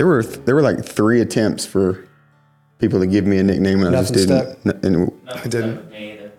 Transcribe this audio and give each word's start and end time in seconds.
There 0.00 0.06
were 0.06 0.22
there 0.22 0.54
were 0.54 0.62
like 0.62 0.82
three 0.82 1.20
attempts 1.20 1.66
for 1.66 2.08
people 2.78 3.00
to 3.00 3.06
give 3.06 3.26
me 3.26 3.36
a 3.36 3.42
nickname, 3.42 3.82
and 3.84 3.94
I 3.94 4.00
just 4.00 4.14
didn't. 4.14 4.58
N- 4.64 4.80
And 4.82 5.12
I 5.28 5.42
didn't. 5.46 5.92
Either. 5.92 6.32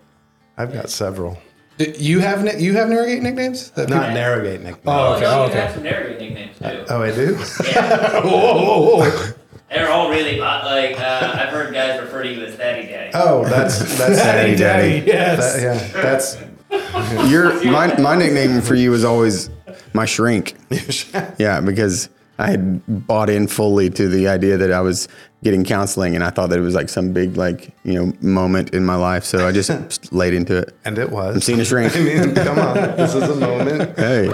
I've 0.57 0.73
got 0.73 0.89
several. 0.89 1.37
Do 1.77 1.85
You 1.95 2.21
have 2.21 2.43
ni- 2.43 2.57
you 2.59 2.73
have 2.73 2.87
Narrowgate 2.89 3.21
nicknames? 3.21 3.69
That 3.75 3.87
Not 3.87 4.13
Narrowgate 4.15 4.61
nicknames. 4.63 4.79
Oh, 4.87 5.13
okay. 5.13 5.25
Oh, 5.27 5.29
Oh, 5.29 5.43
you 5.43 5.49
okay. 5.51 5.59
have 5.59 5.73
some 5.75 5.83
narrowing 5.83 6.17
nicknames 6.17 6.57
too. 6.57 6.85
Oh, 6.89 7.03
I 7.03 7.11
do? 7.11 7.37
Yeah, 7.67 8.21
Whoa, 8.23 8.65
whoa, 8.65 8.97
whoa. 9.09 9.31
they're 9.69 9.91
all 9.91 10.09
really 10.09 10.39
hot. 10.39 10.65
Like 10.65 10.99
uh, 10.99 11.35
I've 11.39 11.49
heard 11.49 11.71
guys 11.71 12.01
refer 12.01 12.23
to 12.23 12.33
you 12.33 12.43
as 12.43 12.57
Daddy 12.57 12.87
Daddy. 12.87 13.11
Oh, 13.13 13.45
that's 13.45 13.77
that's 13.95 14.17
Daddy, 14.17 14.55
daddy, 14.55 15.03
yes. 15.05 15.53
That- 15.53 15.61
yeah, 15.61 16.01
that's 16.01 17.29
your 17.29 17.63
my 17.71 17.95
my 17.99 18.15
nickname 18.15 18.59
for 18.61 18.73
you 18.73 18.89
was 18.89 19.03
always 19.05 19.51
my 19.93 20.05
shrink. 20.05 20.55
Yeah, 21.37 21.61
because 21.61 22.09
I 22.41 22.49
had 22.49 23.05
bought 23.05 23.29
in 23.29 23.45
fully 23.45 23.91
to 23.91 24.07
the 24.07 24.27
idea 24.27 24.57
that 24.57 24.71
I 24.71 24.81
was 24.81 25.07
getting 25.43 25.63
counseling, 25.63 26.15
and 26.15 26.23
I 26.23 26.31
thought 26.31 26.49
that 26.49 26.57
it 26.57 26.63
was 26.63 26.73
like 26.73 26.89
some 26.89 27.13
big 27.13 27.37
like 27.37 27.69
you 27.83 27.93
know 27.93 28.13
moment 28.19 28.71
in 28.73 28.83
my 28.83 28.95
life. 28.95 29.23
So 29.25 29.47
I 29.47 29.51
just 29.51 30.11
laid 30.11 30.33
into 30.33 30.57
it. 30.57 30.75
and 30.83 30.97
it 30.97 31.11
was. 31.11 31.35
I'm 31.35 31.41
seeing 31.41 31.59
a 31.59 31.65
shrink. 31.65 31.95
I 31.95 31.99
mean, 31.99 32.33
come 32.33 32.57
on, 32.57 32.73
this 32.97 33.13
is 33.13 33.29
a 33.29 33.35
moment. 33.35 33.95
Hey. 33.95 34.33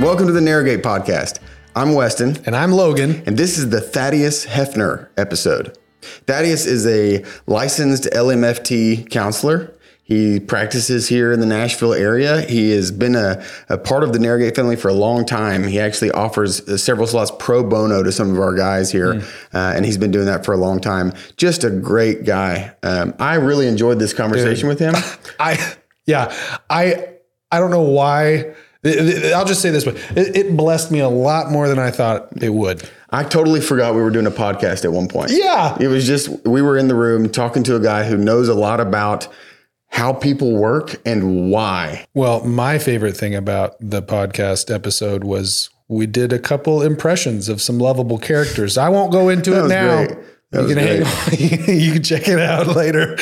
Welcome 0.00 0.28
to 0.28 0.32
the 0.32 0.38
Narrowgate 0.40 0.82
podcast. 0.82 1.40
I'm 1.74 1.94
Weston, 1.94 2.36
And 2.46 2.54
I'm 2.54 2.70
Logan. 2.70 3.24
and 3.26 3.36
this 3.36 3.58
is 3.58 3.70
the 3.70 3.80
Thaddeus 3.80 4.46
Heffner 4.46 5.08
episode. 5.16 5.76
Thaddeus 6.28 6.66
is 6.66 6.86
a 6.86 7.24
licensed 7.48 8.04
LMFT 8.12 9.10
counselor. 9.10 9.74
He 10.12 10.40
practices 10.40 11.08
here 11.08 11.32
in 11.32 11.40
the 11.40 11.46
Nashville 11.46 11.94
area. 11.94 12.42
He 12.42 12.72
has 12.72 12.90
been 12.90 13.14
a, 13.14 13.42
a 13.70 13.78
part 13.78 14.04
of 14.04 14.12
the 14.12 14.18
Narrowgate 14.18 14.54
family 14.54 14.76
for 14.76 14.88
a 14.88 14.92
long 14.92 15.24
time. 15.24 15.66
He 15.66 15.80
actually 15.80 16.10
offers 16.10 16.60
uh, 16.68 16.76
several 16.76 17.06
slots 17.06 17.32
pro 17.38 17.64
bono 17.64 18.02
to 18.02 18.12
some 18.12 18.30
of 18.30 18.38
our 18.38 18.54
guys 18.54 18.92
here, 18.92 19.22
uh, 19.54 19.72
and 19.74 19.86
he's 19.86 19.96
been 19.96 20.10
doing 20.10 20.26
that 20.26 20.44
for 20.44 20.52
a 20.52 20.58
long 20.58 20.80
time. 20.80 21.14
Just 21.38 21.64
a 21.64 21.70
great 21.70 22.26
guy. 22.26 22.74
Um, 22.82 23.14
I 23.18 23.36
really 23.36 23.66
enjoyed 23.66 23.98
this 23.98 24.12
conversation 24.12 24.68
with 24.68 24.78
him. 24.78 24.94
I 25.40 25.76
yeah, 26.04 26.34
I 26.68 27.08
I 27.50 27.58
don't 27.58 27.70
know 27.70 27.80
why. 27.80 28.54
I'll 28.84 29.46
just 29.46 29.62
say 29.62 29.70
this 29.70 29.86
way: 29.86 29.94
it, 30.14 30.36
it 30.36 30.56
blessed 30.58 30.90
me 30.90 30.98
a 30.98 31.08
lot 31.08 31.50
more 31.50 31.68
than 31.68 31.78
I 31.78 31.90
thought 31.90 32.28
it 32.42 32.52
would. 32.52 32.86
I 33.08 33.24
totally 33.24 33.62
forgot 33.62 33.94
we 33.94 34.02
were 34.02 34.10
doing 34.10 34.26
a 34.26 34.30
podcast 34.30 34.84
at 34.84 34.92
one 34.92 35.08
point. 35.08 35.30
Yeah. 35.32 35.76
It 35.78 35.88
was 35.88 36.06
just, 36.06 36.30
we 36.46 36.62
were 36.62 36.78
in 36.78 36.88
the 36.88 36.94
room 36.94 37.28
talking 37.28 37.62
to 37.64 37.76
a 37.76 37.80
guy 37.80 38.04
who 38.04 38.16
knows 38.16 38.48
a 38.48 38.54
lot 38.54 38.80
about 38.80 39.28
how 39.92 40.12
people 40.12 40.56
work 40.56 41.00
and 41.04 41.50
why. 41.50 42.06
Well, 42.14 42.42
my 42.44 42.78
favorite 42.78 43.16
thing 43.16 43.34
about 43.34 43.76
the 43.78 44.02
podcast 44.02 44.74
episode 44.74 45.22
was 45.22 45.68
we 45.86 46.06
did 46.06 46.32
a 46.32 46.38
couple 46.38 46.80
impressions 46.80 47.50
of 47.50 47.60
some 47.60 47.78
lovable 47.78 48.16
characters. 48.16 48.78
I 48.78 48.88
won't 48.88 49.12
go 49.12 49.28
into 49.28 49.52
it 49.52 49.68
now. 49.68 50.06
great. 50.06 50.18
That 50.50 50.62
You 50.62 50.74
can 50.74 50.78
hang 50.78 51.02
on. 51.02 51.76
you 51.78 51.92
can 51.92 52.02
check 52.02 52.26
it 52.26 52.38
out 52.38 52.68
later. 52.68 53.16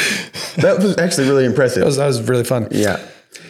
That 0.59 0.79
was 0.81 0.97
actually 0.99 1.29
really 1.29 1.45
impressive. 1.45 1.81
That 1.81 1.87
was, 1.87 1.97
that 1.97 2.07
was 2.07 2.23
really 2.29 2.45
fun. 2.45 2.69
Yeah. 2.71 3.05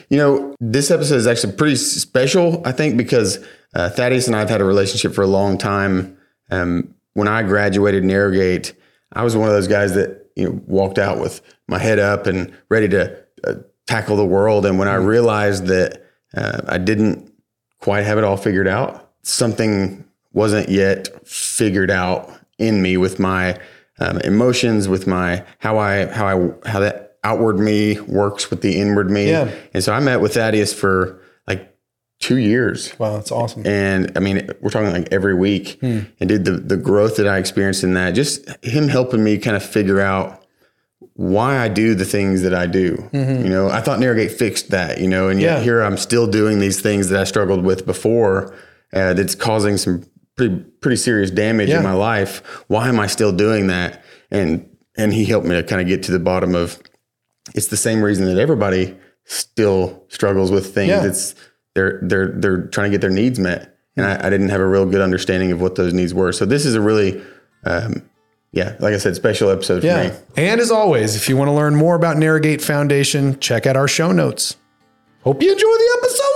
You 0.08 0.16
know, 0.16 0.56
this 0.58 0.90
episode 0.90 1.16
is 1.16 1.26
actually 1.26 1.52
pretty 1.52 1.76
special, 1.76 2.62
I 2.66 2.72
think, 2.72 2.96
because 2.96 3.38
uh, 3.74 3.90
Thaddeus 3.90 4.28
and 4.28 4.36
I 4.36 4.40
have 4.40 4.50
had 4.50 4.62
a 4.62 4.64
relationship 4.64 5.14
for 5.14 5.22
a 5.22 5.26
long 5.26 5.58
time. 5.58 6.16
Um, 6.50 6.94
when 7.12 7.28
I 7.28 7.42
graduated 7.42 8.02
Narrowgate, 8.02 8.72
I 9.12 9.24
was 9.24 9.36
one 9.36 9.48
of 9.48 9.54
those 9.54 9.68
guys 9.68 9.94
that, 9.94 10.29
you 10.40 10.48
know, 10.48 10.60
walked 10.66 10.98
out 10.98 11.20
with 11.20 11.42
my 11.68 11.78
head 11.78 11.98
up 11.98 12.26
and 12.26 12.52
ready 12.68 12.88
to 12.88 13.16
uh, 13.44 13.54
tackle 13.86 14.16
the 14.16 14.24
world. 14.24 14.66
And 14.66 14.78
when 14.78 14.88
I 14.88 14.94
realized 14.94 15.66
that 15.66 16.04
uh, 16.34 16.62
I 16.66 16.78
didn't 16.78 17.32
quite 17.80 18.04
have 18.06 18.18
it 18.18 18.24
all 18.24 18.36
figured 18.36 18.68
out, 18.68 19.10
something 19.22 20.04
wasn't 20.32 20.68
yet 20.68 21.08
figured 21.28 21.90
out 21.90 22.30
in 22.58 22.82
me 22.82 22.96
with 22.96 23.18
my 23.18 23.58
um, 23.98 24.18
emotions, 24.18 24.88
with 24.88 25.06
my 25.06 25.44
how 25.58 25.78
I 25.78 26.06
how 26.06 26.26
I 26.26 26.68
how 26.68 26.80
that 26.80 27.18
outward 27.22 27.58
me 27.58 28.00
works 28.00 28.48
with 28.48 28.62
the 28.62 28.80
inward 28.80 29.10
me. 29.10 29.28
Yeah. 29.30 29.52
And 29.74 29.84
so 29.84 29.92
I 29.92 30.00
met 30.00 30.20
with 30.20 30.34
Thaddeus 30.34 30.72
for 30.72 31.20
like 31.46 31.76
two 32.20 32.38
years. 32.38 32.98
Wow, 32.98 33.16
that's 33.16 33.32
awesome. 33.32 33.66
And 33.66 34.12
I 34.16 34.20
mean, 34.20 34.48
we're 34.60 34.70
talking 34.70 34.92
like 34.92 35.08
every 35.10 35.34
week. 35.34 35.78
Hmm. 35.80 36.00
And 36.20 36.28
did 36.28 36.44
the 36.44 36.52
the 36.52 36.76
growth 36.76 37.16
that 37.16 37.26
I 37.26 37.38
experienced 37.38 37.82
in 37.82 37.94
that, 37.94 38.12
just 38.12 38.48
him 38.64 38.88
helping 38.88 39.24
me 39.24 39.38
kind 39.38 39.56
of 39.56 39.64
figure 39.64 40.00
out 40.00 40.39
why 41.20 41.58
I 41.58 41.68
do 41.68 41.94
the 41.94 42.06
things 42.06 42.40
that 42.42 42.54
I 42.54 42.64
do. 42.66 43.10
You 43.12 43.50
know, 43.50 43.68
I 43.68 43.82
thought 43.82 43.98
Narrowgate 44.00 44.30
fixed 44.32 44.70
that, 44.70 45.00
you 45.02 45.06
know, 45.08 45.28
and 45.28 45.38
yet 45.38 45.48
Mm-hmm. 45.50 45.58
Yeah. 45.58 45.62
here 45.64 45.82
I'm 45.82 45.98
still 45.98 46.26
doing 46.26 46.60
these 46.60 46.80
things 46.80 47.10
that 47.10 47.20
I 47.20 47.24
struggled 47.24 47.62
with 47.62 47.84
before 47.84 48.54
uh, 48.94 49.12
that's 49.12 49.34
causing 49.34 49.76
some 49.76 50.04
pretty 50.36 50.56
pretty 50.80 50.96
serious 50.96 51.30
damage 51.30 51.68
Yeah. 51.68 51.76
in 51.78 51.82
my 51.82 51.92
life. 51.92 52.38
Why 52.68 52.88
am 52.88 52.98
I 52.98 53.06
still 53.06 53.32
doing 53.32 53.66
that? 53.66 54.02
And 54.30 54.66
and 54.96 55.12
he 55.12 55.26
helped 55.26 55.46
me 55.46 55.54
to 55.56 55.62
kind 55.62 55.82
of 55.82 55.88
get 55.88 56.02
to 56.04 56.12
the 56.12 56.18
bottom 56.18 56.54
of 56.54 56.78
it's 57.54 57.66
the 57.66 57.76
same 57.76 58.00
reason 58.02 58.24
that 58.24 58.38
everybody 58.40 58.96
still 59.26 60.04
struggles 60.08 60.50
with 60.50 60.74
things. 60.74 60.88
Yeah. 60.88 61.04
It's 61.06 61.34
they're 61.74 62.00
they're 62.02 62.28
they're 62.28 62.62
trying 62.68 62.90
to 62.90 62.94
get 62.94 63.02
their 63.02 63.10
needs 63.10 63.38
met, 63.38 63.76
and 63.96 64.06
I, 64.06 64.26
I 64.26 64.30
didn't 64.30 64.48
have 64.48 64.60
a 64.62 64.66
real 64.66 64.86
good 64.86 65.02
understanding 65.02 65.52
of 65.52 65.60
what 65.60 65.74
those 65.74 65.92
needs 65.92 66.14
were. 66.14 66.32
So 66.32 66.46
this 66.46 66.64
is 66.64 66.74
a 66.74 66.80
really, 66.80 67.22
um, 67.64 68.08
yeah, 68.52 68.74
like 68.80 68.94
I 68.94 68.98
said, 68.98 69.14
special 69.16 69.50
episode 69.50 69.80
for 69.80 69.86
Yeah. 69.86 70.08
me. 70.08 70.14
And 70.36 70.60
as 70.60 70.70
always, 70.70 71.14
if 71.16 71.28
you 71.28 71.36
want 71.36 71.48
to 71.48 71.52
learn 71.52 71.74
more 71.76 71.94
about 71.94 72.16
Narrowgate 72.16 72.62
Foundation, 72.62 73.38
check 73.40 73.66
out 73.66 73.76
our 73.76 73.88
show 73.88 74.10
notes. 74.12 74.56
Hope 75.22 75.42
you 75.42 75.52
enjoy 75.52 75.66
the 75.66 75.98
episode. 75.98 76.26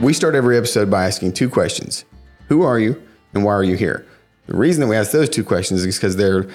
We 0.00 0.12
start 0.12 0.34
every 0.34 0.58
episode 0.58 0.90
by 0.90 1.06
asking 1.06 1.32
two 1.32 1.48
questions: 1.48 2.04
Who 2.48 2.62
are 2.62 2.78
you, 2.78 3.00
and 3.32 3.42
why 3.42 3.52
are 3.54 3.64
you 3.64 3.74
here? 3.76 4.04
The 4.46 4.56
reason 4.56 4.82
that 4.82 4.86
we 4.88 4.96
ask 4.96 5.12
those 5.12 5.30
two 5.30 5.44
questions 5.44 5.82
is 5.84 5.96
because 5.96 6.16
they're 6.16 6.46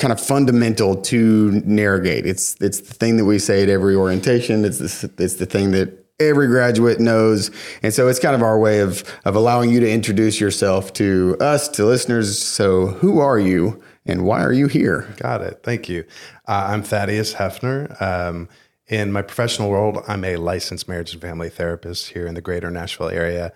kind 0.00 0.12
of 0.12 0.20
fundamental 0.20 0.96
to 0.96 1.50
Narrowgate. 1.64 2.24
It's 2.24 2.56
it's 2.60 2.80
the 2.80 2.94
thing 2.94 3.16
that 3.18 3.24
we 3.24 3.38
say 3.38 3.62
at 3.62 3.68
every 3.68 3.94
orientation. 3.94 4.64
It's 4.64 4.78
the, 4.78 5.12
it's 5.18 5.34
the 5.34 5.46
thing 5.46 5.70
that 5.72 6.06
every 6.18 6.48
graduate 6.48 6.98
knows, 6.98 7.50
and 7.82 7.94
so 7.94 8.08
it's 8.08 8.18
kind 8.18 8.34
of 8.34 8.42
our 8.42 8.58
way 8.58 8.80
of 8.80 9.04
of 9.24 9.36
allowing 9.36 9.70
you 9.70 9.80
to 9.80 9.90
introduce 9.90 10.40
yourself 10.40 10.92
to 10.94 11.36
us, 11.40 11.68
to 11.68 11.84
listeners. 11.84 12.42
So, 12.42 12.86
who 12.86 13.20
are 13.20 13.38
you, 13.38 13.80
and 14.06 14.24
why 14.24 14.42
are 14.42 14.52
you 14.52 14.66
here? 14.66 15.06
Got 15.18 15.42
it. 15.42 15.60
Thank 15.62 15.88
you. 15.88 16.04
Uh, 16.48 16.68
I'm 16.70 16.82
Thaddeus 16.82 17.34
Heffner. 17.34 18.00
Um, 18.02 18.48
in 18.88 19.12
my 19.12 19.22
professional 19.22 19.70
world, 19.70 20.02
I'm 20.08 20.24
a 20.24 20.34
licensed 20.36 20.88
marriage 20.88 21.12
and 21.12 21.22
family 21.22 21.48
therapist 21.48 22.08
here 22.08 22.26
in 22.26 22.34
the 22.34 22.40
greater 22.40 22.72
Nashville 22.72 23.10
area. 23.10 23.52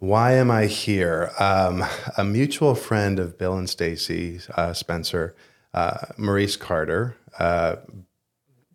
Why 0.00 0.32
am 0.32 0.50
I 0.50 0.66
here? 0.66 1.30
Um, 1.38 1.84
a 2.18 2.24
mutual 2.24 2.74
friend 2.74 3.20
of 3.20 3.38
Bill 3.38 3.56
and 3.56 3.70
Stacy, 3.70 4.40
uh, 4.56 4.72
Spencer, 4.72 5.36
uh, 5.74 6.06
Maurice 6.16 6.56
Carter, 6.56 7.16
uh, 7.38 7.76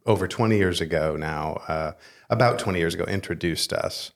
over 0.06 0.28
20 0.28 0.58
years 0.58 0.82
ago 0.82 1.16
now, 1.16 1.62
uh, 1.68 1.94
about 2.30 2.60
20 2.60 2.78
years 2.78 2.94
ago, 2.94 3.06
introduced 3.06 3.74
us. 3.74 4.12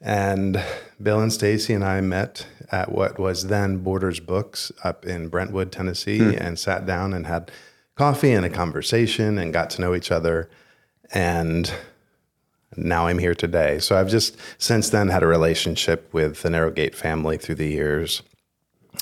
And 0.00 0.62
Bill 1.00 1.20
and 1.20 1.32
Stacy 1.32 1.72
and 1.72 1.84
I 1.84 2.00
met 2.00 2.46
at 2.72 2.90
what 2.90 3.18
was 3.18 3.46
then 3.46 3.78
Borders 3.78 4.20
Books 4.20 4.72
up 4.82 5.06
in 5.06 5.28
Brentwood, 5.28 5.70
Tennessee, 5.70 6.36
and 6.36 6.58
sat 6.58 6.84
down 6.84 7.14
and 7.14 7.26
had 7.26 7.50
coffee 7.94 8.32
and 8.32 8.44
a 8.44 8.50
conversation 8.50 9.38
and 9.38 9.52
got 9.52 9.70
to 9.70 9.80
know 9.80 9.94
each 9.94 10.10
other. 10.10 10.50
And 11.12 11.72
now 12.76 13.06
I'm 13.06 13.18
here 13.18 13.34
today. 13.34 13.78
So 13.78 13.96
I've 13.96 14.10
just 14.10 14.36
since 14.58 14.90
then 14.90 15.08
had 15.08 15.22
a 15.22 15.26
relationship 15.26 16.12
with 16.12 16.42
the 16.42 16.48
Narrowgate 16.48 16.94
family 16.94 17.38
through 17.38 17.56
the 17.56 17.68
years. 17.68 18.22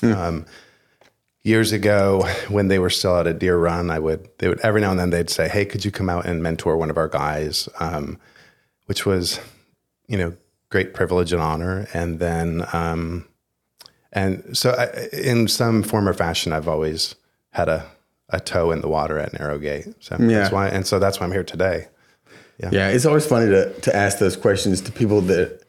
Um, 0.01 0.45
years 1.43 1.71
ago, 1.71 2.23
when 2.49 2.67
they 2.67 2.79
were 2.79 2.89
still 2.89 3.17
at 3.17 3.27
a 3.27 3.33
deer 3.33 3.57
run, 3.57 3.89
I 3.89 3.99
would 3.99 4.27
they 4.39 4.47
would 4.49 4.59
every 4.61 4.81
now 4.81 4.91
and 4.91 4.99
then 4.99 5.09
they'd 5.11 5.29
say, 5.29 5.47
"Hey, 5.47 5.65
could 5.65 5.85
you 5.85 5.91
come 5.91 6.09
out 6.09 6.25
and 6.25 6.41
mentor 6.41 6.77
one 6.77 6.89
of 6.89 6.97
our 6.97 7.07
guys?" 7.09 7.69
Um, 7.79 8.19
which 8.85 9.05
was, 9.05 9.39
you 10.07 10.17
know, 10.17 10.33
great 10.69 10.93
privilege 10.93 11.31
and 11.31 11.41
honor. 11.41 11.87
And 11.93 12.19
then, 12.19 12.65
um, 12.73 13.25
and 14.11 14.57
so 14.57 14.71
I, 14.71 15.07
in 15.15 15.47
some 15.47 15.83
form 15.83 16.07
or 16.09 16.13
fashion, 16.13 16.51
I've 16.51 16.67
always 16.67 17.15
had 17.51 17.69
a 17.69 17.85
a 18.29 18.39
toe 18.39 18.71
in 18.71 18.81
the 18.81 18.87
water 18.87 19.19
at 19.19 19.31
Narrowgate. 19.33 19.93
So 19.99 20.17
Yeah. 20.19 20.39
that's 20.39 20.51
why, 20.51 20.67
and 20.67 20.87
so 20.87 20.97
that's 20.97 21.19
why 21.19 21.25
I'm 21.27 21.31
here 21.31 21.43
today. 21.43 21.87
Yeah, 22.71 22.89
it's 22.89 23.05
always 23.05 23.25
funny 23.25 23.47
to 23.51 23.71
to 23.81 23.95
ask 23.95 24.19
those 24.19 24.35
questions 24.37 24.79
to 24.81 24.91
people 24.91 25.21
that 25.21 25.61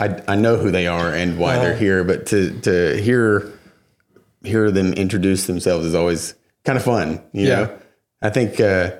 I 0.00 0.20
I 0.28 0.34
know 0.36 0.56
who 0.56 0.70
they 0.70 0.86
are 0.86 1.12
and 1.14 1.38
why 1.38 1.58
they're 1.58 1.76
here, 1.76 2.02
but 2.04 2.26
to 2.26 2.50
to 2.60 3.00
hear 3.00 3.50
hear 4.44 4.70
them 4.70 4.92
introduce 4.92 5.46
themselves 5.46 5.86
is 5.86 5.94
always 5.94 6.34
kind 6.64 6.76
of 6.78 6.84
fun. 6.84 7.20
You 7.32 7.46
Yeah. 7.48 7.54
know, 7.56 7.78
I 8.22 8.30
think 8.30 8.60
uh, 8.60 8.92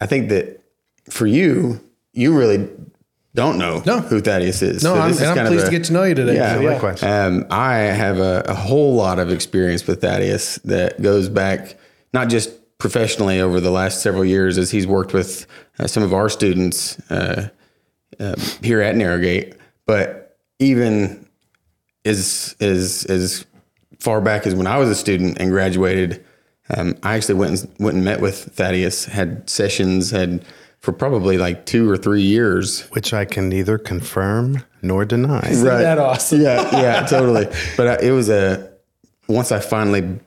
I 0.00 0.06
think 0.06 0.28
that 0.30 0.62
for 1.10 1.26
you, 1.26 1.80
you 2.12 2.36
really 2.36 2.68
don't 3.34 3.58
know 3.58 3.82
No. 3.86 4.00
who 4.00 4.20
Thaddeus 4.20 4.62
is. 4.62 4.82
No, 4.82 4.94
So 4.94 5.00
I'm, 5.00 5.10
is 5.10 5.20
and 5.20 5.38
I'm 5.40 5.46
pleased 5.46 5.64
a- 5.64 5.66
to 5.66 5.70
get 5.70 5.84
to 5.84 5.92
know 5.92 6.04
you 6.04 6.14
today. 6.14 6.36
Yeah, 6.36 6.56
likewise. 6.56 7.02
Um, 7.02 7.46
I 7.50 7.76
have 7.76 8.18
a, 8.18 8.44
a 8.48 8.54
whole 8.54 8.94
lot 8.94 9.18
of 9.18 9.30
experience 9.30 9.86
with 9.86 10.00
Thaddeus 10.00 10.56
that 10.64 11.00
goes 11.02 11.28
back 11.28 11.76
not 12.14 12.28
just 12.28 12.50
professionally 12.78 13.40
over 13.40 13.60
the 13.60 13.70
last 13.70 14.02
several 14.02 14.24
years 14.24 14.56
as 14.58 14.70
he's 14.70 14.86
worked 14.86 15.12
with 15.12 15.46
uh, 15.78 15.86
some 15.86 16.02
of 16.02 16.12
our 16.14 16.28
students 16.30 16.98
uh, 17.10 17.48
um, 18.20 18.34
here 18.62 18.80
at 18.80 18.94
Narrowgate, 18.94 19.54
but 19.86 20.38
even 20.58 21.26
as 22.06 22.54
as 22.60 23.04
as 23.10 23.44
far 23.98 24.20
back 24.20 24.46
as 24.46 24.54
when 24.54 24.66
I 24.66 24.78
was 24.78 24.88
a 24.88 24.94
student 24.94 25.38
and 25.38 25.50
graduated, 25.50 26.24
um, 26.70 26.96
I 27.02 27.16
actually 27.16 27.36
went 27.36 27.60
and 27.60 27.74
went 27.78 27.96
and 27.96 28.04
met 28.04 28.20
with 28.20 28.54
Thaddeus, 28.54 29.06
had 29.06 29.48
sessions, 29.48 30.10
had 30.10 30.44
for 30.80 30.92
probably 30.92 31.36
like 31.36 31.66
two 31.66 31.90
or 31.90 31.96
three 31.96 32.22
years 32.22 32.82
which 32.90 33.12
I 33.12 33.24
can 33.24 33.48
neither 33.48 33.78
confirm 33.78 34.62
nor 34.82 35.04
deny. 35.04 35.40
right. 35.40 35.82
that 35.82 35.98
awesome? 35.98 36.40
Yeah, 36.40 36.80
yeah, 36.80 37.06
totally. 37.08 37.46
But 37.76 37.86
uh, 37.86 37.96
it 38.00 38.12
was 38.12 38.28
a 38.28 38.72
once 39.28 39.50
I 39.52 39.60
finally 39.60 40.20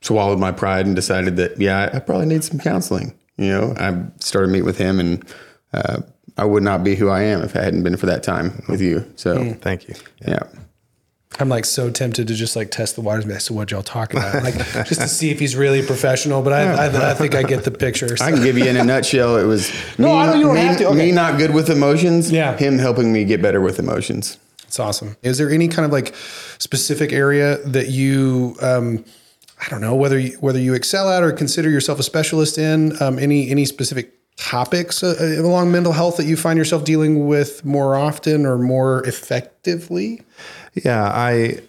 swallowed 0.00 0.38
my 0.38 0.52
pride 0.52 0.86
and 0.86 0.96
decided 0.96 1.36
that 1.36 1.60
yeah, 1.60 1.90
I, 1.92 1.96
I 1.96 2.00
probably 2.00 2.26
need 2.26 2.44
some 2.44 2.58
counseling. 2.58 3.14
You 3.36 3.48
know, 3.48 3.74
I 3.78 4.04
started 4.20 4.48
meeting 4.48 4.66
with 4.66 4.78
him, 4.78 5.00
and 5.00 5.24
uh, 5.72 6.02
I 6.36 6.44
would 6.44 6.62
not 6.62 6.84
be 6.84 6.94
who 6.94 7.08
I 7.08 7.22
am 7.22 7.42
if 7.42 7.56
I 7.56 7.62
hadn't 7.62 7.82
been 7.82 7.96
for 7.96 8.06
that 8.06 8.22
time 8.22 8.62
with 8.68 8.80
you. 8.80 9.10
So 9.16 9.54
Thank 9.54 9.88
you. 9.88 9.94
yeah. 10.26 10.42
I'm 11.40 11.48
like 11.48 11.64
so 11.64 11.90
tempted 11.90 12.28
to 12.28 12.34
just 12.34 12.56
like 12.56 12.70
test 12.70 12.94
the 12.94 13.00
waters. 13.00 13.26
like, 13.26 13.40
So 13.40 13.54
what 13.54 13.70
y'all 13.70 13.82
talking 13.82 14.20
about? 14.20 14.42
Like 14.42 14.54
just 14.86 15.00
to 15.00 15.08
see 15.08 15.30
if 15.30 15.38
he's 15.40 15.56
really 15.56 15.84
professional. 15.84 16.42
But 16.42 16.52
I, 16.52 16.62
I, 16.86 17.10
I 17.10 17.14
think 17.14 17.34
I 17.34 17.42
get 17.42 17.64
the 17.64 17.70
picture. 17.70 18.16
So- 18.16 18.24
I 18.24 18.30
can 18.32 18.42
give 18.42 18.58
you 18.58 18.66
in 18.66 18.76
a 18.76 18.84
nutshell. 18.84 19.36
It 19.38 19.44
was 19.46 19.72
No, 19.98 20.08
me, 20.08 20.12
I 20.14 20.26
don't- 20.26 20.38
you 20.38 20.44
don't 20.46 20.54
me, 20.54 20.60
have 20.60 20.78
to. 20.78 20.86
Okay. 20.88 20.98
me 20.98 21.12
not 21.12 21.38
good 21.38 21.52
with 21.54 21.70
emotions. 21.70 22.30
Yeah. 22.30 22.56
him 22.56 22.78
helping 22.78 23.12
me 23.12 23.24
get 23.24 23.40
better 23.42 23.60
with 23.60 23.78
emotions. 23.78 24.38
It's 24.66 24.78
awesome. 24.78 25.16
Is 25.22 25.38
there 25.38 25.50
any 25.50 25.68
kind 25.68 25.84
of 25.84 25.92
like 25.92 26.14
specific 26.58 27.12
area 27.12 27.58
that 27.66 27.88
you, 27.88 28.56
um, 28.62 29.04
I 29.60 29.68
don't 29.68 29.80
know 29.80 29.94
whether 29.94 30.18
you, 30.18 30.36
whether 30.40 30.58
you 30.58 30.74
excel 30.74 31.10
at 31.10 31.22
or 31.22 31.30
consider 31.32 31.68
yourself 31.70 31.98
a 31.98 32.02
specialist 32.02 32.58
in? 32.58 33.00
Um, 33.02 33.18
any 33.18 33.50
any 33.50 33.64
specific 33.64 34.12
topics 34.42 35.02
uh, 35.02 35.14
uh, 35.20 35.42
along 35.42 35.70
mental 35.70 35.92
health 35.92 36.16
that 36.16 36.26
you 36.26 36.36
find 36.36 36.58
yourself 36.58 36.84
dealing 36.84 37.26
with 37.26 37.64
more 37.64 37.94
often 37.94 38.44
or 38.44 38.58
more 38.58 39.02
effectively? 39.06 40.22
Yeah, 40.74 41.04
I 41.04 41.60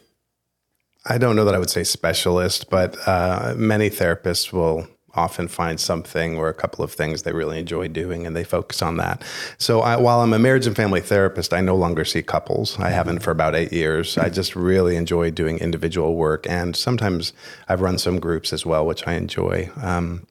I 1.05 1.17
don't 1.17 1.35
know 1.35 1.45
that 1.45 1.53
I 1.53 1.59
would 1.59 1.69
say 1.69 1.83
specialist, 1.83 2.69
but 2.69 2.95
uh, 3.07 3.53
many 3.57 3.89
therapists 3.89 4.53
will 4.53 4.87
often 5.15 5.47
find 5.47 5.79
something 5.79 6.37
or 6.37 6.49
a 6.49 6.53
couple 6.53 6.83
of 6.83 6.91
things 6.91 7.21
they 7.21 7.31
really 7.31 7.59
enjoy 7.59 7.87
doing 7.87 8.25
and 8.25 8.35
they 8.35 8.43
focus 8.43 8.81
on 8.81 8.97
that. 8.97 9.21
So 9.59 9.81
I, 9.81 9.97
while 9.97 10.21
I'm 10.21 10.33
a 10.33 10.39
marriage 10.39 10.65
and 10.65 10.75
family 10.75 11.01
therapist, 11.01 11.53
I 11.53 11.61
no 11.61 11.75
longer 11.75 12.03
see 12.03 12.23
couples. 12.23 12.79
I 12.79 12.89
haven't 12.89 13.19
for 13.19 13.29
about 13.29 13.53
eight 13.53 13.71
years. 13.71 14.17
I 14.17 14.29
just 14.29 14.55
really 14.55 14.95
enjoy 14.95 15.29
doing 15.29 15.59
individual 15.59 16.15
work, 16.15 16.47
and 16.49 16.75
sometimes 16.75 17.33
I've 17.69 17.81
run 17.81 17.99
some 17.99 18.19
groups 18.19 18.51
as 18.51 18.65
well, 18.65 18.85
which 18.85 19.05
I 19.07 19.13
enjoy. 19.13 19.69
Um, 19.81 20.25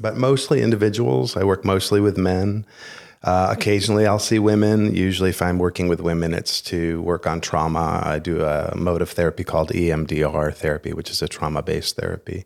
but 0.00 0.16
mostly 0.16 0.62
individuals. 0.62 1.36
I 1.36 1.44
work 1.44 1.64
mostly 1.64 2.00
with 2.00 2.16
men. 2.16 2.66
Uh, 3.22 3.48
occasionally, 3.50 4.06
I'll 4.06 4.18
see 4.18 4.38
women. 4.38 4.94
Usually, 4.94 5.30
if 5.30 5.42
I'm 5.42 5.58
working 5.58 5.88
with 5.88 6.00
women, 6.00 6.34
it's 6.34 6.60
to 6.62 7.00
work 7.02 7.26
on 7.26 7.40
trauma. 7.40 8.00
I 8.04 8.18
do 8.18 8.44
a 8.44 8.74
mode 8.76 9.02
of 9.02 9.10
therapy 9.10 9.42
called 9.42 9.70
EMDR 9.70 10.54
therapy, 10.54 10.92
which 10.92 11.10
is 11.10 11.22
a 11.22 11.28
trauma-based 11.28 11.96
therapy. 11.96 12.44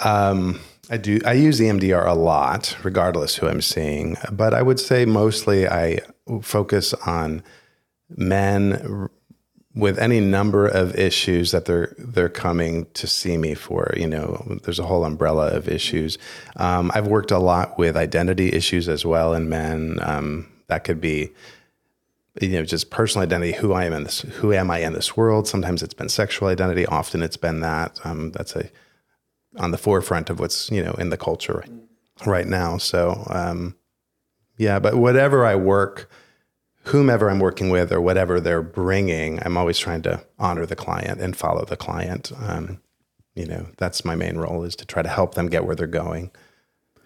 Um, 0.00 0.60
I 0.90 0.98
do. 0.98 1.20
I 1.26 1.32
use 1.32 1.58
EMDR 1.58 2.06
a 2.06 2.14
lot, 2.14 2.76
regardless 2.82 3.36
who 3.36 3.48
I'm 3.48 3.60
seeing. 3.60 4.16
But 4.30 4.54
I 4.54 4.62
would 4.62 4.78
say 4.78 5.04
mostly 5.04 5.66
I 5.66 5.98
focus 6.42 6.94
on 6.94 7.42
men 8.08 9.08
with 9.78 9.96
any 9.98 10.20
number 10.20 10.66
of 10.66 10.94
issues 10.96 11.52
that 11.52 11.64
they're 11.64 11.94
they're 11.96 12.28
coming 12.28 12.86
to 12.94 13.06
see 13.06 13.36
me 13.36 13.54
for. 13.54 13.94
You 13.96 14.08
know, 14.08 14.58
there's 14.64 14.80
a 14.80 14.86
whole 14.86 15.04
umbrella 15.04 15.48
of 15.48 15.68
issues. 15.68 16.18
Um, 16.56 16.90
I've 16.94 17.06
worked 17.06 17.30
a 17.30 17.38
lot 17.38 17.78
with 17.78 17.96
identity 17.96 18.52
issues 18.52 18.88
as 18.88 19.06
well 19.06 19.32
in 19.32 19.48
men. 19.48 19.98
Um, 20.02 20.48
that 20.66 20.84
could 20.84 21.00
be 21.00 21.30
you 22.40 22.50
know 22.50 22.64
just 22.64 22.90
personal 22.90 23.24
identity 23.24 23.52
who 23.52 23.72
i 23.72 23.84
am 23.84 23.92
in 23.92 24.04
this 24.04 24.20
who 24.20 24.52
am 24.52 24.70
i 24.70 24.78
in 24.78 24.92
this 24.92 25.16
world 25.16 25.48
sometimes 25.48 25.82
it's 25.82 25.94
been 25.94 26.08
sexual 26.08 26.46
identity 26.46 26.86
often 26.86 27.20
it's 27.20 27.36
been 27.36 27.60
that 27.60 27.98
um, 28.04 28.30
that's 28.32 28.54
a 28.54 28.70
on 29.56 29.72
the 29.72 29.78
forefront 29.78 30.30
of 30.30 30.38
what's 30.38 30.70
you 30.70 30.84
know 30.84 30.92
in 30.92 31.10
the 31.10 31.16
culture 31.16 31.64
right 32.26 32.46
now 32.46 32.76
so 32.78 33.26
um, 33.30 33.74
yeah 34.56 34.78
but 34.78 34.94
whatever 34.94 35.44
i 35.44 35.56
work 35.56 36.08
whomever 36.88 37.30
i'm 37.30 37.38
working 37.38 37.70
with 37.70 37.92
or 37.92 38.00
whatever 38.00 38.40
they're 38.40 38.62
bringing 38.62 39.42
i'm 39.44 39.56
always 39.56 39.78
trying 39.78 40.02
to 40.02 40.22
honor 40.38 40.66
the 40.66 40.76
client 40.76 41.20
and 41.20 41.36
follow 41.36 41.64
the 41.64 41.76
client 41.76 42.32
um, 42.40 42.80
you 43.34 43.46
know 43.46 43.66
that's 43.76 44.04
my 44.04 44.14
main 44.14 44.36
role 44.36 44.64
is 44.64 44.76
to 44.76 44.84
try 44.84 45.02
to 45.02 45.08
help 45.08 45.34
them 45.34 45.48
get 45.48 45.64
where 45.64 45.76
they're 45.76 45.86
going 45.86 46.30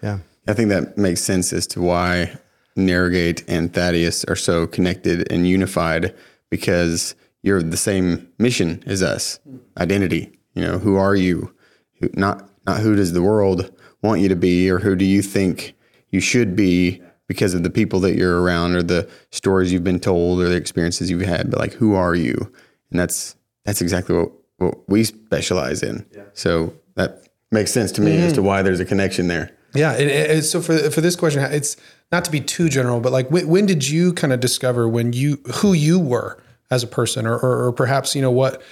yeah 0.03 0.19
I 0.47 0.55
think 0.55 0.71
that 0.71 0.99
makes 0.99 1.21
sense 1.21 1.53
as 1.53 1.67
to 1.69 1.81
why 1.81 2.37
Narrowgate 2.77 3.45
and 3.47 3.73
Thaddeus 3.73 4.25
are 4.25 4.37
so 4.37 4.67
connected 4.67 5.31
and 5.31 5.47
unified 5.47 6.15
because 6.51 7.15
you're 7.43 7.63
the 7.63 7.77
same 7.77 8.29
mission 8.39 8.83
as 8.87 9.03
us. 9.03 9.39
Identity. 9.79 10.39
You 10.55 10.63
know, 10.63 10.79
who 10.79 10.97
are 10.97 11.15
you? 11.15 11.55
Who, 12.01 12.11
not 12.15 12.49
not 12.67 12.81
who 12.81 12.97
does 12.97 13.13
the 13.13 13.23
world 13.23 13.73
want 14.03 14.21
you 14.21 14.29
to 14.29 14.37
be 14.37 14.71
or 14.71 14.79
who 14.79 14.97
do 14.97 15.05
you 15.05 15.23
think 15.23 15.75
you 16.11 16.21
should 16.21 16.57
be 16.57 17.01
because 17.29 17.55
of 17.55 17.63
the 17.63 17.71
people 17.71 18.01
that 18.01 18.17
you're 18.17 18.43
around 18.43 18.75
or 18.75 18.83
the 18.83 19.09
stories 19.31 19.73
you've 19.73 19.85
been 19.85 20.01
told 20.01 20.41
or 20.41 20.49
the 20.49 20.57
experiences 20.57 21.11
you've 21.11 21.23
had, 21.23 21.51
but 21.51 21.59
like 21.59 21.73
who 21.75 21.95
are 21.95 22.15
you? 22.15 22.53
And 22.91 23.01
that's 23.01 23.37
that's 23.65 23.81
exactly 23.81 24.17
what, 24.17 24.33
what 24.59 24.89
we 24.89 25.05
specialize 25.05 25.83
in. 25.83 26.05
So 26.35 26.75
that 26.95 27.29
makes 27.51 27.71
sense 27.71 27.93
to 27.93 28.01
me 28.01 28.17
as 28.17 28.33
to 28.33 28.41
mm-hmm. 28.41 28.47
why 28.47 28.63
there's 28.63 28.81
a 28.81 28.85
connection 28.85 29.29
there. 29.29 29.57
Yeah. 29.75 29.93
And, 29.93 30.11
and 30.11 30.45
so 30.45 30.61
for 30.61 30.91
for 30.91 31.01
this 31.01 31.17
question, 31.17 31.43
it's 31.43 31.77
not 32.11 32.25
to 32.27 32.31
be 32.31 32.41
too 32.41 32.69
general, 32.69 33.01
but 33.01 33.13
like 33.13 33.31
when, 33.31 33.49
when 33.49 33.67
did 33.67 33.89
you 33.89 34.13
kind 34.13 34.33
of 34.33 34.41
discover 34.41 34.89
when 34.89 35.13
you 35.13 35.37
who 35.55 35.73
you 35.73 35.99
were 35.99 36.43
as 36.71 36.83
a 36.83 36.87
person, 36.87 37.27
or, 37.27 37.39
or 37.39 37.67
or 37.67 37.73
perhaps 37.73 38.15
you 38.15 38.23
know 38.23 38.31
what 38.31 38.63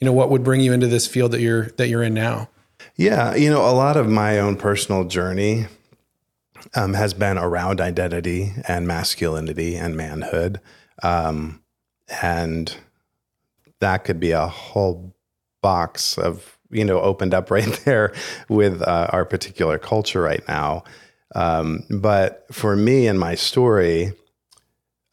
you 0.00 0.04
know 0.04 0.12
what 0.12 0.30
would 0.30 0.44
bring 0.44 0.60
you 0.60 0.72
into 0.72 0.86
this 0.86 1.06
field 1.06 1.32
that 1.32 1.40
you're 1.40 1.66
that 1.72 1.88
you're 1.88 2.02
in 2.02 2.14
now? 2.14 2.48
Yeah, 2.96 3.34
you 3.34 3.50
know, 3.50 3.60
a 3.60 3.72
lot 3.72 3.96
of 3.96 4.08
my 4.08 4.38
own 4.38 4.56
personal 4.56 5.04
journey 5.04 5.66
um, 6.74 6.94
has 6.94 7.14
been 7.14 7.38
around 7.38 7.80
identity 7.80 8.52
and 8.66 8.86
masculinity 8.86 9.76
and 9.76 9.96
manhood. 9.96 10.60
Um, 11.02 11.62
and 12.22 12.74
that 13.80 14.04
could 14.04 14.20
be 14.20 14.32
a 14.32 14.46
whole 14.46 15.14
box 15.62 16.18
of, 16.18 16.58
you 16.70 16.84
know, 16.84 17.00
opened 17.00 17.34
up 17.34 17.50
right 17.50 17.80
there 17.84 18.12
with 18.48 18.82
uh, 18.82 19.08
our 19.10 19.24
particular 19.24 19.78
culture 19.78 20.20
right 20.20 20.46
now. 20.48 20.84
Um, 21.34 21.84
but 21.90 22.46
for 22.50 22.74
me 22.74 23.06
and 23.06 23.20
my 23.20 23.34
story, 23.34 24.12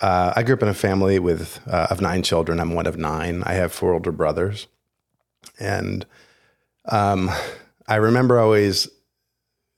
uh, 0.01 0.33
I 0.35 0.43
grew 0.43 0.55
up 0.55 0.63
in 0.63 0.69
a 0.69 0.73
family 0.73 1.19
with 1.19 1.59
uh, 1.67 1.87
of 1.89 2.01
nine 2.01 2.21
children. 2.21 2.59
I'm 2.59 2.73
one 2.73 2.87
of 2.87 2.97
nine. 2.97 3.43
I 3.43 3.53
have 3.53 3.71
four 3.71 3.93
older 3.93 4.11
brothers, 4.11 4.67
and 5.59 6.05
um, 6.85 7.29
I 7.87 7.95
remember 7.95 8.39
always 8.39 8.89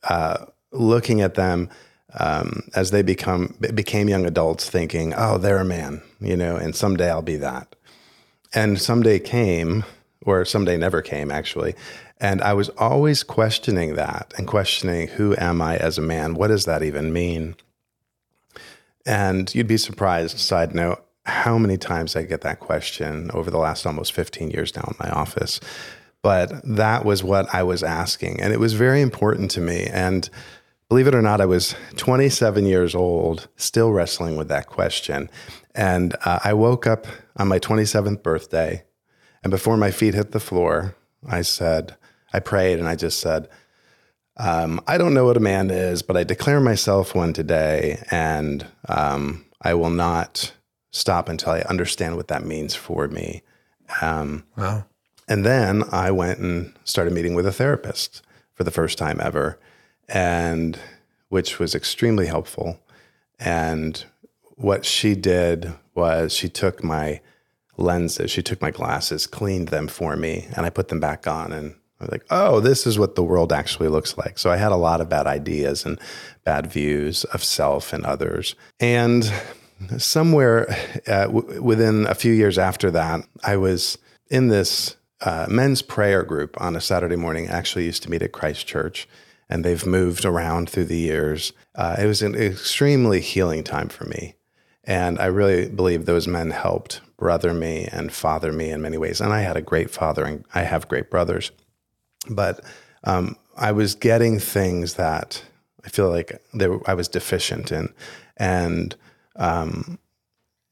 uh, 0.04 0.46
looking 0.72 1.22
at 1.22 1.36
them 1.36 1.70
um, 2.20 2.64
as 2.76 2.92
they 2.92 3.02
become 3.02 3.56
became 3.74 4.10
young 4.10 4.26
adults, 4.26 4.70
thinking, 4.70 5.14
"Oh, 5.16 5.38
they're 5.38 5.60
a 5.60 5.66
man," 5.66 6.02
you 6.20 6.38
know, 6.38 6.56
and 6.56 6.76
someday 6.76 7.10
I'll 7.10 7.22
be 7.22 7.38
that. 7.38 7.76
And 8.54 8.80
someday 8.80 9.20
came, 9.20 9.84
or 10.22 10.46
someday 10.46 10.78
never 10.78 11.02
came, 11.02 11.32
actually. 11.32 11.76
And 12.20 12.42
I 12.42 12.54
was 12.54 12.70
always 12.70 13.24
questioning 13.24 13.96
that 13.96 14.34
and 14.38 14.48
questioning, 14.48 15.10
"Who 15.10 15.36
am 15.38 15.62
I 15.62 15.78
as 15.78 15.98
a 15.98 16.02
man? 16.02 16.34
What 16.34 16.48
does 16.48 16.66
that 16.66 16.82
even 16.84 17.12
mean?" 17.12 17.56
And 19.06 19.54
you'd 19.56 19.68
be 19.68 19.78
surprised, 19.78 20.38
side 20.38 20.76
note, 20.76 21.04
how 21.28 21.58
many 21.58 21.78
times 21.78 22.16
I 22.16 22.24
get 22.24 22.42
that 22.42 22.60
question 22.60 23.30
over 23.34 23.52
the 23.52 23.58
last 23.58 23.86
almost 23.86 24.14
15 24.14 24.50
years 24.50 24.76
now 24.76 24.84
in 24.88 24.96
my 25.00 25.10
office. 25.10 25.60
But 26.22 26.52
that 26.64 27.06
was 27.06 27.24
what 27.24 27.54
I 27.54 27.64
was 27.64 27.84
asking. 27.84 28.42
And 28.42 28.52
it 28.54 28.60
was 28.60 28.74
very 28.74 29.02
important 29.02 29.52
to 29.52 29.62
me. 29.62 29.86
And 29.86 30.30
believe 30.90 31.08
it 31.08 31.16
or 31.16 31.22
not, 31.22 31.42
I 31.42 31.46
was 31.46 31.76
27 31.98 32.66
years 32.66 32.96
old, 32.96 33.48
still 33.56 33.92
wrestling 33.92 34.38
with 34.38 34.48
that 34.48 34.68
question. 34.68 35.30
And 35.76 36.16
uh, 36.26 36.40
I 36.44 36.54
woke 36.54 36.88
up 36.88 37.06
on 37.38 37.48
my 37.48 37.60
27th 37.60 38.24
birthday. 38.24 38.84
And 39.44 39.52
before 39.52 39.78
my 39.78 39.92
feet 39.92 40.14
hit 40.14 40.32
the 40.32 40.40
floor, 40.40 40.96
I 41.28 41.42
said, 41.42 41.96
I 42.34 42.40
prayed 42.40 42.80
and 42.80 42.88
I 42.88 42.96
just 42.96 43.20
said, 43.20 43.48
um, 44.38 44.80
I 44.88 44.98
don't 44.98 45.14
know 45.14 45.26
what 45.26 45.38
a 45.38 45.42
man 45.42 45.72
is, 45.72 46.02
but 46.04 46.16
I 46.16 46.24
declare 46.24 46.60
myself 46.60 47.16
one 47.16 47.34
today, 47.34 48.04
and 48.12 48.68
um, 48.88 49.44
I 49.64 49.74
will 49.74 49.90
not 49.90 50.54
stop 50.92 51.28
until 51.28 51.54
I 51.54 51.62
understand 51.62 52.16
what 52.18 52.28
that 52.28 52.46
means 52.46 52.76
for 52.76 53.08
me. 53.08 53.42
Um, 54.00 54.44
Wow. 54.56 54.86
and 55.28 55.44
then 55.44 55.84
I 55.92 56.12
went 56.12 56.38
and 56.40 56.72
started 56.84 57.14
meeting 57.14 57.34
with 57.34 57.48
a 57.48 57.52
therapist 57.52 58.22
for 58.54 58.64
the 58.64 58.70
first 58.70 59.00
time 59.00 59.20
ever, 59.24 59.58
and 60.08 60.80
which 61.30 61.60
was 61.60 61.76
extremely 61.76 62.26
helpful. 62.26 62.80
And 63.40 64.04
what 64.56 64.86
she 64.86 65.16
did 65.16 65.74
was 65.94 66.34
she 66.34 66.50
took 66.50 66.84
my 66.84 67.22
lenses, 67.78 68.32
she 68.32 68.42
took 68.42 68.62
my 68.62 68.72
glasses, 68.72 69.28
cleaned 69.28 69.68
them 69.70 69.88
for 69.88 70.16
me, 70.16 70.48
and 70.56 70.66
I 70.66 70.70
put 70.70 70.88
them 70.88 71.00
back 71.00 71.28
on. 71.28 71.52
And 71.52 71.76
I 72.00 72.04
was 72.04 72.12
like, 72.12 72.26
oh, 72.30 72.60
this 72.60 72.88
is 72.88 72.98
what 72.98 73.16
the 73.16 73.24
world 73.24 73.52
actually 73.52 73.90
looks 73.90 74.18
like. 74.18 74.38
So 74.38 74.50
I 74.50 74.58
had 74.58 74.72
a 74.72 74.78
lot 74.78 75.02
of 75.02 75.10
bad 75.10 75.28
ideas 75.28 75.86
and 75.86 76.00
bad 76.44 76.68
views 76.68 77.24
of 77.26 77.44
self 77.44 77.94
and 77.94 78.06
others. 78.06 78.56
And 78.80 79.32
somewhere 79.98 80.70
uh, 81.08 81.26
w- 81.26 81.62
within 81.62 82.08
a 82.08 82.16
few 82.16 82.34
years 82.34 82.58
after 82.58 82.92
that, 82.92 83.22
I 83.44 83.58
was 83.58 83.98
in 84.30 84.48
this 84.48 84.96
uh, 85.22 85.48
men's 85.50 85.82
prayer 85.82 86.24
group 86.24 86.60
on 86.62 86.76
a 86.76 86.82
Saturday 86.82 87.16
morning. 87.16 87.48
Actually, 87.48 87.86
used 87.86 88.04
to 88.04 88.12
meet 88.12 88.22
at 88.22 88.32
Christ 88.32 88.68
Church, 88.68 89.08
and 89.50 89.64
they've 89.64 89.86
moved 89.86 90.26
around 90.26 90.70
through 90.70 90.86
the 90.86 90.98
years. 90.98 91.54
Uh, 91.76 91.96
it 92.00 92.06
was 92.06 92.22
an 92.22 92.36
extremely 92.36 93.22
healing 93.22 93.64
time 93.64 93.90
for 93.90 94.06
me, 94.06 94.36
and 94.84 95.20
I 95.20 95.26
really 95.26 95.70
believe 95.70 96.06
those 96.06 96.28
men 96.28 96.52
helped 96.52 97.02
brother 97.18 97.54
me 97.54 97.88
and 97.92 98.12
father 98.12 98.52
me 98.52 98.70
in 98.70 98.82
many 98.82 98.98
ways. 98.98 99.20
And 99.20 99.34
I 99.34 99.42
had 99.42 99.58
a 99.58 99.62
great 99.62 99.90
father, 99.90 100.24
and 100.24 100.46
I 100.54 100.62
have 100.62 100.88
great 100.88 101.10
brothers, 101.10 101.52
but 102.30 102.64
um, 103.04 103.36
I 103.56 103.72
was 103.72 103.96
getting 103.96 104.40
things 104.40 104.96
that 104.96 105.44
I 105.84 105.90
feel 105.90 106.10
like 106.10 106.42
there, 106.54 106.80
I 106.90 106.94
was 106.94 107.08
deficient 107.08 107.72
in, 107.72 107.94
and 108.36 108.96
um, 109.36 110.00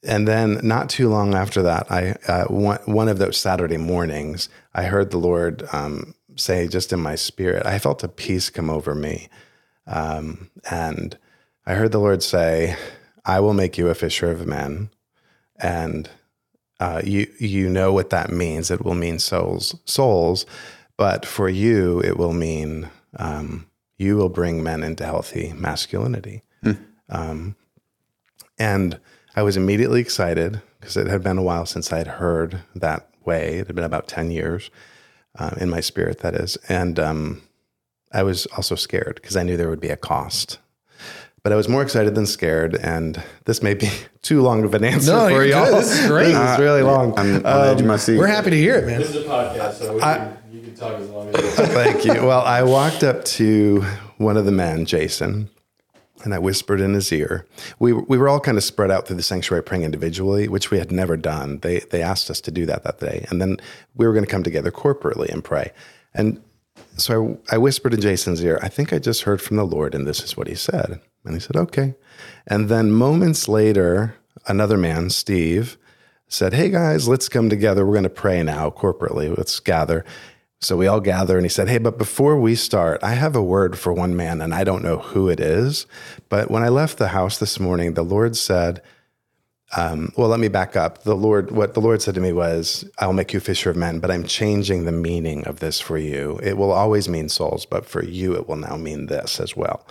and 0.04 0.28
then 0.28 0.60
not 0.62 0.90
too 0.90 1.10
long 1.10 1.34
after 1.34 1.64
that, 1.64 1.92
I 1.92 2.16
uh, 2.28 2.46
one, 2.46 2.80
one 2.86 3.08
of 3.08 3.18
those 3.18 3.38
Saturday 3.38 3.78
mornings, 3.78 4.50
I 4.74 4.84
heard 4.84 5.12
the 5.12 5.18
Lord 5.18 5.68
um, 5.74 6.14
say, 6.36 6.68
just 6.68 6.94
in 6.94 7.00
my 7.00 7.16
spirit, 7.16 7.66
I 7.66 7.80
felt 7.80 8.04
a 8.04 8.08
peace 8.08 8.50
come 8.50 8.70
over 8.70 8.96
me, 8.96 9.30
um, 9.88 10.50
and 10.70 11.18
I 11.66 11.74
heard 11.74 11.92
the 11.92 12.00
Lord 12.00 12.24
say, 12.24 12.76
"I 13.26 13.40
will 13.40 13.54
make 13.54 13.78
you 13.78 13.90
a 13.90 13.96
fisher 13.96 14.32
of 14.32 14.46
men," 14.46 14.90
and 15.58 16.10
uh, 16.80 17.02
you 17.04 17.28
you 17.40 17.70
know 17.70 17.94
what 17.94 18.10
that 18.10 18.32
means. 18.32 18.72
It 18.72 18.84
will 18.84 18.96
mean 18.96 19.20
souls, 19.20 19.76
souls, 19.86 20.46
but 20.98 21.26
for 21.26 21.50
you, 21.50 22.02
it 22.02 22.18
will 22.18 22.34
mean 22.34 22.90
um, 23.18 23.68
you 23.98 24.18
will 24.18 24.30
bring 24.30 24.64
men 24.64 24.84
into 24.84 25.06
healthy 25.06 25.54
masculinity. 25.54 26.44
Um, 27.10 27.56
and 28.58 29.00
I 29.36 29.44
was 29.44 29.58
immediately 29.58 30.02
excited 30.02 30.62
because 30.80 30.98
it 30.98 31.08
had 31.08 31.24
been 31.24 31.38
a 31.38 31.44
while 31.44 31.66
since 31.66 31.92
I 31.92 31.98
had 32.00 32.08
heard 32.08 32.62
that 32.74 33.10
way. 33.26 33.60
It 33.60 33.68
had 33.68 33.76
been 33.76 33.86
about 33.86 34.08
10 34.08 34.32
years 34.32 34.70
uh, 35.38 35.52
in 35.58 35.70
my 35.70 35.80
spirit, 35.80 36.20
that 36.20 36.34
is. 36.36 36.58
And 36.70 37.00
um, 37.00 37.42
I 38.12 38.24
was 38.24 38.46
also 38.58 38.76
scared 38.76 39.16
because 39.22 39.36
I 39.36 39.44
knew 39.44 39.58
there 39.58 39.70
would 39.70 39.80
be 39.82 39.90
a 39.90 39.98
cost. 39.98 40.60
But 41.44 41.52
I 41.54 41.56
was 41.58 41.70
more 41.70 41.84
excited 41.84 42.16
than 42.16 42.26
scared. 42.26 42.76
And 42.76 43.22
this 43.46 43.62
may 43.62 43.76
be 43.76 43.90
too 44.24 44.42
long 44.42 44.64
of 44.64 44.74
an 44.74 44.84
answer 44.84 45.12
No, 45.12 45.26
for 45.28 45.32
you're 45.32 45.46
y'all. 45.46 45.66
good. 45.66 45.76
This 45.84 46.00
is 46.00 46.08
great. 46.08 46.32
This 46.34 46.52
is 46.54 46.60
really 46.60 46.82
long. 46.82 47.14
I'm 47.20 47.36
on 47.36 47.42
the 47.44 47.50
edge 47.50 47.82
of 47.82 47.86
my 47.88 47.98
seat. 47.98 48.18
We're 48.18 48.26
happy 48.28 48.50
to 48.50 48.58
hear 48.58 48.76
it, 48.78 48.86
man. 48.88 49.00
This 49.02 49.10
is 49.16 49.26
a 49.26 49.30
podcast, 49.30 49.74
so 49.74 49.94
we 49.94 50.00
can, 50.00 50.38
you 50.52 50.62
can 50.62 50.76
talk 50.76 50.94
as 51.00 51.10
long 51.10 51.30
as 51.30 51.36
you 51.58 51.64
want. 51.64 51.72
Thank 51.74 52.06
you. 52.06 52.14
Well, 52.26 52.42
I 52.42 52.64
walked 52.64 53.04
up 53.04 53.24
to 53.26 53.82
one 54.18 54.38
of 54.38 54.46
the 54.46 54.52
men, 54.52 54.86
Jason, 54.86 55.50
and 56.26 56.34
I 56.34 56.40
whispered 56.40 56.82
in 56.82 56.96
his 56.96 57.12
ear. 57.14 57.46
We, 57.80 57.94
we 57.94 58.18
were 58.18 58.28
all 58.28 58.40
kind 58.40 58.58
of 58.58 58.64
spread 58.64 58.92
out 58.92 59.08
through 59.08 59.16
the 59.16 59.24
sanctuary 59.24 59.64
praying 59.64 59.84
individually, 59.84 60.48
which 60.48 60.72
we 60.72 60.80
had 60.80 60.92
never 60.92 61.16
done. 61.16 61.60
They, 61.60 61.80
they 61.80 62.02
asked 62.02 62.30
us 62.30 62.42
to 62.42 62.52
do 62.52 62.66
that 62.66 62.84
that 62.84 63.00
day. 63.00 63.26
And 63.30 63.40
then 63.40 63.58
we 63.96 64.06
were 64.06 64.14
going 64.14 64.26
to 64.26 64.32
come 64.32 64.44
together 64.44 64.72
corporately 64.72 65.30
and 65.30 65.44
pray. 65.44 65.72
And 66.14 66.42
so 66.98 67.40
I, 67.52 67.56
I 67.56 67.58
whispered 67.60 67.94
in 67.94 68.02
Jason's 68.02 68.44
ear, 68.44 68.60
I 68.62 68.70
think 68.70 68.92
I 68.92 69.00
just 69.00 69.22
heard 69.22 69.42
from 69.42 69.58
the 69.58 69.66
Lord, 69.66 69.96
and 69.96 70.08
this 70.08 70.22
is 70.22 70.36
what 70.36 70.48
he 70.48 70.56
said. 70.56 71.00
And 71.24 71.34
he 71.36 71.40
said, 71.40 71.56
okay. 71.56 71.96
And 72.48 72.70
then 72.70 72.92
moments 72.92 73.48
later, 73.48 74.16
another 74.48 74.78
man, 74.78 75.12
Steve, 75.12 75.78
said, 76.28 76.54
Hey 76.54 76.70
guys, 76.70 77.08
let's 77.08 77.30
come 77.30 77.50
together. 77.50 77.86
We're 77.86 77.94
going 77.94 78.04
to 78.04 78.10
pray 78.10 78.42
now 78.44 78.70
corporately. 78.72 79.36
Let's 79.36 79.60
gather. 79.60 80.04
So 80.62 80.78
we 80.78 80.88
all 80.88 81.02
gather, 81.02 81.38
and 81.38 81.46
he 81.46 81.50
said, 81.50 81.68
Hey, 81.68 81.78
but 81.78 81.98
before 81.98 82.40
we 82.40 82.56
start, 82.56 83.04
I 83.04 83.14
have 83.14 83.36
a 83.36 83.44
word 83.44 83.78
for 83.78 83.94
one 83.94 84.16
man, 84.16 84.42
and 84.42 84.54
I 84.54 84.64
don't 84.64 84.84
know 84.84 84.98
who 84.98 85.30
it 85.30 85.40
is. 85.40 85.86
But 86.30 86.50
when 86.50 86.64
I 86.64 86.70
left 86.70 86.98
the 86.98 87.10
house 87.10 87.38
this 87.38 87.60
morning, 87.60 87.94
the 87.94 88.04
Lord 88.04 88.36
said, 88.36 88.82
um, 89.76 90.12
well, 90.16 90.30
let 90.30 90.40
me 90.40 90.48
back 90.48 90.76
up. 90.76 91.04
The 91.04 91.16
Lord, 91.16 91.52
what 91.52 91.74
the 91.74 91.82
Lord 91.82 92.02
said 92.02 92.16
to 92.16 92.22
me 92.22 92.32
was, 92.32 92.90
I'll 93.00 93.14
make 93.14 93.34
you 93.34 93.40
fisher 93.40 93.70
of 93.70 93.76
men, 93.76 94.00
but 94.00 94.12
I'm 94.12 94.24
changing 94.24 94.86
the 94.86 94.92
meaning 94.92 95.46
of 95.46 95.60
this 95.60 95.82
for 95.82 95.98
you. 95.98 96.40
It 96.44 96.58
will 96.58 96.72
always 96.72 97.10
mean 97.10 97.30
souls, 97.30 97.66
but 97.66 97.86
for 97.86 98.04
you, 98.04 98.36
it 98.36 98.48
will 98.48 98.56
now 98.56 98.78
mean 98.78 99.08
this 99.08 99.40
as 99.40 99.56
well. 99.56 99.86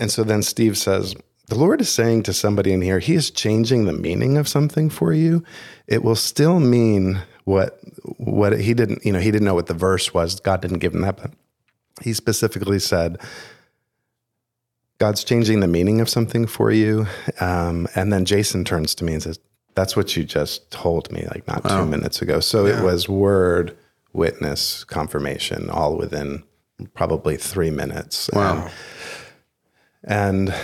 And 0.00 0.10
so 0.10 0.24
then 0.24 0.42
Steve 0.42 0.78
says, 0.78 1.14
the 1.48 1.58
Lord 1.58 1.80
is 1.80 1.88
saying 1.88 2.24
to 2.24 2.32
somebody 2.32 2.72
in 2.72 2.82
here, 2.82 2.98
He 2.98 3.14
is 3.14 3.30
changing 3.30 3.86
the 3.86 3.92
meaning 3.92 4.36
of 4.36 4.46
something 4.46 4.90
for 4.90 5.12
you. 5.12 5.42
It 5.86 6.04
will 6.04 6.16
still 6.16 6.60
mean 6.60 7.22
what 7.44 7.80
what 8.18 8.60
he 8.60 8.74
didn't, 8.74 9.04
you 9.04 9.12
know, 9.12 9.18
he 9.18 9.30
didn't 9.30 9.46
know 9.46 9.54
what 9.54 9.66
the 9.66 9.74
verse 9.74 10.12
was. 10.12 10.38
God 10.40 10.60
didn't 10.60 10.78
give 10.78 10.94
him 10.94 11.00
that, 11.00 11.16
but 11.16 11.32
he 12.02 12.12
specifically 12.12 12.78
said, 12.78 13.18
God's 14.98 15.24
changing 15.24 15.60
the 15.60 15.68
meaning 15.68 16.00
of 16.00 16.08
something 16.08 16.46
for 16.46 16.70
you. 16.70 17.06
Um, 17.40 17.88
and 17.94 18.12
then 18.12 18.24
Jason 18.24 18.64
turns 18.64 18.94
to 18.96 19.04
me 19.04 19.14
and 19.14 19.22
says, 19.22 19.38
That's 19.74 19.96
what 19.96 20.16
you 20.16 20.24
just 20.24 20.70
told 20.70 21.10
me, 21.10 21.26
like 21.28 21.46
not 21.46 21.66
two 21.66 21.86
minutes 21.86 22.20
ago. 22.20 22.40
So 22.40 22.66
it 22.66 22.82
was 22.82 23.08
word, 23.08 23.76
witness, 24.12 24.84
confirmation, 24.84 25.70
all 25.70 25.96
within 25.96 26.42
probably 26.94 27.36
three 27.36 27.70
minutes. 27.70 28.28
Wow. 28.32 28.70
And 30.04 30.54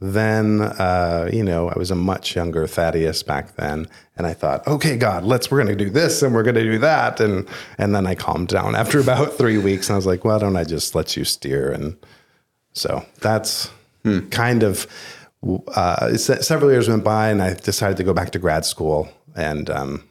then, 0.00 0.60
uh, 0.60 1.28
you 1.32 1.42
know, 1.42 1.68
I 1.68 1.78
was 1.78 1.90
a 1.90 1.96
much 1.96 2.36
younger 2.36 2.66
Thaddeus 2.66 3.22
back 3.24 3.56
then, 3.56 3.88
and 4.16 4.26
I 4.26 4.32
thought, 4.32 4.66
okay, 4.66 4.96
God, 4.96 5.24
let's 5.24 5.50
we're 5.50 5.62
going 5.62 5.76
to 5.76 5.84
do 5.84 5.90
this 5.90 6.22
and 6.22 6.34
we're 6.34 6.44
going 6.44 6.54
to 6.54 6.62
do 6.62 6.78
that, 6.78 7.20
and 7.20 7.48
and 7.78 7.94
then 7.94 8.06
I 8.06 8.14
calmed 8.14 8.48
down 8.48 8.74
after 8.82 9.00
about 9.00 9.34
three 9.34 9.58
weeks, 9.58 9.88
and 9.88 9.94
I 9.94 9.96
was 9.96 10.06
like, 10.06 10.24
why 10.24 10.38
don't 10.38 10.56
I 10.56 10.64
just 10.64 10.94
let 10.94 11.16
you 11.16 11.24
steer? 11.24 11.72
And 11.72 11.96
so 12.72 13.04
that's 13.20 13.70
kind 14.30 14.62
of 14.62 14.86
uh, 15.74 16.16
several 16.16 16.70
years 16.70 16.88
went 16.88 17.04
by, 17.04 17.30
and 17.30 17.42
I 17.42 17.54
decided 17.54 17.96
to 17.98 18.04
go 18.04 18.12
back 18.12 18.30
to 18.30 18.38
grad 18.38 18.64
school, 18.64 19.08
and 19.34 19.68
um, 19.68 20.04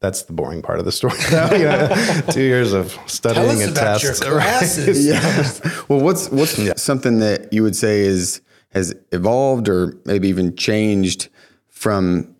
that's 0.00 0.22
the 0.22 0.32
boring 0.32 0.62
part 0.62 0.78
of 0.78 0.84
the 0.84 0.92
story. 0.92 1.18
now, 1.30 1.52
you 2.26 2.32
two 2.32 2.42
years 2.42 2.72
of 2.72 2.96
studying 3.06 3.46
Tell 3.46 3.56
us 3.56 3.62
and 3.62 3.72
about 3.72 4.00
tests. 4.00 4.20
your 4.20 4.32
classes. 4.32 5.06
yeah. 5.62 5.82
Well, 5.88 6.00
what's 6.00 6.30
what's 6.30 6.82
something 6.82 7.18
that 7.18 7.52
you 7.52 7.62
would 7.62 7.76
say 7.76 8.00
is 8.00 8.40
has 8.72 8.94
evolved 9.12 9.68
or 9.68 9.98
maybe 10.04 10.28
even 10.28 10.56
changed 10.56 11.28
from 11.68 12.34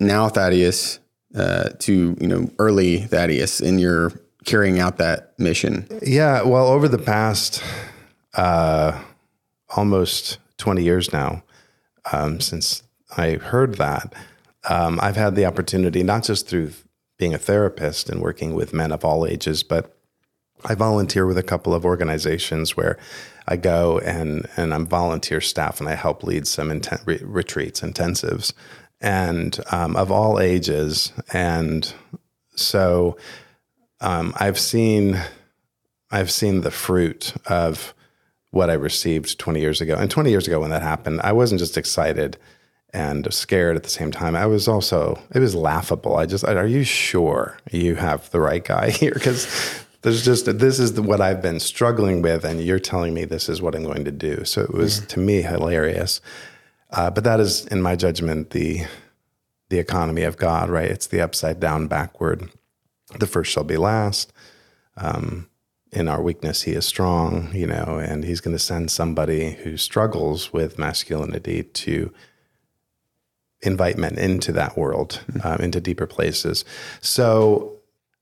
now 0.00 0.28
Thaddeus 0.28 1.00
uh, 1.34 1.70
to 1.80 2.16
you 2.20 2.26
know 2.26 2.48
early 2.58 2.98
Thaddeus 2.98 3.60
in 3.60 3.78
your 3.78 4.12
carrying 4.44 4.78
out 4.78 4.98
that 4.98 5.38
mission? 5.38 5.86
Yeah, 6.02 6.42
well, 6.42 6.68
over 6.68 6.88
the 6.88 6.98
past 6.98 7.62
uh, 8.34 9.02
almost 9.76 10.38
20 10.58 10.82
years 10.82 11.12
now, 11.12 11.42
um, 12.12 12.40
since 12.40 12.82
I 13.16 13.34
heard 13.34 13.76
that, 13.76 14.14
um, 14.68 14.98
I've 15.02 15.16
had 15.16 15.34
the 15.34 15.46
opportunity, 15.46 16.02
not 16.02 16.24
just 16.24 16.48
through 16.48 16.72
being 17.18 17.34
a 17.34 17.38
therapist 17.38 18.08
and 18.08 18.20
working 18.20 18.54
with 18.54 18.72
men 18.72 18.92
of 18.92 19.04
all 19.04 19.26
ages, 19.26 19.62
but 19.62 19.93
I 20.64 20.74
volunteer 20.74 21.26
with 21.26 21.38
a 21.38 21.42
couple 21.42 21.74
of 21.74 21.84
organizations 21.84 22.76
where 22.76 22.98
I 23.46 23.56
go 23.56 23.98
and, 23.98 24.48
and 24.56 24.72
I'm 24.72 24.86
volunteer 24.86 25.40
staff 25.40 25.80
and 25.80 25.88
I 25.88 25.94
help 25.94 26.22
lead 26.22 26.46
some 26.46 26.68
inten- 26.68 27.06
re- 27.06 27.20
retreats, 27.22 27.80
intensives, 27.80 28.52
and 29.00 29.58
um, 29.70 29.96
of 29.96 30.10
all 30.10 30.40
ages. 30.40 31.12
And 31.32 31.92
so 32.56 33.16
um, 34.00 34.32
I've 34.36 34.58
seen 34.58 35.20
I've 36.10 36.30
seen 36.30 36.60
the 36.60 36.70
fruit 36.70 37.34
of 37.46 37.92
what 38.52 38.70
I 38.70 38.74
received 38.74 39.36
20 39.38 39.60
years 39.60 39.80
ago. 39.80 39.96
And 39.96 40.08
20 40.08 40.30
years 40.30 40.46
ago, 40.46 40.60
when 40.60 40.70
that 40.70 40.82
happened, 40.82 41.20
I 41.24 41.32
wasn't 41.32 41.58
just 41.58 41.76
excited 41.76 42.38
and 42.92 43.34
scared 43.34 43.74
at 43.74 43.82
the 43.82 43.88
same 43.88 44.12
time. 44.12 44.36
I 44.36 44.46
was 44.46 44.68
also, 44.68 45.20
it 45.34 45.40
was 45.40 45.56
laughable. 45.56 46.16
I 46.16 46.26
just, 46.26 46.44
are 46.44 46.66
you 46.66 46.84
sure 46.84 47.58
you 47.72 47.96
have 47.96 48.30
the 48.30 48.38
right 48.38 48.64
guy 48.64 48.90
here? 48.90 49.10
Because 49.12 49.83
there's 50.04 50.24
just, 50.24 50.46
this 50.58 50.78
is 50.78 50.94
the, 50.94 51.02
what 51.02 51.20
I've 51.20 51.42
been 51.42 51.58
struggling 51.58 52.22
with, 52.22 52.44
and 52.44 52.62
you're 52.62 52.78
telling 52.78 53.12
me 53.12 53.24
this 53.24 53.48
is 53.48 53.60
what 53.60 53.74
I'm 53.74 53.82
going 53.82 54.04
to 54.04 54.12
do. 54.12 54.44
So 54.44 54.62
it 54.62 54.72
was 54.72 55.00
to 55.00 55.18
me 55.18 55.42
hilarious. 55.42 56.20
Uh, 56.90 57.10
but 57.10 57.24
that 57.24 57.40
is, 57.40 57.66
in 57.66 57.82
my 57.82 57.96
judgment, 57.96 58.50
the 58.50 58.84
the 59.70 59.78
economy 59.78 60.22
of 60.22 60.36
God, 60.36 60.70
right? 60.70 60.88
It's 60.88 61.08
the 61.08 61.20
upside 61.20 61.58
down, 61.58 61.88
backward. 61.88 62.50
The 63.18 63.26
first 63.26 63.50
shall 63.50 63.64
be 63.64 63.78
last 63.78 64.32
in 65.94 66.08
our 66.08 66.20
weakness 66.20 66.62
he 66.62 66.72
is 66.72 66.84
strong 66.84 67.50
you 67.54 67.66
know 67.66 68.00
and 68.02 68.24
he's 68.24 68.40
going 68.40 68.54
to 68.54 68.62
send 68.62 68.90
somebody 68.90 69.52
who 69.52 69.76
struggles 69.76 70.52
with 70.52 70.78
masculinity 70.78 71.62
to 71.62 72.12
invite 73.62 73.96
men 73.96 74.18
into 74.18 74.52
that 74.52 74.76
world 74.76 75.22
um, 75.44 75.58
into 75.60 75.80
deeper 75.80 76.06
places 76.06 76.64
so 77.00 77.73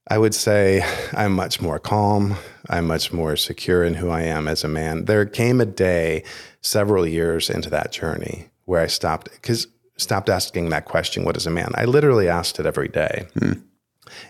i 0.09 0.19
would 0.19 0.35
say 0.35 0.85
i'm 1.13 1.33
much 1.33 1.61
more 1.61 1.79
calm 1.79 2.37
i'm 2.71 2.87
much 2.87 3.13
more 3.13 3.37
secure 3.37 3.85
in 3.85 3.95
who 3.95 4.11
i 4.11 4.23
am 4.23 4.49
as 4.49 4.65
a 4.65 4.69
man 4.69 5.05
there 5.05 5.25
came 5.27 5.61
a 5.61 5.67
day 5.67 6.23
several 6.61 7.07
years 7.07 7.51
into 7.51 7.69
that 7.69 7.93
journey 7.93 8.49
where 8.65 8.81
I 8.81 8.87
stopped 8.87 9.31
because 9.33 9.67
stopped 9.97 10.29
asking 10.29 10.71
that 10.71 10.87
question, 10.87 11.25
"What 11.25 11.37
is 11.37 11.47
a 11.47 11.51
man?" 11.51 11.73
I 11.75 11.85
literally 11.85 12.29
asked 12.29 12.59
it 12.59 12.67
every 12.67 12.89
day, 12.89 13.27
hmm. 13.39 13.53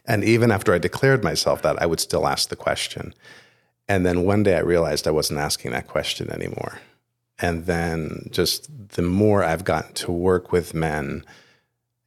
and 0.06 0.24
even 0.24 0.50
after 0.50 0.74
I 0.74 0.78
declared 0.78 1.22
myself 1.22 1.62
that, 1.62 1.80
I 1.80 1.86
would 1.86 2.00
still 2.00 2.26
ask 2.26 2.48
the 2.48 2.56
question. 2.56 3.14
And 3.88 4.06
then 4.06 4.24
one 4.24 4.42
day 4.42 4.56
I 4.56 4.60
realized 4.60 5.06
I 5.06 5.12
wasn't 5.12 5.40
asking 5.40 5.72
that 5.72 5.88
question 5.88 6.30
anymore. 6.30 6.78
And 7.38 7.66
then 7.66 8.28
just 8.30 8.68
the 8.90 9.02
more 9.02 9.42
I've 9.42 9.64
gotten 9.64 9.92
to 9.94 10.12
work 10.12 10.52
with 10.52 10.74
men 10.74 11.24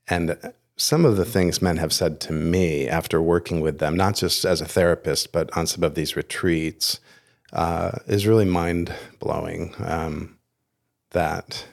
and 0.08 0.38
some 0.78 1.06
of 1.06 1.16
the 1.16 1.26
things 1.26 1.62
men 1.62 1.78
have 1.78 1.94
said 1.94 2.20
to 2.22 2.34
me 2.34 2.88
after 2.88 3.22
working 3.22 3.62
with 3.62 3.80
them, 3.80 3.96
not 3.96 4.16
just 4.16 4.44
as 4.44 4.62
a 4.62 4.66
therapist, 4.66 5.32
but 5.32 5.56
on 5.56 5.68
some 5.68 5.84
of 5.84 5.96
these 5.96 6.16
retreats, 6.16 7.00
uh, 7.54 7.92
is 8.08 8.28
really 8.28 8.46
mind 8.46 8.94
blowing. 9.20 9.74
Um, 9.80 10.38
that 11.12 11.66